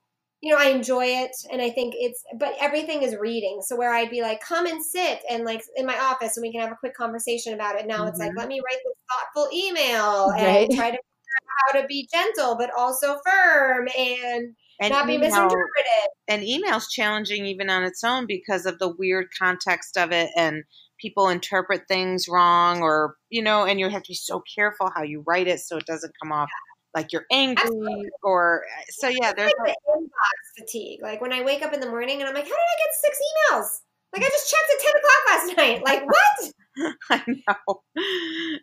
you 0.40 0.52
know, 0.52 0.58
I 0.58 0.68
enjoy 0.68 1.04
it, 1.06 1.32
and 1.50 1.60
I 1.60 1.70
think 1.70 1.94
it's, 1.96 2.22
but 2.38 2.54
everything 2.60 3.02
is 3.02 3.16
reading. 3.16 3.60
So 3.62 3.76
where 3.76 3.92
I'd 3.92 4.10
be 4.10 4.22
like, 4.22 4.40
come 4.40 4.66
and 4.66 4.84
sit, 4.84 5.20
and 5.30 5.44
like 5.44 5.62
in 5.76 5.84
my 5.86 5.98
office, 5.98 6.36
and 6.36 6.42
we 6.42 6.52
can 6.52 6.60
have 6.60 6.72
a 6.72 6.76
quick 6.76 6.94
conversation 6.94 7.54
about 7.54 7.78
it. 7.78 7.86
Now 7.86 8.06
it's 8.06 8.18
like, 8.20 8.30
Mhm. 8.32 8.38
let 8.38 8.48
me 8.48 8.60
write 8.64 8.78
this 8.84 8.94
thoughtful 9.10 9.48
email 9.52 10.28
Right. 10.30 10.68
and 10.68 10.76
try 10.76 10.90
to 10.90 10.96
figure 10.96 11.36
out 11.42 11.74
how 11.74 11.80
to 11.80 11.86
be 11.88 12.08
gentle 12.12 12.56
but 12.56 12.70
also 12.76 13.18
firm 13.26 13.88
and 13.98 14.54
And 14.80 14.90
not 14.92 15.06
be 15.08 15.14
email- 15.14 15.28
misinterpreted. 15.30 16.10
and 16.28 16.44
email's 16.44 16.88
challenging 16.88 17.44
even 17.46 17.68
on 17.68 17.82
its 17.82 18.04
own 18.04 18.26
because 18.26 18.64
of 18.66 18.78
the 18.78 18.88
weird 18.96 19.26
context 19.36 19.96
of 19.98 20.12
it 20.12 20.30
and 20.36 20.62
people 21.00 21.28
interpret 21.28 21.82
things 21.88 22.26
wrong 22.28 22.80
or 22.82 23.16
you 23.28 23.42
know 23.42 23.64
and 23.64 23.80
you 23.80 23.88
have 23.88 24.02
to 24.04 24.08
be 24.10 24.14
so 24.14 24.40
careful 24.54 24.90
how 24.94 25.02
you 25.02 25.22
write 25.26 25.48
it 25.48 25.58
so 25.60 25.76
it 25.78 25.86
doesn't 25.86 26.12
come 26.22 26.30
off 26.32 26.48
like 26.94 27.12
you're 27.12 27.26
angry 27.30 27.62
Absolutely. 27.62 28.08
or 28.22 28.64
uh, 28.64 28.82
so 28.88 29.08
yeah 29.08 29.32
there's 29.32 29.52
like 29.64 29.74
the 29.86 29.92
inbox 29.92 30.58
fatigue. 30.62 31.00
Like 31.02 31.20
when 31.20 31.32
I 31.32 31.42
wake 31.42 31.62
up 31.62 31.72
in 31.72 31.80
the 31.80 31.88
morning 31.88 32.20
and 32.20 32.28
I'm 32.28 32.34
like, 32.34 32.44
how 32.44 32.50
did 32.50 32.54
I 32.54 32.78
get 32.78 32.94
six 33.00 33.18
emails? 33.18 33.66
Like 34.12 34.22
I 34.22 34.28
just 34.28 34.50
checked 34.50 34.70
at 34.74 34.86
10 34.86 34.94
o'clock 34.96 35.22
last 35.28 35.56
night. 35.56 35.84
Like 35.84 36.06
what? 36.06 36.94
I 37.10 37.22
know. 37.48 37.82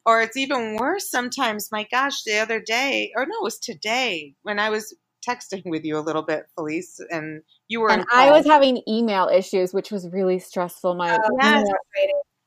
Or 0.06 0.22
it's 0.22 0.38
even 0.38 0.78
worse 0.78 1.10
sometimes. 1.10 1.70
My 1.72 1.86
gosh, 1.92 2.24
the 2.24 2.40
other 2.40 2.60
day, 2.60 3.12
or 3.16 3.26
no, 3.26 3.36
it 3.36 3.44
was 3.44 3.60
today 3.60 4.34
when 4.44 4.60
I 4.60 4.70
was 4.70 4.96
texting 5.28 5.64
with 5.66 5.84
you 5.84 5.98
a 5.98 6.02
little 6.02 6.22
bit, 6.22 6.46
Felice, 6.56 7.00
and 7.10 7.42
you 7.68 7.82
were 7.82 7.90
And 7.92 8.02
in 8.02 8.08
I 8.14 8.32
was 8.32 8.46
having 8.46 8.82
email 8.88 9.28
issues, 9.28 9.74
which 9.74 9.92
was 9.92 10.08
really 10.12 10.40
stressful. 10.40 10.96
My 10.96 11.16
Oh, 11.16 11.38
Yes. 11.42 11.68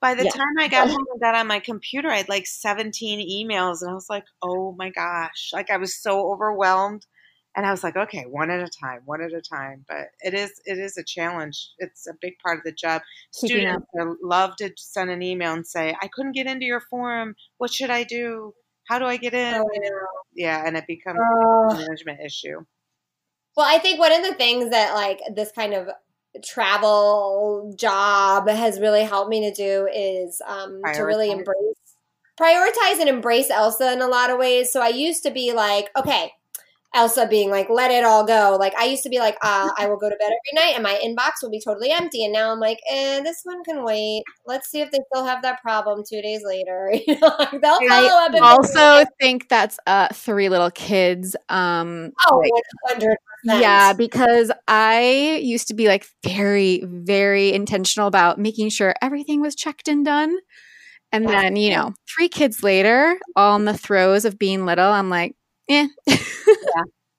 By 0.00 0.14
the 0.14 0.24
Yeah. 0.24 0.30
time 0.30 0.58
I 0.58 0.68
got 0.68 0.88
home 0.88 1.06
and 1.12 1.20
got 1.20 1.34
on 1.34 1.46
my 1.48 1.60
computer, 1.60 2.08
I 2.08 2.18
had 2.18 2.28
like 2.28 2.46
17 2.46 3.20
emails, 3.20 3.82
and 3.82 3.90
I 3.90 3.94
was 3.94 4.08
like, 4.08 4.24
oh 4.42 4.72
my 4.78 4.90
gosh. 4.90 5.50
Like 5.52 5.70
I 5.70 5.76
was 5.76 6.00
so 6.00 6.32
overwhelmed. 6.32 7.06
And 7.56 7.66
I 7.66 7.72
was 7.72 7.82
like, 7.82 7.96
okay, 7.96 8.22
one 8.28 8.50
at 8.50 8.60
a 8.60 8.68
time, 8.80 9.00
one 9.04 9.20
at 9.20 9.32
a 9.32 9.40
time. 9.42 9.84
But 9.88 10.08
it 10.20 10.34
is 10.34 10.60
it 10.66 10.78
is 10.78 10.96
a 10.96 11.02
challenge. 11.04 11.70
It's 11.78 12.06
a 12.06 12.12
big 12.20 12.34
part 12.44 12.58
of 12.58 12.64
the 12.64 12.72
job. 12.72 13.02
Keeping 13.40 13.66
Students 13.66 13.86
love 14.22 14.54
to 14.56 14.70
send 14.76 15.10
an 15.10 15.22
email 15.22 15.52
and 15.54 15.66
say, 15.66 15.96
I 16.00 16.08
couldn't 16.08 16.32
get 16.32 16.46
into 16.46 16.66
your 16.66 16.80
forum. 16.80 17.34
What 17.58 17.72
should 17.72 17.90
I 17.90 18.04
do? 18.04 18.54
How 18.88 18.98
do 19.00 19.06
I 19.06 19.16
get 19.16 19.34
in? 19.34 19.54
Oh, 19.54 20.22
yeah, 20.34 20.62
and 20.66 20.76
it 20.76 20.86
becomes 20.86 21.18
Oh. 21.18 21.68
a 21.72 21.76
management 21.76 22.20
issue. 22.24 22.64
Well, 23.56 23.66
I 23.66 23.78
think 23.78 23.98
one 23.98 24.12
of 24.12 24.22
the 24.24 24.34
things 24.34 24.70
that 24.70 24.94
like 24.94 25.20
this 25.34 25.50
kind 25.52 25.74
of 25.74 25.88
travel 26.42 27.74
job 27.76 28.48
has 28.48 28.80
really 28.80 29.02
helped 29.02 29.30
me 29.30 29.48
to 29.48 29.54
do 29.54 29.88
is 29.92 30.40
um, 30.46 30.80
to 30.94 31.02
really 31.02 31.30
embrace, 31.30 31.56
prioritize 32.40 33.00
and 33.00 33.08
embrace 33.08 33.50
Elsa 33.50 33.92
in 33.92 34.00
a 34.00 34.08
lot 34.08 34.30
of 34.30 34.38
ways. 34.38 34.72
So 34.72 34.80
I 34.80 34.88
used 34.88 35.22
to 35.24 35.30
be 35.30 35.52
like, 35.52 35.90
okay, 35.96 36.32
Elsa 36.94 37.26
being 37.28 37.50
like, 37.50 37.68
let 37.68 37.90
it 37.90 38.04
all 38.04 38.24
go. 38.24 38.56
Like 38.58 38.74
I 38.78 38.86
used 38.86 39.02
to 39.02 39.08
be 39.10 39.18
like, 39.18 39.36
uh, 39.42 39.70
I 39.76 39.86
will 39.88 39.98
go 39.98 40.08
to 40.08 40.16
bed 40.16 40.30
every 40.30 40.54
night 40.66 40.74
and 40.74 40.82
my 40.82 40.98
inbox 41.04 41.42
will 41.42 41.50
be 41.50 41.60
totally 41.64 41.90
empty. 41.90 42.24
And 42.24 42.32
now 42.32 42.50
I'm 42.50 42.60
like, 42.60 42.78
eh, 42.90 43.20
this 43.22 43.40
one 43.44 43.62
can 43.64 43.84
wait. 43.84 44.22
Let's 44.46 44.70
see 44.70 44.80
if 44.80 44.90
they 44.90 44.98
still 45.12 45.24
have 45.24 45.42
that 45.42 45.60
problem 45.62 46.02
two 46.08 46.22
days 46.22 46.42
later. 46.44 46.90
you 47.06 47.18
know, 47.20 47.32
like, 47.38 47.60
they'll 47.60 47.78
follow 47.88 48.18
up. 48.20 48.32
I 48.32 48.36
and 48.36 48.44
also 48.44 49.04
think 49.20 49.48
that's 49.48 49.78
uh 49.86 50.08
three 50.12 50.48
little 50.48 50.70
kids. 50.70 51.36
Um 51.48 52.12
oh, 52.30 52.42
100%. 52.90 53.16
yeah, 53.44 53.92
because 53.92 54.50
I 54.66 55.38
used 55.42 55.68
to 55.68 55.74
be 55.74 55.88
like 55.88 56.06
very, 56.24 56.82
very 56.84 57.52
intentional 57.52 58.08
about 58.08 58.38
making 58.38 58.70
sure 58.70 58.94
everything 59.02 59.40
was 59.40 59.54
checked 59.54 59.88
and 59.88 60.04
done. 60.04 60.36
And 61.12 61.24
Yeah. 61.28 61.42
then, 61.42 61.56
you 61.56 61.70
know, 61.74 61.94
three 62.14 62.28
kids 62.28 62.62
later, 62.62 63.18
all 63.36 63.56
in 63.56 63.64
the 63.64 63.76
throes 63.76 64.24
of 64.24 64.38
being 64.38 64.66
little, 64.66 64.90
I'm 64.90 65.08
like, 65.10 65.36
eh. 65.70 65.88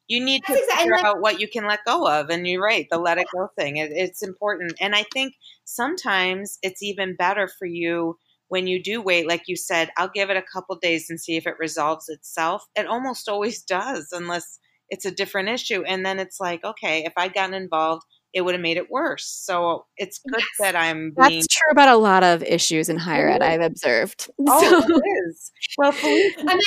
You 0.08 0.24
need 0.26 0.40
to 0.48 0.54
That's 0.54 0.62
exactly- 0.64 0.84
figure 0.86 0.96
like- 0.98 1.06
out 1.06 1.22
what 1.22 1.40
you 1.40 1.48
can 1.48 1.68
let 1.68 1.86
go 1.86 2.08
of. 2.08 2.30
And 2.30 2.48
you're 2.48 2.64
right, 2.64 2.88
the 2.90 2.98
let 2.98 3.20
it 3.20 3.28
go 3.36 3.48
thing. 3.58 3.78
It, 3.78 3.92
it's 3.94 4.24
important. 4.24 4.74
And 4.82 4.96
I 4.96 5.06
think 5.14 5.36
sometimes 5.66 6.58
it's 6.64 6.82
even 6.82 7.16
better 7.16 7.48
for 7.48 7.66
you 7.68 8.18
when 8.48 8.66
you 8.66 8.82
do 8.82 9.00
wait, 9.02 9.28
like 9.28 9.44
you 9.46 9.56
said, 9.56 9.92
I'll 9.98 10.10
give 10.10 10.32
it 10.32 10.38
a 10.38 10.42
couple 10.42 10.76
days 10.78 11.12
and 11.12 11.20
see 11.22 11.36
if 11.38 11.46
it 11.46 11.54
resolves 11.60 12.10
itself. 12.10 12.66
It 12.76 12.88
almost 12.88 13.30
always 13.30 13.62
does, 13.62 14.08
unless 14.12 14.60
it's 14.90 15.06
a 15.06 15.12
different 15.12 15.50
issue. 15.50 15.84
And 15.84 16.04
then 16.04 16.18
it's 16.18 16.40
like, 16.40 16.64
okay, 16.64 17.04
if 17.06 17.14
I'd 17.16 17.36
gotten 17.36 17.54
involved, 17.54 18.02
it 18.34 18.42
would 18.42 18.54
have 18.54 18.62
made 18.62 18.78
it 18.78 18.92
worse. 18.92 19.26
So 19.26 19.86
it's 19.98 20.20
good 20.20 20.40
Yes. 20.40 20.48
that 20.60 20.76
I'm 20.76 21.12
being. 21.18 21.40
That's 21.40 21.48
true 21.48 21.72
about 21.72 21.90
a 21.90 21.96
lot 21.98 22.24
of 22.24 22.44
issues 22.44 22.88
in 22.90 22.98
higher 22.98 23.28
ed, 23.30 23.42
I've 23.42 23.62
observed. 23.62 24.30
Oh, 24.48 24.62
So- 24.88 24.96
it 24.98 25.02
is. 25.28 25.52
Well, 25.78 25.92
Felice, 25.92 26.34
I'm 26.40 26.46
let 26.46 26.58
me 26.58 26.64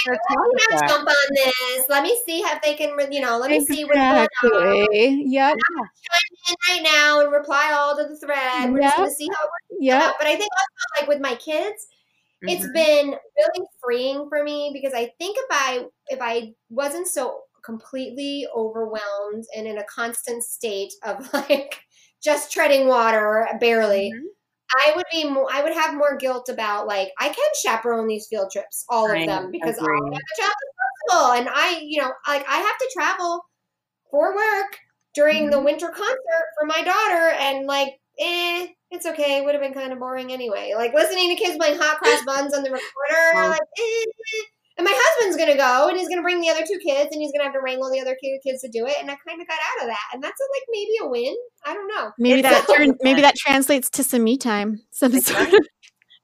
jump 0.89 1.09
on 1.09 1.15
this. 1.35 1.85
Let 1.89 2.03
me 2.03 2.19
see 2.27 2.39
if 2.41 2.63
they 2.63 2.75
can, 2.75 2.97
you 3.13 3.21
know, 3.21 3.39
let 3.39 3.51
me 3.51 3.65
see 3.65 3.85
what's 3.85 3.97
going 3.97 4.07
on 4.53 4.87
exactly. 4.93 5.25
Yep. 5.27 5.57
right 6.69 6.83
now 6.83 7.21
and 7.21 7.33
reply 7.33 7.73
all 7.75 7.97
to 7.97 8.05
the 8.09 8.17
thread. 8.17 8.73
We're 8.73 8.81
just 8.83 8.97
going 8.97 9.09
to 9.09 9.15
see 9.15 9.27
how 9.29 9.45
it 9.45 9.51
works 9.51 9.81
Yep. 9.81 10.03
out. 10.03 10.15
But 10.19 10.27
I 10.29 10.37
think 10.37 10.51
also, 10.53 11.01
like 11.01 11.09
with 11.09 11.21
my 11.21 11.35
kids, 11.37 11.87
it's 12.43 12.65
Mhm. 12.67 12.75
been 12.75 13.07
really 13.11 13.67
freeing 13.83 14.29
for 14.29 14.43
me 14.43 14.71
because 14.73 14.95
I 14.95 15.13
think 15.19 15.37
if 15.39 15.47
I 15.51 15.87
if 16.09 16.19
I 16.21 16.55
wasn't 16.71 17.07
so 17.09 17.42
completely 17.65 18.47
overwhelmed 18.55 19.45
and 19.57 19.67
in 19.67 19.79
a 19.79 19.85
constant 19.85 20.43
state 20.45 20.93
of 21.05 21.33
like 21.35 21.81
just 22.23 22.53
treading 22.53 22.89
water 22.89 23.49
barely, 23.61 24.13
Mhm. 24.13 24.33
I 24.75 24.93
would 24.97 25.07
be 25.13 25.25
more, 25.29 25.49
I 25.53 25.63
would 25.63 25.75
have 25.75 25.95
more 25.95 26.17
guilt 26.17 26.49
about 26.49 26.87
like 26.87 27.11
I 27.21 27.29
can 27.29 27.49
chaperone 27.63 28.07
these 28.09 28.29
field 28.29 28.51
trips, 28.53 28.85
all 28.89 29.13
of 29.13 29.19
I 29.19 29.27
them, 29.27 29.51
because 29.53 29.77
I 29.77 29.81
agree. 29.81 30.11
have 30.15 30.23
a 30.39 30.43
job 30.43 30.53
and 31.37 31.49
I, 31.53 31.81
you 31.83 32.01
know, 32.01 32.13
like 32.27 32.47
I 32.49 32.57
have 32.59 32.79
to 32.79 32.91
travel 32.95 33.45
for 34.11 34.35
work 34.35 34.79
during 35.15 35.51
Mm-hmm. 35.51 35.51
the 35.51 35.61
winter 35.63 35.89
concert 35.89 36.47
for 36.59 36.67
my 36.67 36.83
daughter, 36.83 37.37
and 37.41 37.67
like, 37.67 37.95
eh, 38.21 38.69
it's 38.91 39.07
okay. 39.07 39.39
It 39.39 39.45
would 39.45 39.55
have 39.55 39.63
been 39.63 39.75
kind 39.75 39.93
of 39.93 39.99
boring 39.99 40.33
anyway. 40.33 40.73
Like 40.77 40.95
listening 40.95 41.31
to 41.37 41.43
kids 41.43 41.57
playing 41.59 41.79
hot 41.81 41.99
cross 41.99 42.23
buns 42.25 42.55
on 42.55 42.63
the 42.65 42.71
recorder. 42.71 42.83
Oh. 43.35 43.51
Like, 43.51 43.61
eh. 43.79 44.05
And 44.79 44.85
my 44.87 44.93
husband's 44.95 45.37
gonna 45.37 45.57
go, 45.57 45.89
and 45.89 45.99
he's 45.99 46.09
gonna 46.09 46.23
bring 46.23 46.41
the 46.41 46.49
other 46.49 46.65
two 46.67 46.79
kids, 46.79 47.11
and 47.13 47.21
he's 47.21 47.31
gonna 47.33 47.45
have 47.45 47.53
to 47.53 47.61
wrangle 47.61 47.91
the 47.91 48.01
other 48.01 48.17
two 48.23 48.39
kids 48.45 48.63
to 48.63 48.69
do 48.69 48.87
it. 48.87 48.97
And 49.01 49.11
I 49.11 49.17
kind 49.27 49.41
of 49.41 49.47
got 49.47 49.59
out 49.59 49.83
of 49.85 49.89
that, 49.89 50.07
and 50.15 50.23
that's 50.23 50.41
a, 50.41 50.45
like 50.55 50.63
maybe 50.71 50.93
a 51.03 51.09
win. 51.09 51.37
I 51.67 51.75
don't 51.75 51.89
know. 51.89 52.11
Maybe 52.19 52.41
It's 52.41 52.49
that 52.49 52.67
so 52.67 52.75
turn, 52.77 52.95
maybe 53.03 53.21
that 53.21 53.37
translates 53.37 53.91
to 53.91 54.05
some 54.05 54.25
me 54.25 54.39
time. 54.39 54.81
Some 54.91 55.15
It 55.15 55.25
sort 55.25 55.45
does. 55.51 55.55
of 55.55 55.61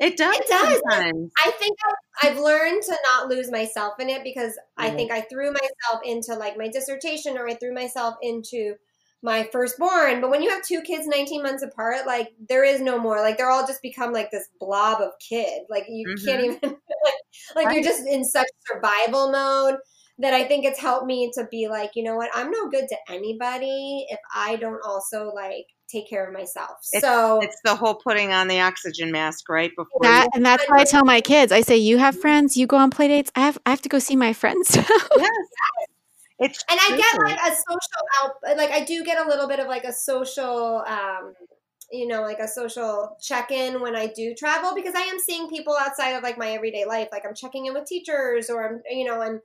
It 0.00 0.16
does. 0.16 0.36
It 0.36 0.46
does. 0.48 0.80
Sometimes. 0.90 1.32
I 1.44 1.50
think 1.52 1.76
I've- 1.84 2.28
I've 2.28 2.38
learned 2.38 2.82
to 2.84 2.96
not 3.04 3.28
lose 3.28 3.50
myself 3.50 3.94
in 3.98 4.08
it 4.08 4.22
because 4.22 4.56
I 4.76 4.90
Mhm. 4.90 4.96
think 4.96 5.10
I 5.12 5.20
threw 5.22 5.50
myself 5.52 6.02
into 6.04 6.34
like 6.34 6.56
my 6.56 6.68
dissertation 6.68 7.36
or 7.36 7.48
I 7.48 7.54
threw 7.54 7.74
myself 7.74 8.14
into 8.22 8.76
my 9.22 9.42
firstborn. 9.50 10.20
But 10.20 10.30
when 10.30 10.40
you 10.42 10.50
have 10.50 10.62
two 10.62 10.80
kids 10.82 11.08
19 11.08 11.42
months 11.42 11.64
apart, 11.64 12.06
like 12.06 12.28
there 12.48 12.62
is 12.62 12.80
no 12.80 12.98
more. 13.00 13.20
Like 13.20 13.36
they're 13.36 13.50
all 13.50 13.66
just 13.66 13.82
become 13.82 14.12
like 14.12 14.30
this 14.30 14.48
blob 14.60 15.00
of 15.00 15.10
kid. 15.18 15.62
Like 15.68 15.86
you 15.88 16.14
can't 16.24 16.44
even 16.44 16.76
like, 17.04 17.14
like 17.66 17.74
you're 17.74 17.84
just 17.84 18.06
in 18.06 18.24
such 18.24 18.48
survival 18.66 19.30
mode 19.30 19.76
that 20.20 20.34
I 20.34 20.44
think 20.44 20.64
it's 20.64 20.80
helped 20.80 21.06
me 21.06 21.30
to 21.34 21.46
be 21.50 21.68
like, 21.68 21.90
you 21.94 22.02
know 22.02 22.16
what, 22.16 22.30
I'm 22.34 22.50
no 22.50 22.68
good 22.68 22.88
to 22.88 22.96
anybody 23.08 24.06
if 24.08 24.18
I 24.34 24.56
don't 24.56 24.80
also 24.84 25.30
like 25.34 25.66
take 25.88 26.08
care 26.08 26.26
of 26.26 26.34
myself. 26.34 26.78
so 26.82 27.40
It's 27.40 27.56
the 27.64 27.76
whole 27.76 27.94
putting 27.94 28.32
on 28.32 28.48
the 28.48 28.60
oxygen 28.60 29.12
mask 29.12 29.48
right 29.48 29.70
before 29.76 30.00
that, 30.02 30.24
you. 30.24 30.30
and 30.34 30.44
that's 30.44 30.64
why 30.68 30.80
I 30.80 30.84
tell 30.84 31.04
my 31.04 31.20
kids. 31.20 31.52
I 31.52 31.60
say, 31.60 31.76
"You 31.76 31.98
have 31.98 32.18
friends. 32.18 32.56
You 32.56 32.66
go 32.66 32.76
on 32.76 32.90
play 32.90 33.08
dates. 33.08 33.30
I 33.34 33.40
have. 33.40 33.58
I 33.64 33.70
have 33.70 33.82
to 33.82 33.88
go 33.88 33.98
see 33.98 34.16
my 34.16 34.32
friends." 34.32 34.76
Yes. 35.18 35.30
It's 36.40 36.64
and 36.70 36.78
I 36.80 36.96
get 36.96 37.20
like 37.20 37.36
a 37.36 37.50
social 37.50 38.04
out 38.22 38.56
like 38.56 38.70
I 38.70 38.84
do 38.84 39.02
get 39.02 39.18
a 39.18 39.28
little 39.28 39.48
bit 39.48 39.58
of 39.58 39.66
like 39.66 39.82
a 39.82 39.92
social 39.92 40.84
um 40.86 41.34
you 41.90 42.06
know 42.06 42.22
like 42.22 42.38
a 42.38 42.48
social 42.48 43.16
check-in 43.22 43.80
when 43.80 43.96
I 43.96 44.06
do 44.08 44.34
travel 44.34 44.74
because 44.74 44.94
I 44.94 45.00
am 45.02 45.18
seeing 45.18 45.48
people 45.48 45.74
outside 45.80 46.10
of 46.10 46.22
like 46.22 46.38
my 46.38 46.50
everyday 46.50 46.84
life 46.84 47.08
like 47.12 47.24
I'm 47.26 47.34
checking 47.34 47.66
in 47.66 47.74
with 47.74 47.86
teachers 47.86 48.50
or 48.50 48.66
I'm 48.68 48.82
you 48.90 49.04
know 49.04 49.20
I'm 49.20 49.40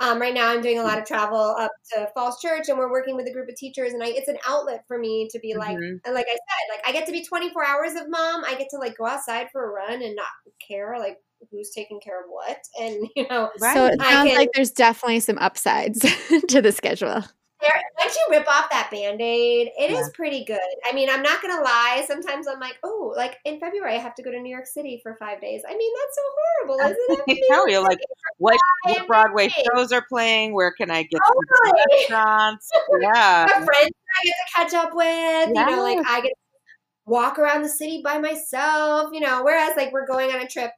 um, 0.00 0.20
right 0.20 0.32
now 0.32 0.48
I'm 0.48 0.60
doing 0.62 0.78
a 0.78 0.84
lot 0.84 0.98
of 0.98 1.04
travel 1.06 1.56
up 1.58 1.72
to 1.92 2.08
Falls 2.14 2.40
Church 2.40 2.68
and 2.68 2.78
we're 2.78 2.88
working 2.90 3.16
with 3.16 3.26
a 3.26 3.32
group 3.32 3.48
of 3.48 3.56
teachers 3.56 3.92
and 3.92 4.00
I, 4.00 4.06
it's 4.10 4.28
an 4.28 4.38
outlet 4.46 4.84
for 4.86 4.96
me 4.96 5.28
to 5.32 5.40
be 5.40 5.54
like 5.56 5.76
Mhm. 5.76 6.00
and 6.04 6.14
like 6.14 6.26
I 6.28 6.34
said 6.34 6.76
like 6.76 6.80
I 6.88 6.92
get 6.92 7.04
to 7.06 7.12
be 7.12 7.24
24 7.24 7.66
hours 7.66 7.94
of 7.96 8.08
mom 8.08 8.44
I 8.44 8.54
get 8.54 8.68
to 8.70 8.78
like 8.78 8.96
go 8.96 9.06
outside 9.06 9.48
for 9.50 9.64
a 9.64 9.72
run 9.72 10.00
and 10.02 10.14
not 10.14 10.26
care 10.66 10.96
like 11.00 11.16
who's 11.50 11.70
taking 11.70 11.98
care 12.00 12.20
of 12.20 12.26
what 12.28 12.58
and 12.80 13.08
you 13.16 13.26
know 13.28 13.50
So 13.58 13.86
it 13.86 14.00
I 14.00 14.12
sounds 14.12 14.28
can- 14.30 14.38
like 14.38 14.50
there's 14.54 14.70
definitely 14.70 15.18
some 15.20 15.38
upsides 15.38 15.98
to 16.48 16.62
the 16.62 16.70
schedule. 16.70 17.24
There, 17.60 17.80
once 17.98 18.14
you 18.16 18.26
rip 18.30 18.48
off 18.48 18.70
that 18.70 18.88
band-aid 18.90 19.70
it 19.78 19.90
is 19.90 19.98
Yeah. 19.98 20.12
pretty 20.14 20.44
good 20.44 20.58
i 20.84 20.92
mean 20.92 21.08
i'm 21.10 21.22
not 21.22 21.42
gonna 21.42 21.62
lie 21.62 22.04
sometimes 22.06 22.46
i'm 22.46 22.60
like 22.60 22.78
oh 22.84 23.12
like 23.16 23.36
in 23.44 23.58
february 23.58 23.94
i 23.94 23.98
have 23.98 24.14
to 24.16 24.22
go 24.22 24.30
to 24.30 24.38
new 24.40 24.50
york 24.50 24.66
city 24.66 25.00
for 25.02 25.16
five 25.18 25.40
days 25.40 25.62
i 25.68 25.76
mean 25.76 25.92
that's 26.00 26.16
so 26.16 26.22
horrible 26.38 26.92
isn't 26.92 27.28
it 27.28 27.38
I 27.50 27.54
tell 27.54 27.68
you, 27.68 27.80
like 27.80 27.98
what, 28.38 28.56
what 28.84 29.06
Broadway 29.08 29.48
days. 29.48 29.64
shows 29.74 29.90
are 29.92 30.04
playing? 30.08 30.54
Where 30.54 30.70
can 30.72 30.90
I 30.92 31.02
get 31.02 31.20
Totally. 31.26 31.82
restaurants? 31.98 32.70
Yeah, 33.00 33.46
my 33.48 33.64
friends 33.64 33.90
i 34.20 34.24
get 34.24 34.34
to 34.34 34.54
catch 34.54 34.74
up 34.74 34.94
with 34.94 35.48
you 35.48 35.54
know 35.54 35.82
like 35.82 35.98
i 36.08 36.20
get 36.20 36.28
to 36.28 36.34
walk 37.06 37.38
around 37.38 37.62
the 37.62 37.68
city 37.68 38.00
by 38.04 38.18
myself 38.18 39.10
you 39.12 39.20
know 39.20 39.42
whereas 39.42 39.76
like 39.76 39.92
we're 39.92 40.06
going 40.06 40.30
on 40.30 40.40
a 40.40 40.48
trip 40.48 40.70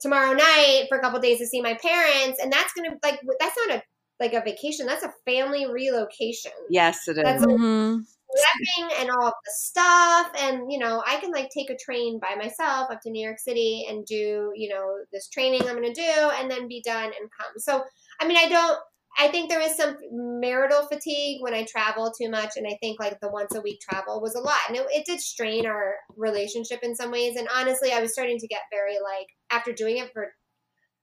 tomorrow 0.00 0.32
night 0.32 0.86
for 0.88 0.98
a 0.98 1.00
couple 1.00 1.18
days 1.20 1.38
to 1.38 1.46
see 1.46 1.60
my 1.60 1.74
parents 1.74 2.38
and 2.42 2.52
that's 2.52 2.72
gonna 2.74 2.90
like 3.02 3.20
that's 3.40 3.56
not 3.66 3.76
a 3.76 3.82
like 4.20 4.32
a 4.32 4.40
vacation 4.40 4.86
that's 4.86 5.04
a 5.04 5.12
family 5.24 5.66
relocation 5.70 6.52
yes, 6.70 7.08
it 7.08 7.18
is. 7.18 7.24
That's 7.24 7.44
Mhm. 7.44 8.04
prepping 8.36 9.00
and 9.00 9.10
all 9.10 9.28
of 9.28 9.34
the 9.44 9.52
stuff 9.54 10.30
and 10.38 10.70
you 10.70 10.78
know 10.78 11.02
i 11.06 11.16
can 11.20 11.30
like 11.30 11.48
take 11.50 11.70
a 11.70 11.76
train 11.76 12.18
by 12.18 12.34
myself 12.34 12.90
up 12.90 13.00
to 13.00 13.10
new 13.10 13.24
york 13.24 13.38
city 13.38 13.86
and 13.88 14.04
do 14.04 14.52
you 14.54 14.68
know 14.68 14.98
this 15.12 15.28
training 15.28 15.62
i'm 15.62 15.80
going 15.80 15.92
to 15.92 16.00
do 16.00 16.30
and 16.34 16.50
then 16.50 16.68
be 16.68 16.82
done 16.84 17.04
and 17.04 17.30
come 17.38 17.52
so 17.56 17.84
i 18.20 18.26
mean 18.26 18.36
i 18.36 18.48
don't 18.48 18.78
i 19.18 19.28
think 19.28 19.48
there 19.48 19.60
is 19.60 19.76
some 19.76 19.96
marital 20.10 20.86
fatigue 20.86 21.40
when 21.40 21.54
i 21.54 21.64
travel 21.64 22.12
too 22.12 22.28
much 22.28 22.50
and 22.56 22.66
i 22.66 22.76
think 22.82 22.98
like 23.00 23.18
the 23.20 23.30
once 23.30 23.54
a 23.54 23.60
week 23.60 23.78
travel 23.80 24.20
was 24.20 24.34
a 24.34 24.40
lot 24.40 24.60
and 24.68 24.76
it, 24.76 24.86
it 24.90 25.06
did 25.06 25.20
strain 25.20 25.64
our 25.64 25.94
relationship 26.16 26.80
in 26.82 26.94
some 26.94 27.10
ways 27.10 27.36
and 27.36 27.48
honestly 27.54 27.92
i 27.92 28.00
was 28.00 28.12
starting 28.12 28.38
to 28.38 28.48
get 28.48 28.60
very 28.72 28.94
like 28.94 29.28
after 29.50 29.72
doing 29.72 29.98
it 29.98 30.10
for 30.12 30.32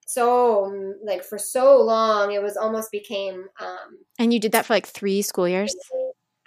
so 0.07 0.71
like 1.03 1.23
for 1.23 1.37
so 1.37 1.81
long 1.81 2.31
it 2.31 2.41
was 2.41 2.57
almost 2.57 2.91
became 2.91 3.45
um 3.59 3.99
And 4.19 4.33
you 4.33 4.39
did 4.39 4.51
that 4.51 4.65
for 4.65 4.73
like 4.73 4.87
three 4.87 5.21
school 5.21 5.47
years. 5.47 5.75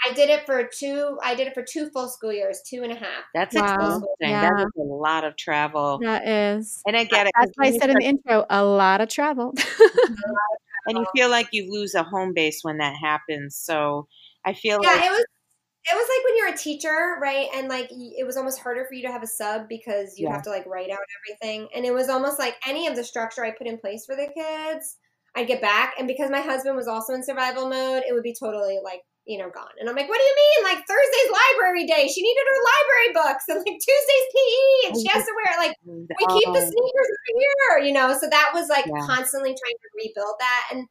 I 0.07 0.13
did 0.13 0.31
it 0.31 0.47
for 0.47 0.69
two. 0.73 1.19
I 1.23 1.35
did 1.35 1.49
it 1.49 1.55
for 1.55 1.65
two 1.65 1.89
full 1.91 2.09
school 2.09 2.33
years, 2.33 2.61
two 2.69 2.83
and 2.83 2.93
a 2.93 2.97
half. 2.97 3.25
That's 3.35 3.57
Wow. 3.57 3.67
exhausting. 3.67 4.07
Yeah. 4.21 4.41
That 4.43 4.63
is 4.67 4.73
a 4.79 4.83
lot 4.83 5.25
of 5.25 5.37
travel. 5.37 6.01
That 6.03 6.27
is. 6.29 6.81
And 6.87 6.97
I 6.97 7.05
get 7.05 7.27
it 7.27 7.33
That's 7.39 7.53
why 7.57 7.65
I 7.65 7.67
when 7.67 7.75
you 7.75 7.81
said 7.81 7.91
in 7.91 7.99
the 7.99 8.05
intro, 8.05 8.45
a 8.49 8.63
lot 8.65 9.01
of 9.01 9.09
travel. 9.09 9.55
and 10.87 10.99
you 10.99 11.05
feel 11.15 11.29
like 11.29 11.49
you 11.53 11.71
lose 11.71 11.95
a 11.95 12.03
home 12.05 12.33
base 12.35 12.61
when 12.63 12.79
that 12.79 12.95
happens. 13.03 13.57
So 13.57 14.07
I 14.45 14.53
feel 14.53 14.79
Yeah, 14.83 14.95
like 14.95 15.05
it 15.05 15.11
was. 15.11 15.25
It 15.89 15.95
was 15.95 16.09
like 16.09 16.25
when 16.25 16.37
you're 16.37 16.55
a 16.55 16.59
teacher, 16.59 17.17
right? 17.23 17.49
And 17.55 17.69
like 17.69 17.89
it 17.91 18.27
was 18.27 18.37
almost 18.37 18.59
harder 18.61 18.85
for 18.89 18.95
you 18.95 19.03
to 19.03 19.13
have 19.13 19.23
a 19.23 19.27
sub 19.27 19.69
because 19.69 20.19
you 20.19 20.27
Yeah. 20.27 20.33
have 20.33 20.43
to 20.43 20.51
like 20.51 20.67
write 20.67 20.91
out 20.91 20.99
everything. 21.23 21.69
And 21.75 21.85
it 21.87 21.95
was 21.95 22.09
almost 22.09 22.39
like 22.41 22.57
any 22.67 22.89
of 22.89 22.97
the 22.97 23.05
structure 23.05 23.45
I 23.45 23.53
put 23.53 23.69
in 23.69 23.79
place 23.79 24.05
for 24.05 24.17
the 24.17 24.27
kids, 24.35 24.97
I'd 25.37 25.47
get 25.47 25.61
back. 25.61 25.95
And 25.99 26.09
because 26.09 26.31
my 26.31 26.41
husband 26.41 26.77
was 26.77 26.89
also 26.89 27.15
in 27.15 27.23
survival 27.23 27.69
mode, 27.69 28.03
it 28.09 28.13
would 28.15 28.25
be 28.25 28.35
totally 28.39 28.81
like 28.83 29.03
you 29.27 29.39
know 29.39 29.51
gone. 29.51 29.75
And 29.79 29.89
I'm 29.89 29.95
like, 29.95 30.09
what 30.09 30.19
do 30.19 30.25
you 30.25 30.37
mean? 30.37 30.75
Like 30.75 30.85
Thursday's 30.87 31.31
library 31.31 31.87
day. 31.87 32.09
She 32.09 32.23
needed 32.23 32.45
her 32.51 32.61
library 32.67 33.11
books, 33.15 33.45
and 33.49 33.59
like 33.59 33.79
Tuesday's 33.79 34.29
PE, 34.35 34.89
and 34.91 34.97
she 34.99 35.09
has 35.09 35.23
to 35.23 35.35
wear 35.39 35.59
like 35.59 35.75
we 36.19 36.27
keep 36.27 36.49
the 36.53 36.63
Oh, 36.63 36.67
sneakers 36.67 37.11
over 37.15 37.31
here, 37.39 37.87
you 37.87 37.93
know. 37.93 38.17
So 38.19 38.29
that 38.29 38.51
was 38.55 38.69
like 38.69 38.87
Yeah. 38.87 39.07
constantly 39.07 39.51
trying 39.51 39.79
to 39.79 39.91
rebuild 40.03 40.35
that. 40.41 40.69
And 40.73 40.87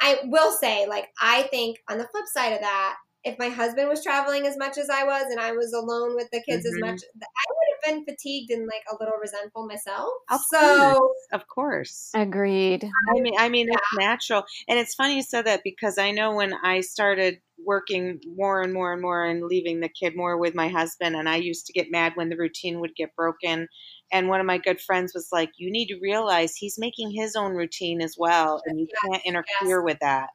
I 0.00 0.18
will 0.26 0.52
say, 0.52 0.86
like, 0.86 1.08
I 1.20 1.42
think 1.50 1.78
on 1.90 1.98
the 1.98 2.06
flip 2.08 2.26
side 2.32 2.52
of 2.52 2.60
that, 2.60 2.96
if 3.24 3.38
my 3.38 3.48
husband 3.48 3.88
was 3.88 4.02
traveling 4.02 4.46
as 4.46 4.56
much 4.56 4.78
as 4.78 4.88
I 4.90 5.04
was 5.04 5.24
and 5.30 5.40
I 5.40 5.52
was 5.52 5.72
alone 5.72 6.14
with 6.14 6.30
the 6.30 6.42
kids 6.42 6.64
Mhm. 6.64 6.66
as 6.66 6.78
much, 6.78 7.02
I 7.22 7.44
would 7.50 7.68
have 7.74 7.94
been 7.94 8.04
fatigued 8.04 8.50
and 8.50 8.66
like 8.66 8.84
a 8.90 8.96
little 9.00 9.18
resentful 9.20 9.66
myself. 9.66 10.10
Of 10.30 10.40
so 10.50 11.14
of 11.32 11.46
course. 11.46 12.14
Agreed. 12.14 12.84
I 13.10 13.20
mean, 13.20 13.34
I 13.38 13.48
mean, 13.48 13.68
it's 13.70 13.86
natural, 13.92 14.44
and 14.68 14.78
it's 14.78 14.94
funny 14.94 15.16
you 15.16 15.22
said 15.22 15.46
that 15.46 15.62
because 15.64 15.98
I 15.98 16.10
know 16.12 16.34
when 16.36 16.54
I 16.54 16.80
started 16.82 17.40
working 17.64 18.20
more 18.36 18.62
and 18.62 18.72
more 18.72 18.92
and 18.92 19.02
more 19.02 19.24
and 19.24 19.44
leaving 19.44 19.80
the 19.80 19.88
kid 19.90 20.16
more 20.16 20.38
with 20.38 20.54
my 20.54 20.68
husband, 20.68 21.16
and 21.16 21.28
I 21.28 21.36
used 21.36 21.66
to 21.66 21.72
get 21.72 21.90
mad 21.90 22.12
when 22.16 22.28
the 22.30 22.36
routine 22.36 22.80
would 22.80 22.96
get 22.96 23.14
broken. 23.16 23.68
And 24.12 24.28
one 24.28 24.40
of 24.40 24.46
my 24.46 24.58
good 24.58 24.80
friends 24.80 25.12
was 25.14 25.28
like, 25.32 25.50
"You 25.58 25.70
need 25.72 25.88
to 25.88 25.98
realize 26.00 26.56
he's 26.56 26.78
making 26.78 27.12
his 27.12 27.36
own 27.36 27.52
routine 27.54 28.02
as 28.02 28.16
well, 28.18 28.62
and 28.66 28.80
you 28.80 28.88
Yes, 28.88 29.10
can't 29.10 29.24
interfere 29.26 29.82
with 29.82 29.98
that. 30.00 30.30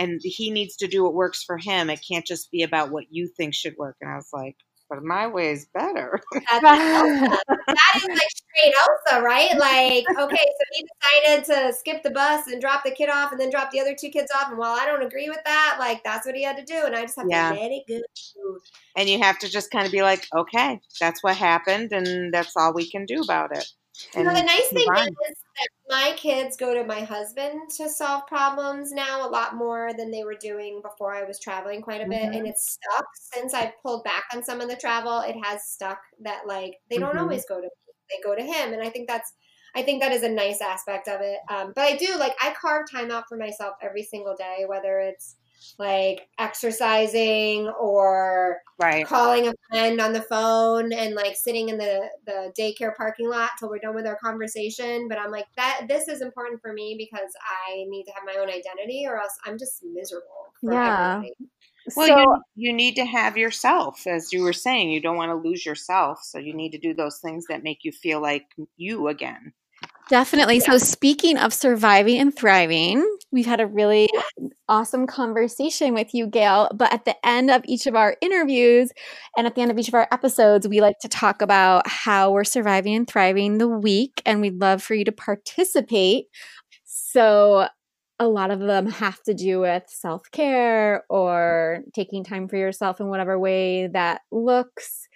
And 0.00 0.20
he 0.24 0.50
needs 0.50 0.76
to 0.78 0.88
do 0.88 1.04
what 1.04 1.14
works 1.14 1.44
for 1.44 1.58
him. 1.58 1.90
It 1.90 2.00
can't 2.10 2.26
just 2.26 2.50
be 2.50 2.62
about 2.62 2.90
what 2.90 3.04
you 3.10 3.28
think 3.36 3.54
should 3.54 3.76
work." 3.78 3.96
And 4.00 4.10
I 4.10 4.16
was 4.16 4.30
like, 4.32 4.56
"But 4.88 5.02
my 5.04 5.26
way 5.28 5.50
is 5.52 5.66
better." 5.74 6.20
that's 6.50 6.64
that 7.76 7.94
is 7.96 8.08
like 8.08 8.30
straight 8.30 8.74
Elsa, 8.74 9.22
right? 9.22 9.50
Like, 9.58 10.04
okay, 10.18 10.46
so 10.58 10.64
he 10.72 10.86
decided 10.86 11.44
to 11.46 11.72
skip 11.78 12.02
the 12.02 12.10
bus 12.10 12.46
and 12.48 12.60
drop 12.60 12.84
the 12.84 12.90
kid 12.90 13.08
off 13.08 13.32
and 13.32 13.40
then 13.40 13.50
drop 13.50 13.70
the 13.70 13.80
other 13.80 13.94
two 13.98 14.10
kids 14.10 14.30
off. 14.34 14.48
And 14.48 14.58
while 14.58 14.78
I 14.78 14.86
don't 14.86 15.02
agree 15.02 15.28
with 15.28 15.40
that, 15.44 15.76
like, 15.78 16.02
that's 16.04 16.26
what 16.26 16.34
he 16.34 16.42
had 16.42 16.56
to 16.56 16.64
do. 16.64 16.82
And 16.84 16.94
I 16.96 17.02
just 17.02 17.16
have 17.16 17.26
Yeah. 17.28 17.50
to 17.50 17.60
let 17.60 17.70
it 17.70 17.84
go. 17.88 18.00
and 18.96 19.08
you 19.08 19.18
have 19.20 19.38
to 19.38 19.48
just 19.48 19.70
kind 19.70 19.86
of 19.86 19.92
be 19.92 20.02
like, 20.02 20.26
"Okay, 20.34 20.80
that's 21.00 21.22
what 21.22 21.36
happened, 21.36 21.92
and 21.92 22.32
that's 22.34 22.56
all 22.56 22.74
we 22.74 22.90
can 22.90 23.04
do 23.06 23.20
about 23.20 23.56
it." 23.56 23.66
You 24.16 24.24
know, 24.24 24.34
the 24.34 24.42
nice 24.42 24.72
thing 24.72 24.90
on. 24.96 25.16
is 25.30 25.36
that 25.56 25.68
my 25.88 26.16
kids 26.16 26.56
go 26.56 26.74
to 26.74 26.84
my 26.84 27.00
husband 27.00 27.70
to 27.76 27.88
solve 27.88 28.26
problems 28.26 28.92
now 28.92 29.26
a 29.26 29.30
lot 29.30 29.54
more 29.56 29.92
than 29.94 30.10
they 30.10 30.24
were 30.24 30.34
doing 30.36 30.82
before 30.82 31.14
I 31.14 31.24
was 31.24 31.38
traveling 31.40 31.82
quite 31.82 32.00
a 32.00 32.06
bit. 32.08 32.28
Mhm. 32.28 32.34
And 32.34 32.46
it's 32.46 32.72
stuck 32.72 33.06
since 33.32 33.54
I 33.54 33.74
pulled 33.82 34.04
back 34.04 34.24
on 34.34 34.42
some 34.44 34.60
of 34.60 34.68
the 34.68 34.76
travel. 34.76 35.20
It 35.20 35.36
has 35.44 35.64
stuck 35.68 36.00
that 36.20 36.46
like 36.46 36.74
they 36.90 36.98
don't 36.98 37.18
Mhm. 37.18 37.18
always 37.18 37.44
go 37.46 37.56
to 37.56 37.62
me; 37.62 37.68
they 38.10 38.20
go 38.22 38.34
to 38.34 38.42
him, 38.42 38.72
and 38.72 38.82
I 38.82 38.90
think 38.90 39.08
that's. 39.08 39.32
I 39.74 39.82
think 39.82 40.02
that 40.02 40.10
is 40.12 40.24
a 40.24 40.28
nice 40.28 40.60
aspect 40.60 41.06
of 41.06 41.20
it. 41.20 41.38
Um, 41.48 41.72
but 41.76 41.84
I 41.84 41.96
do 41.96 42.16
like 42.18 42.34
I 42.42 42.52
carve 42.60 42.90
time 42.90 43.10
out 43.12 43.24
for 43.28 43.36
myself 43.36 43.76
every 43.80 44.02
single 44.02 44.34
day, 44.36 44.64
whether 44.66 44.98
it's 44.98 45.36
like 45.78 46.28
exercising 46.38 47.68
or 47.80 48.58
right. 48.78 49.06
calling 49.06 49.48
a 49.48 49.54
friend 49.70 50.00
on 50.00 50.12
the 50.12 50.22
phone 50.22 50.92
and 50.92 51.14
like 51.14 51.36
sitting 51.36 51.68
in 51.68 51.78
the 51.78 52.08
the 52.26 52.52
daycare 52.58 52.94
parking 52.96 53.28
lot 53.28 53.50
till 53.58 53.68
we're 53.68 53.78
done 53.78 53.94
with 53.94 54.06
our 54.06 54.16
conversation 54.16 55.08
but 55.08 55.18
i'm 55.18 55.30
like 55.30 55.46
that 55.56 55.82
this 55.88 56.08
is 56.08 56.22
important 56.22 56.60
for 56.60 56.72
me 56.72 56.94
because 56.98 57.30
i 57.68 57.84
need 57.88 58.04
to 58.04 58.12
have 58.12 58.22
my 58.24 58.40
own 58.40 58.48
identity 58.48 59.04
or 59.06 59.18
else 59.18 59.36
i'm 59.46 59.58
just 59.58 59.84
miserable 59.92 60.52
Yeah. 60.62 61.22
Well, 61.96 62.06
so, 62.06 62.18
you, 62.18 62.68
you 62.68 62.72
need 62.74 62.94
to 62.96 63.06
have 63.06 63.38
yourself, 63.38 64.06
as 64.06 64.32
you 64.34 64.42
were 64.42 64.52
saying. 64.52 64.90
You 64.90 65.00
don't 65.00 65.16
want 65.16 65.30
to 65.30 65.48
lose 65.48 65.64
yourself, 65.64 66.22
so 66.22 66.38
you 66.38 66.52
need 66.54 66.72
to 66.72 66.78
do 66.78 66.92
those 66.92 67.18
things 67.18 67.46
that 67.48 67.62
make 67.62 67.84
you 67.84 67.90
feel 67.90 68.20
like 68.20 68.44
you 68.76 69.08
again. 69.08 69.54
Definitely. 70.10 70.58
So, 70.58 70.76
speaking 70.76 71.38
of 71.38 71.54
surviving 71.54 72.18
and 72.18 72.34
thriving, 72.34 73.06
we've 73.30 73.46
had 73.46 73.60
a 73.60 73.66
really 73.66 74.08
awesome 74.68 75.06
conversation 75.06 75.94
with 75.94 76.12
you, 76.12 76.26
Gail. 76.26 76.68
But 76.74 76.92
at 76.92 77.04
the 77.04 77.14
end 77.24 77.48
of 77.48 77.62
each 77.64 77.86
of 77.86 77.94
our 77.94 78.16
interviews 78.20 78.90
and 79.36 79.46
at 79.46 79.54
the 79.54 79.62
end 79.62 79.70
of 79.70 79.78
each 79.78 79.86
of 79.86 79.94
our 79.94 80.08
episodes, 80.10 80.66
we 80.66 80.80
like 80.80 80.98
to 81.02 81.08
talk 81.08 81.40
about 81.42 81.86
how 81.86 82.32
we're 82.32 82.42
surviving 82.42 82.96
and 82.96 83.06
thriving 83.06 83.58
the 83.58 83.68
week. 83.68 84.20
And 84.26 84.40
we'd 84.40 84.60
love 84.60 84.82
for 84.82 84.94
you 84.94 85.04
to 85.04 85.12
participate. 85.12 86.26
So, 86.84 87.68
a 88.18 88.26
lot 88.26 88.50
of 88.50 88.58
them 88.58 88.88
have 88.88 89.22
to 89.22 89.32
do 89.32 89.60
with 89.60 89.84
self 89.86 90.28
care 90.32 91.04
or 91.08 91.82
taking 91.94 92.24
time 92.24 92.48
for 92.48 92.56
yourself 92.56 92.98
in 92.98 93.06
whatever 93.06 93.38
way 93.38 93.86
that 93.86 94.22
looks. 94.32 95.06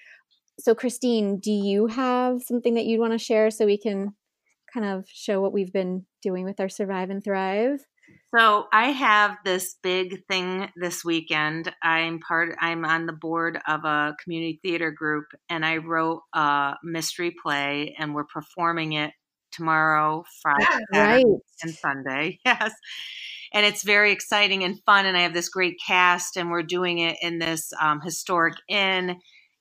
So, 0.61 0.73
Christine, 0.73 1.41
do 1.41 1.51
you 1.51 1.89
have 1.89 2.43
something 2.45 2.75
that 2.75 2.85
you'd 2.85 3.01
want 3.01 3.13
to 3.13 3.19
share 3.19 3.51
so 3.51 3.67
we 3.67 3.77
can 3.77 4.15
kind 4.75 4.87
of 4.87 5.07
show 5.09 5.41
what 5.41 5.53
we've 5.53 5.73
been 5.73 6.05
doing 6.21 6.45
with 6.45 6.61
our 6.61 6.69
Survive 6.69 7.11
and 7.11 7.23
Thrive? 7.23 7.81
So 8.37 8.67
I 8.73 8.91
have 8.91 9.37
this 9.45 9.77
big 9.83 10.27
thing 10.27 10.69
this 10.77 11.05
weekend. 11.05 11.73
I'm 11.83 12.19
part 12.19 12.55
I'm 12.61 12.85
on 12.85 13.07
the 13.07 13.13
board 13.13 13.61
of 13.69 13.85
a 13.85 14.17
community 14.23 14.59
theater 14.63 14.91
group 14.91 15.27
and 15.49 15.65
I 15.65 15.77
wrote 15.77 16.23
a 16.35 16.75
mystery 16.83 17.35
play 17.43 17.95
and 17.99 18.15
we're 18.15 18.25
performing 18.25 18.95
it 18.95 19.13
tomorrow, 19.53 20.25
Friday, 20.43 20.85
right. 20.93 21.25
and 21.63 21.75
Sunday. 21.75 22.41
Yes. 22.45 22.73
And 23.53 23.65
it's 23.65 23.85
very 23.85 24.11
exciting 24.11 24.65
and 24.65 24.83
fun. 24.85 25.07
And 25.07 25.17
I 25.17 25.21
have 25.21 25.33
this 25.33 25.49
great 25.49 25.77
cast, 25.87 26.37
and 26.37 26.51
we're 26.51 26.65
doing 26.65 26.99
it 26.99 27.17
in 27.23 27.39
this 27.39 27.73
um, 27.81 28.01
historic 28.01 28.55
inn 28.69 29.17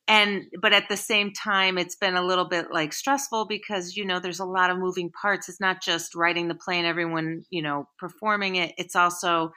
and 0.08 0.44
but 0.62 0.74
at 0.74 0.90
the 0.90 0.98
same 0.98 1.32
time 1.32 1.78
it's 1.78 1.96
been 1.96 2.16
a 2.16 2.22
little 2.22 2.46
bit 2.46 2.68
like 2.72 2.92
stressful 2.92 3.46
because 3.46 3.96
you 3.96 4.04
know 4.04 4.20
there's 4.20 4.40
a 4.40 4.46
lot 4.46 4.70
of 4.70 4.78
moving 4.78 5.10
parts. 5.10 5.48
It's 5.48 5.62
not 5.62 5.82
just 5.82 6.16
writing 6.16 6.48
the 6.48 6.56
play 6.56 6.78
and 6.78 6.88
everyone 6.88 7.46
you 7.50 7.62
know 7.62 7.88
performing 7.98 8.56
it. 8.56 8.74
It's 8.78 8.96
also 8.96 9.54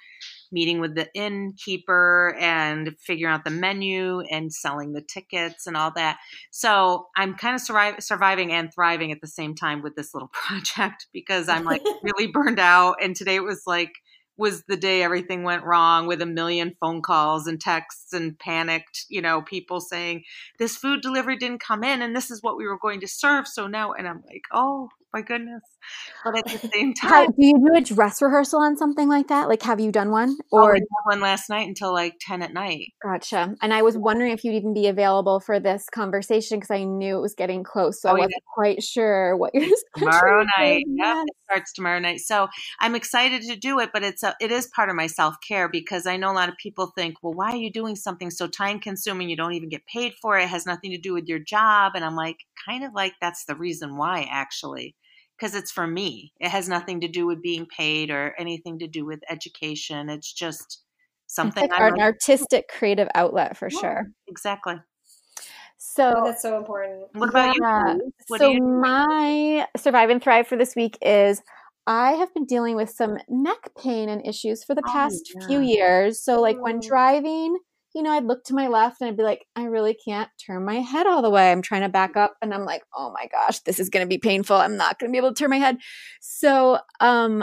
meeting 0.52 0.80
with 0.80 0.94
the 0.94 1.08
innkeeper 1.14 2.36
and 2.38 2.94
figuring 3.00 3.34
out 3.34 3.44
the 3.44 3.50
menu 3.50 4.20
and 4.20 4.52
selling 4.52 4.92
the 4.92 5.02
tickets 5.02 5.66
and 5.66 5.76
all 5.76 5.90
that. 5.96 6.18
So 6.50 7.06
i'm 7.16 7.34
kind 7.34 7.54
of 7.54 7.60
survive, 7.60 7.96
surviving 8.00 8.52
and 8.52 8.72
thriving 8.72 9.12
at 9.12 9.20
the 9.20 9.26
same 9.26 9.54
time 9.54 9.82
with 9.82 9.96
this 9.96 10.14
little 10.14 10.30
project 10.32 11.06
because 11.12 11.48
i'm 11.48 11.64
like 11.64 11.82
really 12.02 12.28
burned 12.28 12.60
out. 12.60 12.96
And 13.02 13.16
today 13.16 13.34
it 13.34 13.44
was 13.44 13.62
like 13.66 13.92
was 14.38 14.64
the 14.64 14.76
day 14.76 15.02
everything 15.02 15.42
went 15.42 15.64
wrong 15.64 16.06
with 16.06 16.20
a 16.20 16.26
million 16.26 16.74
phone 16.80 17.02
calls 17.02 17.46
and 17.46 17.60
texts 17.60 18.12
and 18.12 18.38
panicked, 18.38 19.06
you 19.08 19.22
know, 19.22 19.42
people 19.42 19.80
saying 19.80 20.24
this 20.58 20.76
food 20.76 21.00
delivery 21.00 21.36
didn't 21.36 21.60
come 21.60 21.82
in 21.82 22.02
and 22.02 22.14
this 22.14 22.30
is 22.30 22.42
what 22.42 22.56
we 22.56 22.66
were 22.66 22.78
going 22.78 23.00
to 23.00 23.08
serve. 23.08 23.48
So 23.48 23.66
now, 23.66 23.92
and 23.92 24.06
I'm 24.06 24.22
like, 24.26 24.44
oh 24.52 24.88
my 25.16 25.22
goodness. 25.22 25.62
But 26.24 26.38
at 26.38 26.44
the 26.60 26.68
same 26.68 26.92
time, 26.92 27.10
How, 27.10 27.26
do 27.26 27.34
you 27.38 27.54
do 27.54 27.74
a 27.74 27.80
dress 27.80 28.20
rehearsal 28.20 28.60
on 28.60 28.76
something 28.76 29.08
like 29.08 29.28
that? 29.28 29.48
Like, 29.48 29.62
have 29.62 29.80
you 29.80 29.90
done 29.90 30.10
one? 30.10 30.36
Oh, 30.52 30.58
or 30.58 30.76
oh, 30.76 30.80
one 31.04 31.20
last 31.20 31.48
night 31.48 31.66
until 31.66 31.92
like 31.92 32.16
10 32.20 32.42
at 32.42 32.52
night? 32.52 32.88
Gotcha. 33.02 33.54
And 33.62 33.72
I 33.72 33.82
was 33.82 33.96
wondering 33.96 34.32
if 34.32 34.44
you'd 34.44 34.56
even 34.56 34.74
be 34.74 34.88
available 34.88 35.40
for 35.40 35.58
this 35.58 35.86
conversation 35.90 36.58
because 36.58 36.70
I 36.70 36.84
knew 36.84 37.16
it 37.16 37.20
was 37.22 37.34
getting 37.34 37.64
close. 37.64 38.02
So 38.02 38.10
oh, 38.10 38.12
I 38.12 38.14
wasn't 38.14 38.34
yeah. 38.34 38.54
quite 38.54 38.82
sure 38.82 39.36
what 39.36 39.54
your 39.54 39.64
tomorrow 39.96 40.44
night. 40.58 40.84
Yeah, 40.86 41.22
it 41.22 41.36
starts 41.44 41.72
tomorrow 41.72 41.98
night. 41.98 42.20
So 42.20 42.48
I'm 42.80 42.94
excited 42.94 43.42
to 43.42 43.56
do 43.56 43.78
it, 43.80 43.90
but 43.94 44.02
it's 44.02 44.22
a, 44.22 44.34
it 44.40 44.52
is 44.52 44.66
part 44.74 44.90
of 44.90 44.96
my 44.96 45.06
self 45.06 45.36
care 45.46 45.68
because 45.68 46.06
I 46.06 46.18
know 46.18 46.30
a 46.30 46.34
lot 46.34 46.50
of 46.50 46.56
people 46.58 46.92
think, 46.94 47.16
well, 47.22 47.32
why 47.32 47.52
are 47.52 47.56
you 47.56 47.72
doing 47.72 47.96
something 47.96 48.30
so 48.30 48.48
time 48.48 48.80
consuming? 48.80 49.30
You 49.30 49.36
don't 49.36 49.54
even 49.54 49.70
get 49.70 49.86
paid 49.86 50.12
for 50.20 50.36
it. 50.36 50.44
It 50.44 50.48
has 50.48 50.66
nothing 50.66 50.90
to 50.90 50.98
do 50.98 51.14
with 51.14 51.26
your 51.26 51.38
job. 51.38 51.92
And 51.94 52.04
I'm 52.04 52.16
like, 52.16 52.36
kind 52.68 52.84
of 52.84 52.92
like 52.92 53.14
that's 53.20 53.46
the 53.46 53.54
reason 53.54 53.96
why 53.96 54.28
actually 54.30 54.94
because 55.38 55.54
it's 55.54 55.70
for 55.70 55.86
me. 55.86 56.32
It 56.40 56.48
has 56.48 56.68
nothing 56.68 57.00
to 57.00 57.08
do 57.08 57.26
with 57.26 57.42
being 57.42 57.66
paid 57.66 58.10
or 58.10 58.34
anything 58.38 58.78
to 58.78 58.86
do 58.86 59.04
with 59.04 59.20
education. 59.28 60.08
It's 60.08 60.32
just 60.32 60.82
something 61.26 61.64
it's 61.64 61.72
like 61.72 61.92
an 61.92 62.00
artistic 62.00 62.68
creative 62.68 63.08
outlet 63.14 63.56
for 63.56 63.68
yeah, 63.70 63.78
sure. 63.80 64.06
Exactly. 64.28 64.76
So 65.78 66.14
oh, 66.16 66.24
that's 66.24 66.42
so 66.42 66.56
important. 66.56 67.04
What 67.12 67.28
about 67.28 67.54
yeah, 67.60 67.94
you? 67.94 68.12
What 68.28 68.40
so 68.40 68.50
you 68.50 68.62
my 68.62 69.66
survive 69.76 70.10
and 70.10 70.22
thrive 70.22 70.46
for 70.46 70.56
this 70.56 70.74
week 70.74 70.98
is 71.02 71.42
I 71.86 72.12
have 72.12 72.32
been 72.34 72.46
dealing 72.46 72.76
with 72.76 72.90
some 72.90 73.18
neck 73.28 73.70
pain 73.80 74.08
and 74.08 74.26
issues 74.26 74.64
for 74.64 74.74
the 74.74 74.82
oh, 74.86 74.92
past 74.92 75.32
oh, 75.36 75.40
yeah. 75.40 75.46
few 75.46 75.60
years. 75.60 76.20
So 76.20 76.40
like 76.40 76.60
when 76.60 76.80
mm. 76.80 76.86
driving 76.86 77.58
you 77.96 78.02
know, 78.02 78.10
I'd 78.10 78.26
look 78.26 78.44
to 78.44 78.54
my 78.54 78.68
left 78.68 79.00
and 79.00 79.08
I'd 79.08 79.16
be 79.16 79.22
like, 79.22 79.46
I 79.56 79.64
really 79.64 79.94
can't 79.94 80.28
turn 80.46 80.66
my 80.66 80.80
head 80.80 81.06
all 81.06 81.22
the 81.22 81.30
way. 81.30 81.50
I'm 81.50 81.62
trying 81.62 81.80
to 81.80 81.88
back 81.88 82.14
up 82.14 82.36
and 82.42 82.52
I'm 82.52 82.66
like, 82.66 82.82
oh 82.94 83.10
my 83.10 83.26
gosh, 83.32 83.60
this 83.60 83.80
is 83.80 83.88
going 83.88 84.04
to 84.04 84.08
be 84.08 84.18
painful. 84.18 84.54
I'm 84.54 84.76
not 84.76 84.98
going 84.98 85.10
to 85.10 85.12
be 85.12 85.16
able 85.16 85.32
to 85.32 85.34
turn 85.34 85.48
my 85.48 85.56
head. 85.56 85.78
So, 86.20 86.78
um, 87.00 87.42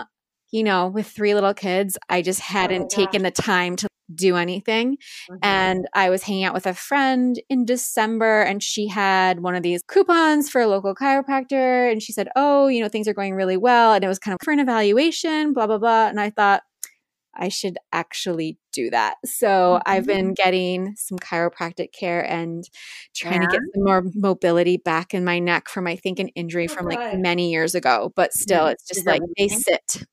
you 0.51 0.63
know, 0.63 0.89
with 0.89 1.07
three 1.07 1.33
little 1.33 1.55
kids, 1.55 1.97
I 2.07 2.21
just 2.21 2.39
oh 2.39 2.53
hadn't 2.53 2.83
oh 2.83 2.87
taken 2.87 3.23
the 3.23 3.31
time 3.31 3.75
to 3.77 3.87
do 4.13 4.35
anything. 4.35 4.97
Mm-hmm. 5.31 5.37
And 5.41 5.87
I 5.95 6.11
was 6.11 6.21
hanging 6.21 6.43
out 6.43 6.53
with 6.53 6.67
a 6.67 6.75
friend 6.75 7.41
in 7.49 7.65
December 7.65 8.43
and 8.43 8.61
she 8.61 8.87
had 8.87 9.39
one 9.39 9.55
of 9.55 9.63
these 9.63 9.81
coupons 9.81 10.51
for 10.51 10.61
a 10.61 10.67
local 10.67 10.93
chiropractor. 10.93 11.91
And 11.91 12.03
she 12.03 12.13
said, 12.13 12.29
Oh, 12.35 12.67
you 12.67 12.79
know, 12.79 12.89
things 12.89 13.07
are 13.07 13.15
going 13.15 13.33
really 13.33 13.57
well. 13.57 13.93
And 13.93 14.03
it 14.03 14.07
was 14.07 14.19
kind 14.19 14.35
of 14.35 14.45
for 14.45 14.53
an 14.53 14.59
evaluation, 14.59 15.51
blah, 15.51 15.65
blah, 15.65 15.79
blah. 15.79 16.09
And 16.09 16.19
I 16.19 16.29
thought, 16.29 16.61
I 17.35 17.49
should 17.49 17.77
actually 17.91 18.57
do 18.71 18.89
that. 18.89 19.15
So 19.25 19.47
mm-hmm. 19.47 19.81
I've 19.85 20.05
been 20.05 20.33
getting 20.33 20.95
some 20.97 21.19
chiropractic 21.19 21.91
care 21.91 22.21
and 22.21 22.63
trying 23.15 23.41
yeah. 23.41 23.47
to 23.47 23.53
get 23.53 23.61
some 23.73 23.83
more 23.83 24.03
mobility 24.13 24.77
back 24.77 25.13
in 25.13 25.23
my 25.23 25.39
neck 25.39 25.69
from 25.69 25.87
I 25.87 25.95
think 25.95 26.19
an 26.19 26.29
injury 26.29 26.67
oh, 26.69 26.73
from 26.73 26.87
like 26.87 27.17
many 27.17 27.51
years 27.51 27.75
ago. 27.75 28.11
But 28.15 28.33
still, 28.33 28.67
it's 28.67 28.87
just 28.87 29.05
like 29.05 29.21
they 29.37 29.47
sit. 29.47 30.03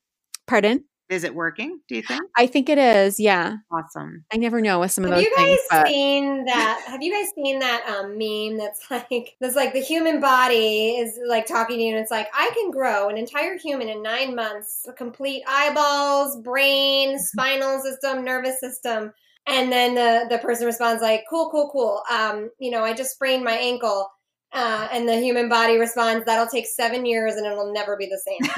Pardon? 0.47 0.85
Is 1.11 1.24
it 1.24 1.34
working? 1.34 1.80
Do 1.88 1.96
you 1.96 2.02
think? 2.02 2.22
I 2.36 2.46
think 2.46 2.68
it 2.68 2.78
is. 2.78 3.18
Yeah. 3.18 3.56
Awesome. 3.72 4.24
I 4.32 4.36
never 4.36 4.61
know 4.61 4.78
with 4.78 4.92
some 4.92 5.02
have 5.02 5.12
of 5.12 5.18
those. 5.18 5.24
Have 5.24 5.32
you 5.32 5.36
guys 5.36 5.58
things, 5.58 5.68
but... 5.68 5.86
seen 5.88 6.44
that? 6.44 6.84
Have 6.86 7.02
you 7.02 7.12
guys 7.12 7.32
seen 7.34 7.58
that 7.58 7.84
um, 7.88 8.16
meme 8.16 8.56
that's 8.56 8.88
like 8.90 9.36
that's 9.40 9.56
like 9.56 9.72
the 9.72 9.80
human 9.80 10.20
body 10.20 10.90
is 10.90 11.18
like 11.26 11.46
talking 11.46 11.78
to 11.78 11.82
you, 11.82 11.94
and 11.94 12.00
it's 12.00 12.12
like 12.12 12.28
I 12.32 12.50
can 12.54 12.70
grow 12.70 13.08
an 13.08 13.18
entire 13.18 13.58
human 13.58 13.88
in 13.88 14.04
nine 14.04 14.36
months, 14.36 14.86
complete 14.96 15.42
eyeballs, 15.48 16.40
brain, 16.42 17.18
spinal 17.18 17.80
system, 17.80 18.24
nervous 18.24 18.61
system. 18.61 19.12
And 19.46 19.72
then 19.72 19.96
the, 19.96 20.26
the 20.28 20.38
person 20.38 20.66
responds 20.66 21.02
like, 21.02 21.24
cool, 21.28 21.50
cool, 21.50 21.70
cool. 21.72 22.02
Um, 22.08 22.50
you 22.61 22.70
know, 22.70 22.84
I 22.84 22.92
just 22.92 23.12
sprained 23.12 23.42
my 23.42 23.54
ankle. 23.54 24.08
Uh, 24.52 24.88
and 24.92 25.08
the 25.08 25.16
human 25.16 25.48
body 25.48 25.76
responds, 25.76 26.24
that'll 26.24 26.46
take 26.46 26.66
seven 26.66 27.06
years 27.06 27.34
and 27.34 27.46
it'll 27.46 27.72
never 27.72 27.96
be 27.96 28.06
the 28.06 28.20
same. 28.24 28.50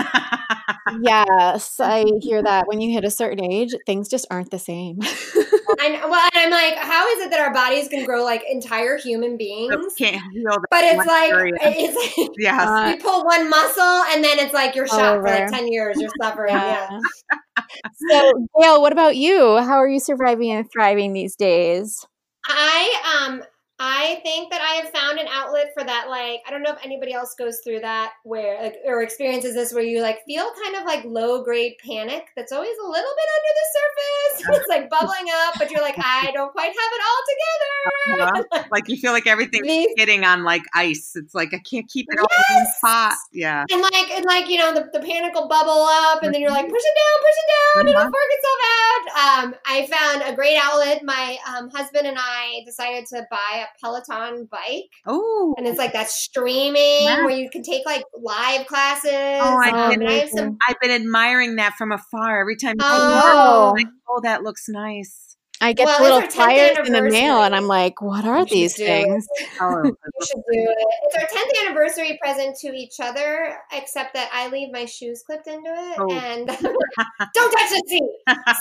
yes, 1.00 1.80
I 1.80 2.04
hear 2.20 2.42
that. 2.42 2.66
When 2.66 2.80
you 2.80 2.92
hit 2.92 3.04
a 3.04 3.10
certain 3.10 3.44
age, 3.44 3.74
things 3.86 4.08
just 4.08 4.26
aren't 4.30 4.50
the 4.50 4.58
same. 4.58 4.98
and 5.80 5.94
well, 6.10 6.28
and 6.34 6.36
I'm 6.36 6.50
like, 6.50 6.76
how 6.76 7.08
is 7.08 7.24
it 7.24 7.30
that 7.30 7.40
our 7.40 7.52
bodies 7.52 7.88
can 7.88 8.04
grow 8.04 8.24
like 8.24 8.42
entire 8.50 8.96
human 8.96 9.36
beings? 9.36 9.94
Can't 9.96 10.20
heal 10.32 10.56
but 10.70 10.84
it's 10.84 11.06
like 11.06 11.32
it's 11.62 12.16
like 12.18 12.30
yeah, 12.38 12.90
you 12.90 12.96
pull 12.98 13.24
one 13.24 13.48
muscle 13.48 13.82
and 13.82 14.24
then 14.24 14.38
it's 14.38 14.54
like 14.54 14.74
you're 14.74 14.86
shot 14.86 15.16
for 15.16 15.22
like 15.22 15.48
ten 15.48 15.68
years. 15.68 15.96
You're 16.00 16.10
suffering. 16.20 16.54
Yeah. 16.54 17.00
yeah. 17.30 17.62
so, 18.10 18.46
Gail, 18.60 18.80
what 18.80 18.92
about 18.92 19.16
you? 19.16 19.58
How 19.58 19.76
are 19.76 19.88
you 19.88 20.00
surviving 20.00 20.50
and 20.50 20.70
thriving 20.70 21.12
these 21.12 21.36
days? 21.36 22.06
I 22.46 23.26
um 23.26 23.42
I 23.78 24.20
think 24.22 24.50
that 24.50 24.60
I 24.60 24.74
have 24.74 24.90
found 24.90 25.18
an 25.18 25.26
outlet 25.28 25.72
for 25.74 25.82
that. 25.82 26.08
Like, 26.08 26.40
I 26.46 26.50
don't 26.50 26.62
know 26.62 26.72
if 26.72 26.84
anybody 26.84 27.12
else 27.12 27.34
goes 27.34 27.60
through 27.64 27.80
that 27.80 28.12
where, 28.22 28.62
like, 28.62 28.76
or 28.84 29.02
experiences 29.02 29.54
this 29.54 29.72
where 29.72 29.82
you 29.82 30.00
like 30.00 30.24
feel 30.24 30.48
kind 30.62 30.76
of 30.76 30.84
like 30.84 31.04
low 31.04 31.42
grade 31.42 31.74
panic 31.84 32.28
that's 32.36 32.52
always 32.52 32.76
a 32.78 32.88
little 32.88 33.12
bit 33.16 33.28
under 33.36 33.52
the 33.58 33.66
surface. 33.72 34.60
it's 34.60 34.68
like 34.68 34.90
bubbling 34.90 35.26
up, 35.46 35.54
but 35.58 35.70
you're 35.70 35.82
like, 35.82 35.94
I 35.98 36.30
don't 36.32 36.52
quite 36.52 36.68
have 36.68 36.92
it 36.92 37.02
all 37.08 37.22
together. 37.32 38.42
Uh-huh. 38.52 38.64
like 38.70 38.88
you 38.88 38.96
feel 38.96 39.12
like 39.12 39.26
everything's 39.26 39.86
hitting 39.96 40.24
on 40.24 40.44
like 40.44 40.62
ice. 40.74 41.16
It's 41.16 41.34
like 41.34 41.52
I 41.52 41.58
can't 41.58 41.88
keep 41.88 42.06
it 42.10 42.18
yes! 42.18 42.26
all 42.50 42.58
in 42.58 42.66
spot. 42.78 43.14
Yeah. 43.32 43.64
And 43.70 43.80
like, 43.80 44.10
and 44.12 44.24
like, 44.24 44.48
you 44.48 44.58
know, 44.58 44.72
the, 44.72 44.88
the 44.92 45.00
panic 45.04 45.34
will 45.34 45.48
bubble 45.48 45.86
up, 45.88 46.22
and 46.22 46.32
then 46.32 46.40
you're 46.40 46.50
like, 46.50 46.68
push 46.68 46.82
it 46.82 46.96
down, 47.02 47.20
push 47.20 47.38
it 47.38 47.48
down, 47.50 47.88
uh-huh. 47.88 48.00
it'll 48.00 48.12
work 48.12 48.30
itself 48.30 48.60
out. 48.62 49.44
Um, 49.44 49.54
I 49.66 49.86
found 49.86 50.32
a 50.32 50.36
great 50.36 50.56
outlet. 50.56 51.02
My 51.04 51.38
um, 51.48 51.70
husband 51.70 52.06
and 52.06 52.16
I 52.18 52.62
decided 52.64 53.06
to 53.06 53.26
buy 53.30 53.64
a 53.64 53.71
Peloton 53.80 54.48
bike. 54.50 54.90
Oh, 55.06 55.54
and 55.56 55.66
it's 55.66 55.78
like 55.78 55.92
that 55.92 56.08
streaming 56.08 57.04
yeah. 57.04 57.24
where 57.24 57.36
you 57.36 57.50
can 57.50 57.62
take 57.62 57.84
like 57.86 58.04
live 58.14 58.66
classes. 58.66 59.10
Oh, 59.12 59.60
I, 59.62 59.94
um, 59.94 60.02
I 60.06 60.12
have 60.12 60.30
some. 60.30 60.58
I've 60.68 60.80
been 60.80 60.90
admiring 60.90 61.56
that 61.56 61.74
from 61.76 61.92
afar. 61.92 62.40
Every 62.40 62.56
time. 62.56 62.76
Oh, 62.80 63.72
like, 63.76 63.86
oh, 64.08 64.20
that 64.22 64.42
looks 64.42 64.64
nice. 64.68 65.31
I 65.62 65.74
get 65.74 65.86
well, 65.86 66.02
little 66.02 66.22
flyers 66.22 66.76
in 66.88 66.92
the 66.92 67.02
mail, 67.02 67.40
and 67.44 67.54
I'm 67.54 67.68
like, 67.68 68.02
"What 68.02 68.24
are 68.24 68.44
these 68.44 68.76
things?" 68.76 69.26
You 69.62 70.26
should 70.26 70.42
do 70.50 70.58
it. 70.58 70.86
It's 71.04 71.16
our 71.16 71.26
10th 71.28 71.66
anniversary 71.66 72.18
present 72.20 72.56
to 72.58 72.68
each 72.74 72.98
other, 73.00 73.58
except 73.72 74.14
that 74.14 74.28
I 74.32 74.48
leave 74.48 74.72
my 74.72 74.86
shoes 74.86 75.22
clipped 75.24 75.46
into 75.46 75.68
it, 75.68 75.98
oh. 75.98 76.10
and 76.10 76.46
don't 77.34 77.50
touch 77.52 77.70
the 77.70 77.82
seat. 77.86 78.02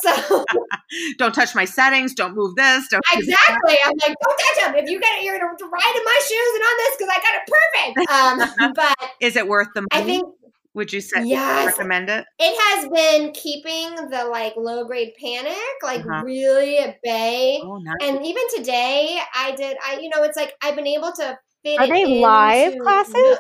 So 0.02 0.46
don't 1.18 1.34
touch 1.34 1.56
my 1.56 1.66
settings. 1.66 2.14
Don't 2.14 2.36
move 2.36 2.56
this. 2.56 2.88
Don't 2.90 3.04
exactly. 3.14 3.78
I'm 3.84 3.94
like, 4.02 4.16
don't 4.24 4.40
touch 4.40 4.66
them. 4.66 4.76
If 4.76 4.90
you 4.90 5.00
get 5.00 5.18
it, 5.18 5.24
you're 5.24 5.40
gonna 5.40 5.54
ride 5.54 5.96
in 5.96 6.04
my 6.04 6.20
shoes 6.28 6.52
and 6.54 6.64
on 6.64 6.78
this 6.78 6.98
because 6.98 7.12
I 7.12 7.20
got 7.26 7.34
it 7.36 8.46
perfect. 8.46 8.58
Um, 8.62 8.74
but 8.76 9.10
is 9.20 9.36
it 9.36 9.48
worth 9.48 9.70
the 9.74 9.82
money? 9.82 9.90
I 9.94 10.04
think 10.04 10.26
Would 10.74 10.94
you 10.94 11.02
say 11.02 11.24
Yes. 11.26 11.66
recommend 11.68 12.10
it? 12.10 12.26
It 12.40 12.58
has 12.60 12.88
been 12.90 13.34
keeping 13.34 13.94
the 14.10 14.26
like 14.32 14.54
low 14.56 14.86
grade 14.86 15.14
panic 15.20 15.58
like 15.84 16.00
Uh-huh. 16.02 16.24
really 16.24 16.78
at 16.78 17.02
bay. 17.04 17.60
Oh, 17.64 17.78
nice. 17.78 17.98
And 18.02 18.26
even 18.26 18.44
today, 18.56 19.20
I 19.36 19.52
did. 19.52 19.78
I 19.86 20.00
you 20.00 20.10
know, 20.10 20.24
it's 20.24 20.38
like 20.38 20.56
I've 20.64 20.76
been 20.76 20.88
able 20.88 21.12
to 21.14 21.38
fit. 21.64 21.78
Are 21.80 21.86
it 21.86 21.90
they 21.90 22.06
live 22.06 22.74
into- 22.74 22.84
classes? 22.84 23.38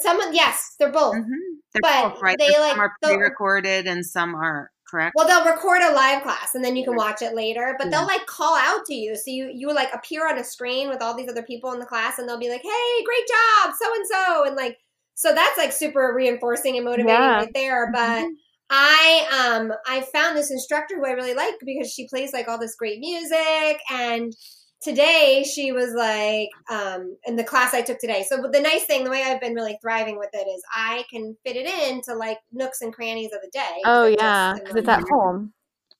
Someone, 0.00 0.34
yes, 0.34 0.76
they're 0.78 0.92
both. 0.92 1.14
Mhm. 1.14 1.26
They're 1.72 1.80
but 1.82 2.12
both, 2.14 2.22
right? 2.22 2.38
they, 2.38 2.48
There's 2.48 2.58
like, 2.58 2.70
some 2.72 2.80
are 2.80 2.92
pre-recorded 3.02 3.86
and 3.86 4.04
some 4.04 4.34
aren't. 4.34 4.68
Correct. 4.88 5.12
Well, 5.16 5.26
they'll 5.26 5.44
record 5.50 5.80
a 5.82 5.92
live 5.92 6.22
class 6.22 6.54
and 6.54 6.62
then 6.64 6.76
you 6.76 6.84
can 6.84 6.94
watch 6.94 7.20
it 7.22 7.34
later. 7.34 7.74
But 7.78 7.86
Yeah. 7.86 7.98
they'll 7.98 8.06
like 8.06 8.26
call 8.26 8.54
out 8.56 8.84
to 8.86 8.94
you, 8.94 9.16
so 9.16 9.24
you 9.30 9.50
you 9.52 9.72
like 9.72 9.92
appear 9.92 10.28
on 10.28 10.38
a 10.38 10.44
screen 10.44 10.88
with 10.88 11.02
all 11.02 11.14
these 11.14 11.28
other 11.28 11.42
people 11.42 11.72
in 11.72 11.80
the 11.80 11.86
class, 11.86 12.18
and 12.18 12.28
they'll 12.28 12.38
be 12.38 12.50
like, 12.50 12.62
"Hey, 12.62 13.04
great 13.04 13.26
job, 13.26 13.74
so 13.78 13.94
and 13.94 14.06
so," 14.06 14.44
and 14.44 14.56
like 14.56 14.78
so 15.14 15.34
that's 15.34 15.58
like 15.58 15.72
super 15.72 16.12
reinforcing 16.14 16.76
and 16.76 16.84
motivating 16.84 17.08
Yeah. 17.14 17.36
right 17.36 17.50
there. 17.54 17.90
But 17.92 18.26
I 18.70 19.56
um 19.56 19.72
I 19.86 20.00
found 20.02 20.36
this 20.36 20.50
instructor 20.50 20.96
who 20.96 21.06
I 21.06 21.10
really 21.12 21.34
like 21.34 21.54
because 21.64 21.92
she 21.92 22.08
plays 22.08 22.32
like 22.32 22.48
all 22.48 22.58
this 22.58 22.74
great 22.76 22.98
music 22.98 23.78
and 23.90 24.32
today 24.82 25.44
she 25.50 25.72
was 25.72 25.92
like 25.94 26.48
um 26.70 27.16
in 27.26 27.36
the 27.36 27.44
class 27.44 27.74
I 27.74 27.82
took 27.82 27.98
today. 27.98 28.24
So 28.28 28.36
the 28.50 28.60
nice 28.60 28.84
thing, 28.84 29.04
the 29.04 29.10
way 29.10 29.22
I've 29.22 29.40
been 29.40 29.54
really 29.54 29.78
thriving 29.82 30.18
with 30.18 30.30
it 30.32 30.46
is 30.48 30.62
I 30.74 31.04
can 31.10 31.36
fit 31.44 31.56
it 31.56 31.66
into 31.90 32.14
like 32.14 32.38
nooks 32.52 32.80
and 32.82 32.92
crannies 32.92 33.32
of 33.32 33.40
the 33.42 33.50
day. 33.52 33.80
Oh 33.84 34.06
yeah, 34.06 34.54
because 34.54 34.76
it's 34.76 34.88
at 34.88 35.02
home. 35.10 35.52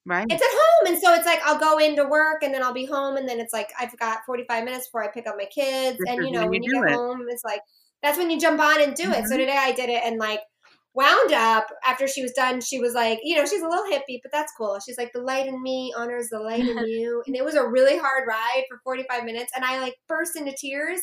right. 0.07 0.27
it's 0.29 0.43
at 0.43 0.49
home 0.51 0.93
and 0.95 1.03
so 1.03 1.15
it's 1.15 1.25
like 1.27 1.41
i'll 1.47 1.59
go 1.59 1.79
into 1.79 2.05
work 2.05 2.43
and 2.43 2.53
then 2.53 2.63
i'll 2.63 2.75
be 2.75 2.85
home 2.85 3.17
and 3.17 3.27
then 3.29 3.41
it's 3.41 3.53
like 3.55 3.71
i've 3.81 3.97
got 3.99 4.19
45 4.27 4.65
minutes 4.65 4.87
before 4.89 5.03
i 5.03 5.09
pick 5.09 5.27
up 5.27 5.35
my 5.39 5.47
kids 5.47 5.97
This 5.99 6.09
and 6.09 6.25
you 6.27 6.31
know 6.33 6.41
when 6.43 6.51
when 6.51 6.63
you 6.63 6.71
you, 6.75 6.83
get 6.85 6.93
it. 6.93 6.97
home 6.97 7.25
it's 7.31 7.45
like 7.45 7.61
that's 8.05 8.19
when 8.19 8.31
you 8.31 8.39
jump 8.39 8.61
on 8.61 8.81
and 8.81 8.95
do 8.95 9.11
it 9.13 9.27
so 9.27 9.35
Mhm. 9.35 9.39
today 9.39 9.57
i 9.59 9.73
did 9.73 9.91
it 9.91 10.03
and 10.05 10.19
like 10.21 10.41
wound 10.95 11.33
up 11.33 11.67
after 11.85 12.07
she 12.07 12.23
was 12.23 12.31
done 12.33 12.61
she 12.61 12.79
was 12.79 12.95
like 12.95 13.19
you 13.25 13.35
know 13.37 13.45
she's 13.45 13.63
a 13.63 13.69
little 13.69 13.85
hippie 13.91 14.21
but 14.23 14.31
that's 14.31 14.53
cool 14.57 14.79
she's 14.85 14.97
like 14.99 15.11
the 15.13 15.21
light 15.21 15.47
in 15.49 15.61
me 15.63 15.93
honors 15.99 16.29
the 16.31 16.39
light 16.39 16.61
in 16.61 16.79
you 16.87 17.21
and 17.27 17.35
it 17.35 17.45
was 17.45 17.57
a 17.57 17.67
really 17.67 17.99
hard 17.99 18.29
ride 18.29 18.63
for 18.69 18.79
45 18.85 19.25
minutes 19.25 19.51
and 19.57 19.65
i 19.65 19.81
like 19.81 19.97
burst 20.09 20.37
into 20.37 20.53
tears 20.57 21.01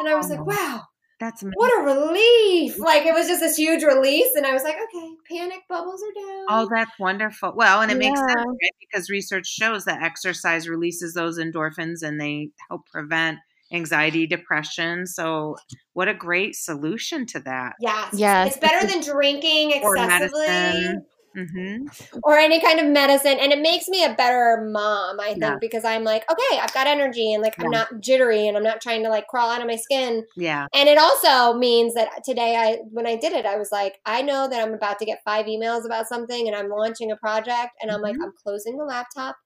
and 0.00 0.08
i 0.10 0.14
was 0.14 0.28
like 0.28 0.40
Oh. 0.40 0.44
wow 0.44 0.82
That's 1.20 1.42
amazing. 1.42 1.54
what 1.56 1.80
a 1.80 1.84
relief 1.84 2.78
like 2.78 3.06
it 3.06 3.14
was 3.14 3.28
just 3.28 3.40
this 3.40 3.56
huge 3.56 3.82
release 3.82 4.28
and 4.36 4.46
i 4.46 4.52
was 4.52 4.62
like 4.62 4.76
okay 4.76 5.10
panic 5.28 5.60
bubbles 5.70 6.02
are 6.02 6.12
down 6.20 6.46
Oh, 6.52 6.68
that's 6.74 6.98
wonderful. 6.98 7.52
Well, 7.54 7.80
and 7.80 7.92
it 7.92 7.98
makes 7.98 8.18
sense, 8.18 8.32
right? 8.34 8.70
Because 8.80 9.08
research 9.08 9.46
shows 9.46 9.84
that 9.84 10.02
exercise 10.02 10.68
releases 10.68 11.14
those 11.14 11.38
endorphins 11.38 12.02
and 12.02 12.20
they 12.20 12.50
help 12.68 12.86
prevent 12.90 13.38
anxiety, 13.72 14.26
depression. 14.26 15.06
So, 15.06 15.56
what 15.92 16.08
a 16.08 16.14
great 16.14 16.56
solution 16.56 17.26
to 17.26 17.40
that. 17.40 17.74
Yes. 17.80 18.14
Yes, 18.14 18.48
It's 18.48 18.58
better 18.58 18.86
than 18.86 19.00
drinking 19.00 19.80
Or 19.82 19.96
excessively 19.96 20.96
medicine. 21.34 21.86
hmm 21.90 22.18
or 22.22 22.36
any 22.38 22.60
kind 22.60 22.78
of 22.80 22.86
medicine. 22.86 23.38
And 23.40 23.52
it 23.52 23.60
makes 23.60 23.88
me 23.88 24.04
a 24.04 24.14
better 24.14 24.68
mom, 24.70 25.20
I 25.20 25.28
think, 25.28 25.42
Yeah. 25.42 25.56
because 25.60 25.84
I'm 25.84 26.04
like, 26.04 26.24
okay, 26.30 26.58
I've 26.58 26.72
got 26.74 26.86
energy 26.86 27.32
and 27.32 27.42
like 27.42 27.54
I'm 27.58 27.70
not 27.70 27.88
jittery 28.00 28.46
and 28.48 28.56
I'm 28.56 28.62
not 28.62 28.80
trying 28.80 29.02
to 29.04 29.08
like 29.10 29.26
crawl 29.28 29.50
out 29.50 29.60
of 29.60 29.66
my 29.66 29.76
skin. 29.76 30.24
Yeah. 30.36 30.66
And 30.74 30.88
it 30.88 30.98
also 30.98 31.56
means 31.58 31.94
that 31.94 32.08
today 32.24 32.56
I 32.56 32.78
when 32.90 33.06
I 33.06 33.16
did 33.16 33.32
it, 33.32 33.46
I 33.46 33.56
was 33.56 33.70
like, 33.72 33.94
I 34.06 34.22
know 34.22 34.48
that 34.48 34.60
I'm 34.66 34.74
about 34.74 34.98
to 35.00 35.04
get 35.04 35.20
five 35.24 35.46
emails 35.46 35.84
about 35.86 36.08
something 36.08 36.46
and 36.46 36.56
I'm 36.56 36.68
launching 36.68 37.10
a 37.12 37.16
project 37.16 37.70
and 37.80 37.90
I'm 37.90 38.00
like, 38.02 38.16
Mhm. 38.16 38.24
I'm 38.24 38.32
closing 38.42 38.76
the 38.76 38.84
laptop 38.84 39.36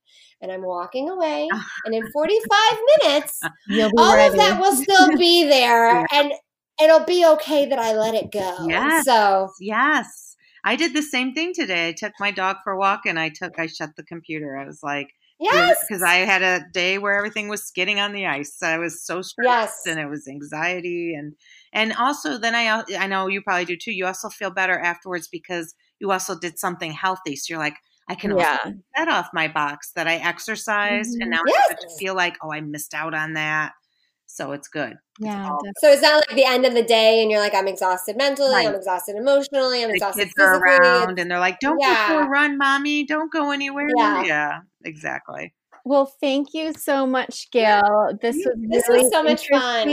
and 0.41 0.51
I'm 0.53 0.62
walking 0.64 1.09
away. 1.11 1.49
And 1.85 1.95
in 1.95 2.11
45 2.12 2.78
minutes, 3.03 3.41
all 3.99 4.14
ready. 4.14 4.28
of 4.28 4.37
that 4.37 4.59
will 4.61 4.74
still 4.74 5.16
be 5.16 5.45
there. 5.45 6.07
Yeah. 6.12 6.20
And 6.20 6.32
it'll 6.82 7.05
be 7.05 7.24
okay 7.26 7.66
that 7.66 7.78
I 7.78 7.93
let 7.95 8.14
it 8.14 8.32
go. 8.32 8.66
Yes. 8.68 9.05
So 9.05 9.51
Yes. 9.61 10.34
I 10.65 10.77
did 10.77 10.95
the 10.95 11.03
same 11.03 11.35
thing 11.35 11.53
today. 11.55 11.89
I 11.89 11.93
took 11.93 12.15
my 12.19 12.31
dog 12.31 12.57
for 12.65 12.73
a 12.73 12.79
walk 12.79 13.03
and 13.07 13.19
I 13.19 13.29
took, 13.29 13.59
I 13.59 13.67
shut 13.67 13.91
the 13.97 14.03
computer. 14.05 14.57
I 14.57 14.67
was 14.67 14.83
like, 14.83 15.09
yes. 15.39 15.77
because 15.89 16.03
I 16.03 16.17
had 16.17 16.43
a 16.43 16.65
day 16.73 16.99
where 16.99 17.17
everything 17.17 17.49
was 17.49 17.62
skidding 17.65 18.01
on 18.01 18.12
the 18.12 18.27
ice. 18.27 18.62
I 18.62 18.79
was 18.79 19.05
so 19.05 19.23
stressed 19.23 19.39
Yes. 19.39 19.87
and 19.87 20.01
it 20.01 20.09
was 20.09 20.27
anxiety 20.29 21.15
and 21.15 21.35
and 21.73 21.93
also 21.95 22.39
then 22.39 22.55
I 22.55 22.83
I 22.99 23.07
know 23.07 23.27
you 23.29 23.43
probably 23.43 23.65
do 23.67 23.77
too. 23.77 23.93
You 23.93 24.07
also 24.07 24.29
feel 24.31 24.51
better 24.51 24.79
afterwards 24.79 25.29
because 25.29 25.75
you 26.01 26.11
also 26.11 26.39
did 26.39 26.59
something 26.59 26.93
healthy. 26.93 27.37
So 27.37 27.53
you're 27.53 27.59
like, 27.62 27.77
I 28.09 28.15
can 28.15 28.33
also 28.33 28.57
Yeah. 28.57 28.59
take 28.65 28.75
that 28.97 29.09
off 29.09 29.29
my 29.35 29.49
box 29.49 29.93
that 29.93 30.09
I 30.09 30.17
exercised 30.17 31.17
and 31.21 31.31
Mhm. 31.31 31.31
now 31.31 31.41
I 31.71 31.75
Yes. 31.75 31.77
to 31.81 31.89
feel 31.99 32.15
like, 32.15 32.37
oh, 32.43 32.53
I 32.53 32.61
missed 32.61 32.95
out 32.95 33.15
on 33.15 33.35
that. 33.35 33.73
So 34.35 34.51
it's 34.51 34.66
good. 34.66 34.97
Yeah, 35.20 35.45
all- 35.49 35.59
definitely. 35.62 35.72
So 35.78 35.93
it's 35.93 36.03
not 36.03 36.24
like 36.28 36.37
the 36.37 36.45
end 36.45 36.66
of 36.66 36.74
the 36.74 36.82
day 36.82 37.22
and 37.22 37.30
you're 37.30 37.39
like, 37.39 37.55
I'm 37.55 37.68
exhausted 37.68 38.16
mentally, 38.16 38.51
Right. 38.53 38.66
I'm 38.66 38.74
exhausted 38.74 39.14
emotionally, 39.14 39.82
I'm 39.85 39.91
The 39.91 39.95
exhausted 39.95 40.24
kids 40.24 40.35
are 40.41 40.55
physically. 40.61 40.89
around 40.89 41.18
and 41.20 41.30
they're 41.30 41.39
like, 41.39 41.61
don't 41.61 41.80
go 41.80 41.85
for 41.85 42.12
Yeah. 42.14 42.26
a 42.26 42.28
run, 42.28 42.59
mommy. 42.59 43.05
Don't 43.07 43.32
go 43.32 43.53
anywhere. 43.53 43.87
Yeah. 43.97 44.24
yeah 44.24 44.59
exactly. 44.85 45.55
Well, 45.85 46.07
thank 46.20 46.49
you 46.53 46.72
so 46.72 47.07
much, 47.07 47.49
Gail. 47.53 48.18
This 48.20 48.35
was 48.37 48.57
This 48.70 48.89
really 48.89 49.03
was 49.05 49.12
so 49.12 49.22
much 49.22 49.47
fun. 49.49 49.89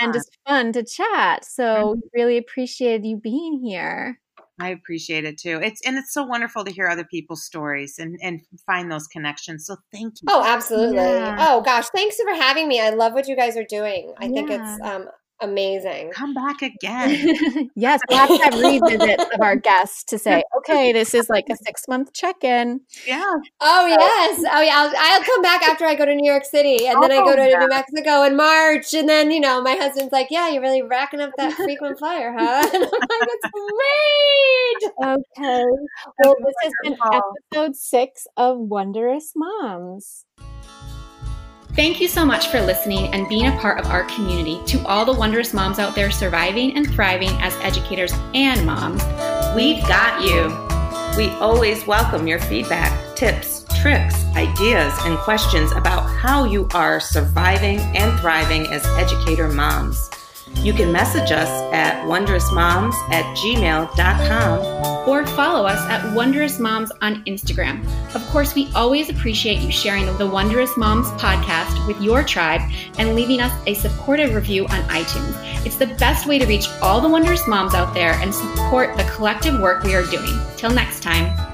and 0.00 0.12
just 0.12 0.36
fun 0.48 0.72
to 0.72 0.82
chat. 0.82 1.44
So 1.44 1.64
Mm-hmm. 1.64 2.00
we 2.00 2.20
really 2.22 2.36
appreciated 2.38 3.06
you 3.06 3.16
being 3.18 3.60
here. 3.62 4.18
I 4.60 4.68
appreciate 4.70 5.24
it 5.24 5.38
too. 5.38 5.60
It's 5.62 5.80
and 5.86 5.96
it's 5.96 6.12
so 6.12 6.22
wonderful 6.24 6.64
to 6.64 6.70
hear 6.70 6.86
other 6.86 7.04
people's 7.04 7.44
stories 7.44 7.98
and 7.98 8.18
and 8.22 8.40
find 8.66 8.90
those 8.90 9.06
connections. 9.08 9.66
So 9.66 9.76
thank 9.92 10.22
you. 10.22 10.28
Oh, 10.28 10.42
absolutely. 10.44 10.96
Yeah. 10.96 11.34
Oh 11.38 11.60
gosh, 11.62 11.88
thanks 11.88 12.16
for 12.16 12.34
having 12.34 12.66
me. 12.68 12.80
I 12.80 12.90
love 12.90 13.12
what 13.12 13.28
you 13.28 13.36
guys 13.36 13.56
are 13.56 13.64
doing. 13.64 14.14
I 14.18 14.28
think 14.28 14.50
it's 14.50 14.78
um 14.82 15.08
amazing. 15.44 16.10
Come 16.12 16.34
back 16.34 16.62
again. 16.62 17.70
yes, 17.76 18.00
we'll 18.08 18.18
have 18.18 18.28
to 18.28 18.36
have 18.44 18.54
revisits 18.54 19.24
of 19.34 19.40
our 19.40 19.56
guests 19.56 20.04
to 20.04 20.18
say, 20.18 20.42
okay, 20.58 20.92
this 20.92 21.14
is 21.14 21.28
like 21.28 21.44
a 21.50 21.56
six 21.56 21.86
month 21.88 22.12
check 22.12 22.42
in. 22.42 22.80
yeah. 23.06 23.22
Oh 23.60 23.86
yes. 23.86 24.44
Oh 24.52 24.60
yeah. 24.60 24.74
I'll, 24.76 24.92
I'll 24.96 25.22
come 25.24 25.42
back 25.42 25.62
after 25.62 25.84
I 25.84 25.94
go 25.94 26.04
to 26.04 26.14
New 26.14 26.30
York 26.30 26.44
City, 26.44 26.86
and 26.86 27.02
then 27.02 27.12
I 27.12 27.16
oh, 27.16 27.24
go 27.24 27.32
Oh, 27.32 27.36
to 27.36 27.48
yeah. 27.48 27.58
New 27.58 27.68
Mexico 27.68 28.22
in 28.24 28.36
March, 28.36 28.92
and 28.94 29.08
then 29.08 29.30
you 29.30 29.40
know 29.40 29.62
my 29.62 29.74
husband's 29.74 30.12
like, 30.12 30.28
"Yeah, 30.30 30.48
you're 30.50 30.62
really 30.62 30.82
racking 30.82 31.20
up 31.20 31.30
that 31.38 31.52
frequent 31.56 31.98
flyer, 31.98 32.34
huh?" 32.36 32.68
And 32.74 32.84
I'm 32.84 32.90
like, 32.90 33.28
"It's 33.28 33.50
great." 33.52 34.92
Okay. 35.38 35.64
Well, 36.24 36.34
this 36.44 36.54
has 36.62 36.72
been 36.82 36.96
episode 37.52 37.76
six 37.76 38.26
of 38.36 38.58
Wondrous 38.58 39.32
Moms. 39.36 40.24
Thank 41.74 42.00
you 42.00 42.06
so 42.06 42.24
much 42.24 42.48
for 42.48 42.60
listening 42.60 43.12
and 43.12 43.28
being 43.28 43.48
a 43.48 43.58
part 43.58 43.80
of 43.80 43.86
our 43.86 44.04
community. 44.04 44.60
To 44.66 44.86
all 44.86 45.04
the 45.04 45.12
wondrous 45.12 45.52
moms 45.52 45.80
out 45.80 45.96
there 45.96 46.08
surviving 46.08 46.76
and 46.76 46.88
thriving 46.88 47.30
as 47.40 47.52
educators 47.56 48.12
and 48.32 48.64
moms, 48.64 49.02
We've 49.56 49.82
got 49.86 50.22
you. 50.22 50.48
We 51.16 51.30
always 51.40 51.86
welcome 51.86 52.26
your 52.26 52.40
feedback, 52.40 53.16
tips, 53.16 53.64
tricks, 53.80 54.24
ideas, 54.36 54.92
and 55.02 55.16
questions 55.18 55.70
about 55.72 56.08
how 56.08 56.44
you 56.44 56.68
are 56.74 56.98
surviving 56.98 57.78
and 57.78 58.18
thriving 58.20 58.66
as 58.66 58.84
educator 58.96 59.48
moms. 59.48 60.10
You 60.62 60.72
can 60.72 60.90
message 60.90 61.30
us 61.30 61.48
at 61.72 62.04
wondrousmoms 62.06 62.94
at 63.10 63.24
gmail.com. 63.36 65.08
or 65.08 65.26
follow 65.26 65.66
us 65.66 65.80
at 65.90 66.14
Wondrous 66.14 66.58
Moms 66.58 66.90
on 67.02 67.22
Instagram. 67.24 67.84
Of 68.14 68.26
course, 68.28 68.54
we 68.54 68.70
always 68.74 69.10
appreciate 69.10 69.60
you 69.60 69.70
sharing 69.70 70.06
the 70.16 70.26
Wondrous 70.26 70.76
Moms 70.78 71.08
podcast 71.20 71.86
with 71.86 72.00
your 72.00 72.22
tribe 72.22 72.62
and 72.98 73.14
leaving 73.14 73.40
us 73.40 73.52
a 73.66 73.74
supportive 73.74 74.34
review 74.34 74.64
on 74.64 74.82
iTunes. 74.88 75.66
It's 75.66 75.76
the 75.76 75.88
best 75.98 76.26
way 76.26 76.38
to 76.38 76.46
reach 76.46 76.68
all 76.80 77.00
the 77.00 77.08
wondrous 77.08 77.46
moms 77.46 77.74
out 77.74 77.92
there 77.92 78.12
and 78.14 78.34
support 78.34 78.96
the 78.96 79.04
collective 79.04 79.60
work 79.60 79.82
we 79.82 79.94
are 79.94 80.06
doing. 80.06 80.40
Till 80.56 80.70
next 80.70 81.02
time. 81.02 81.53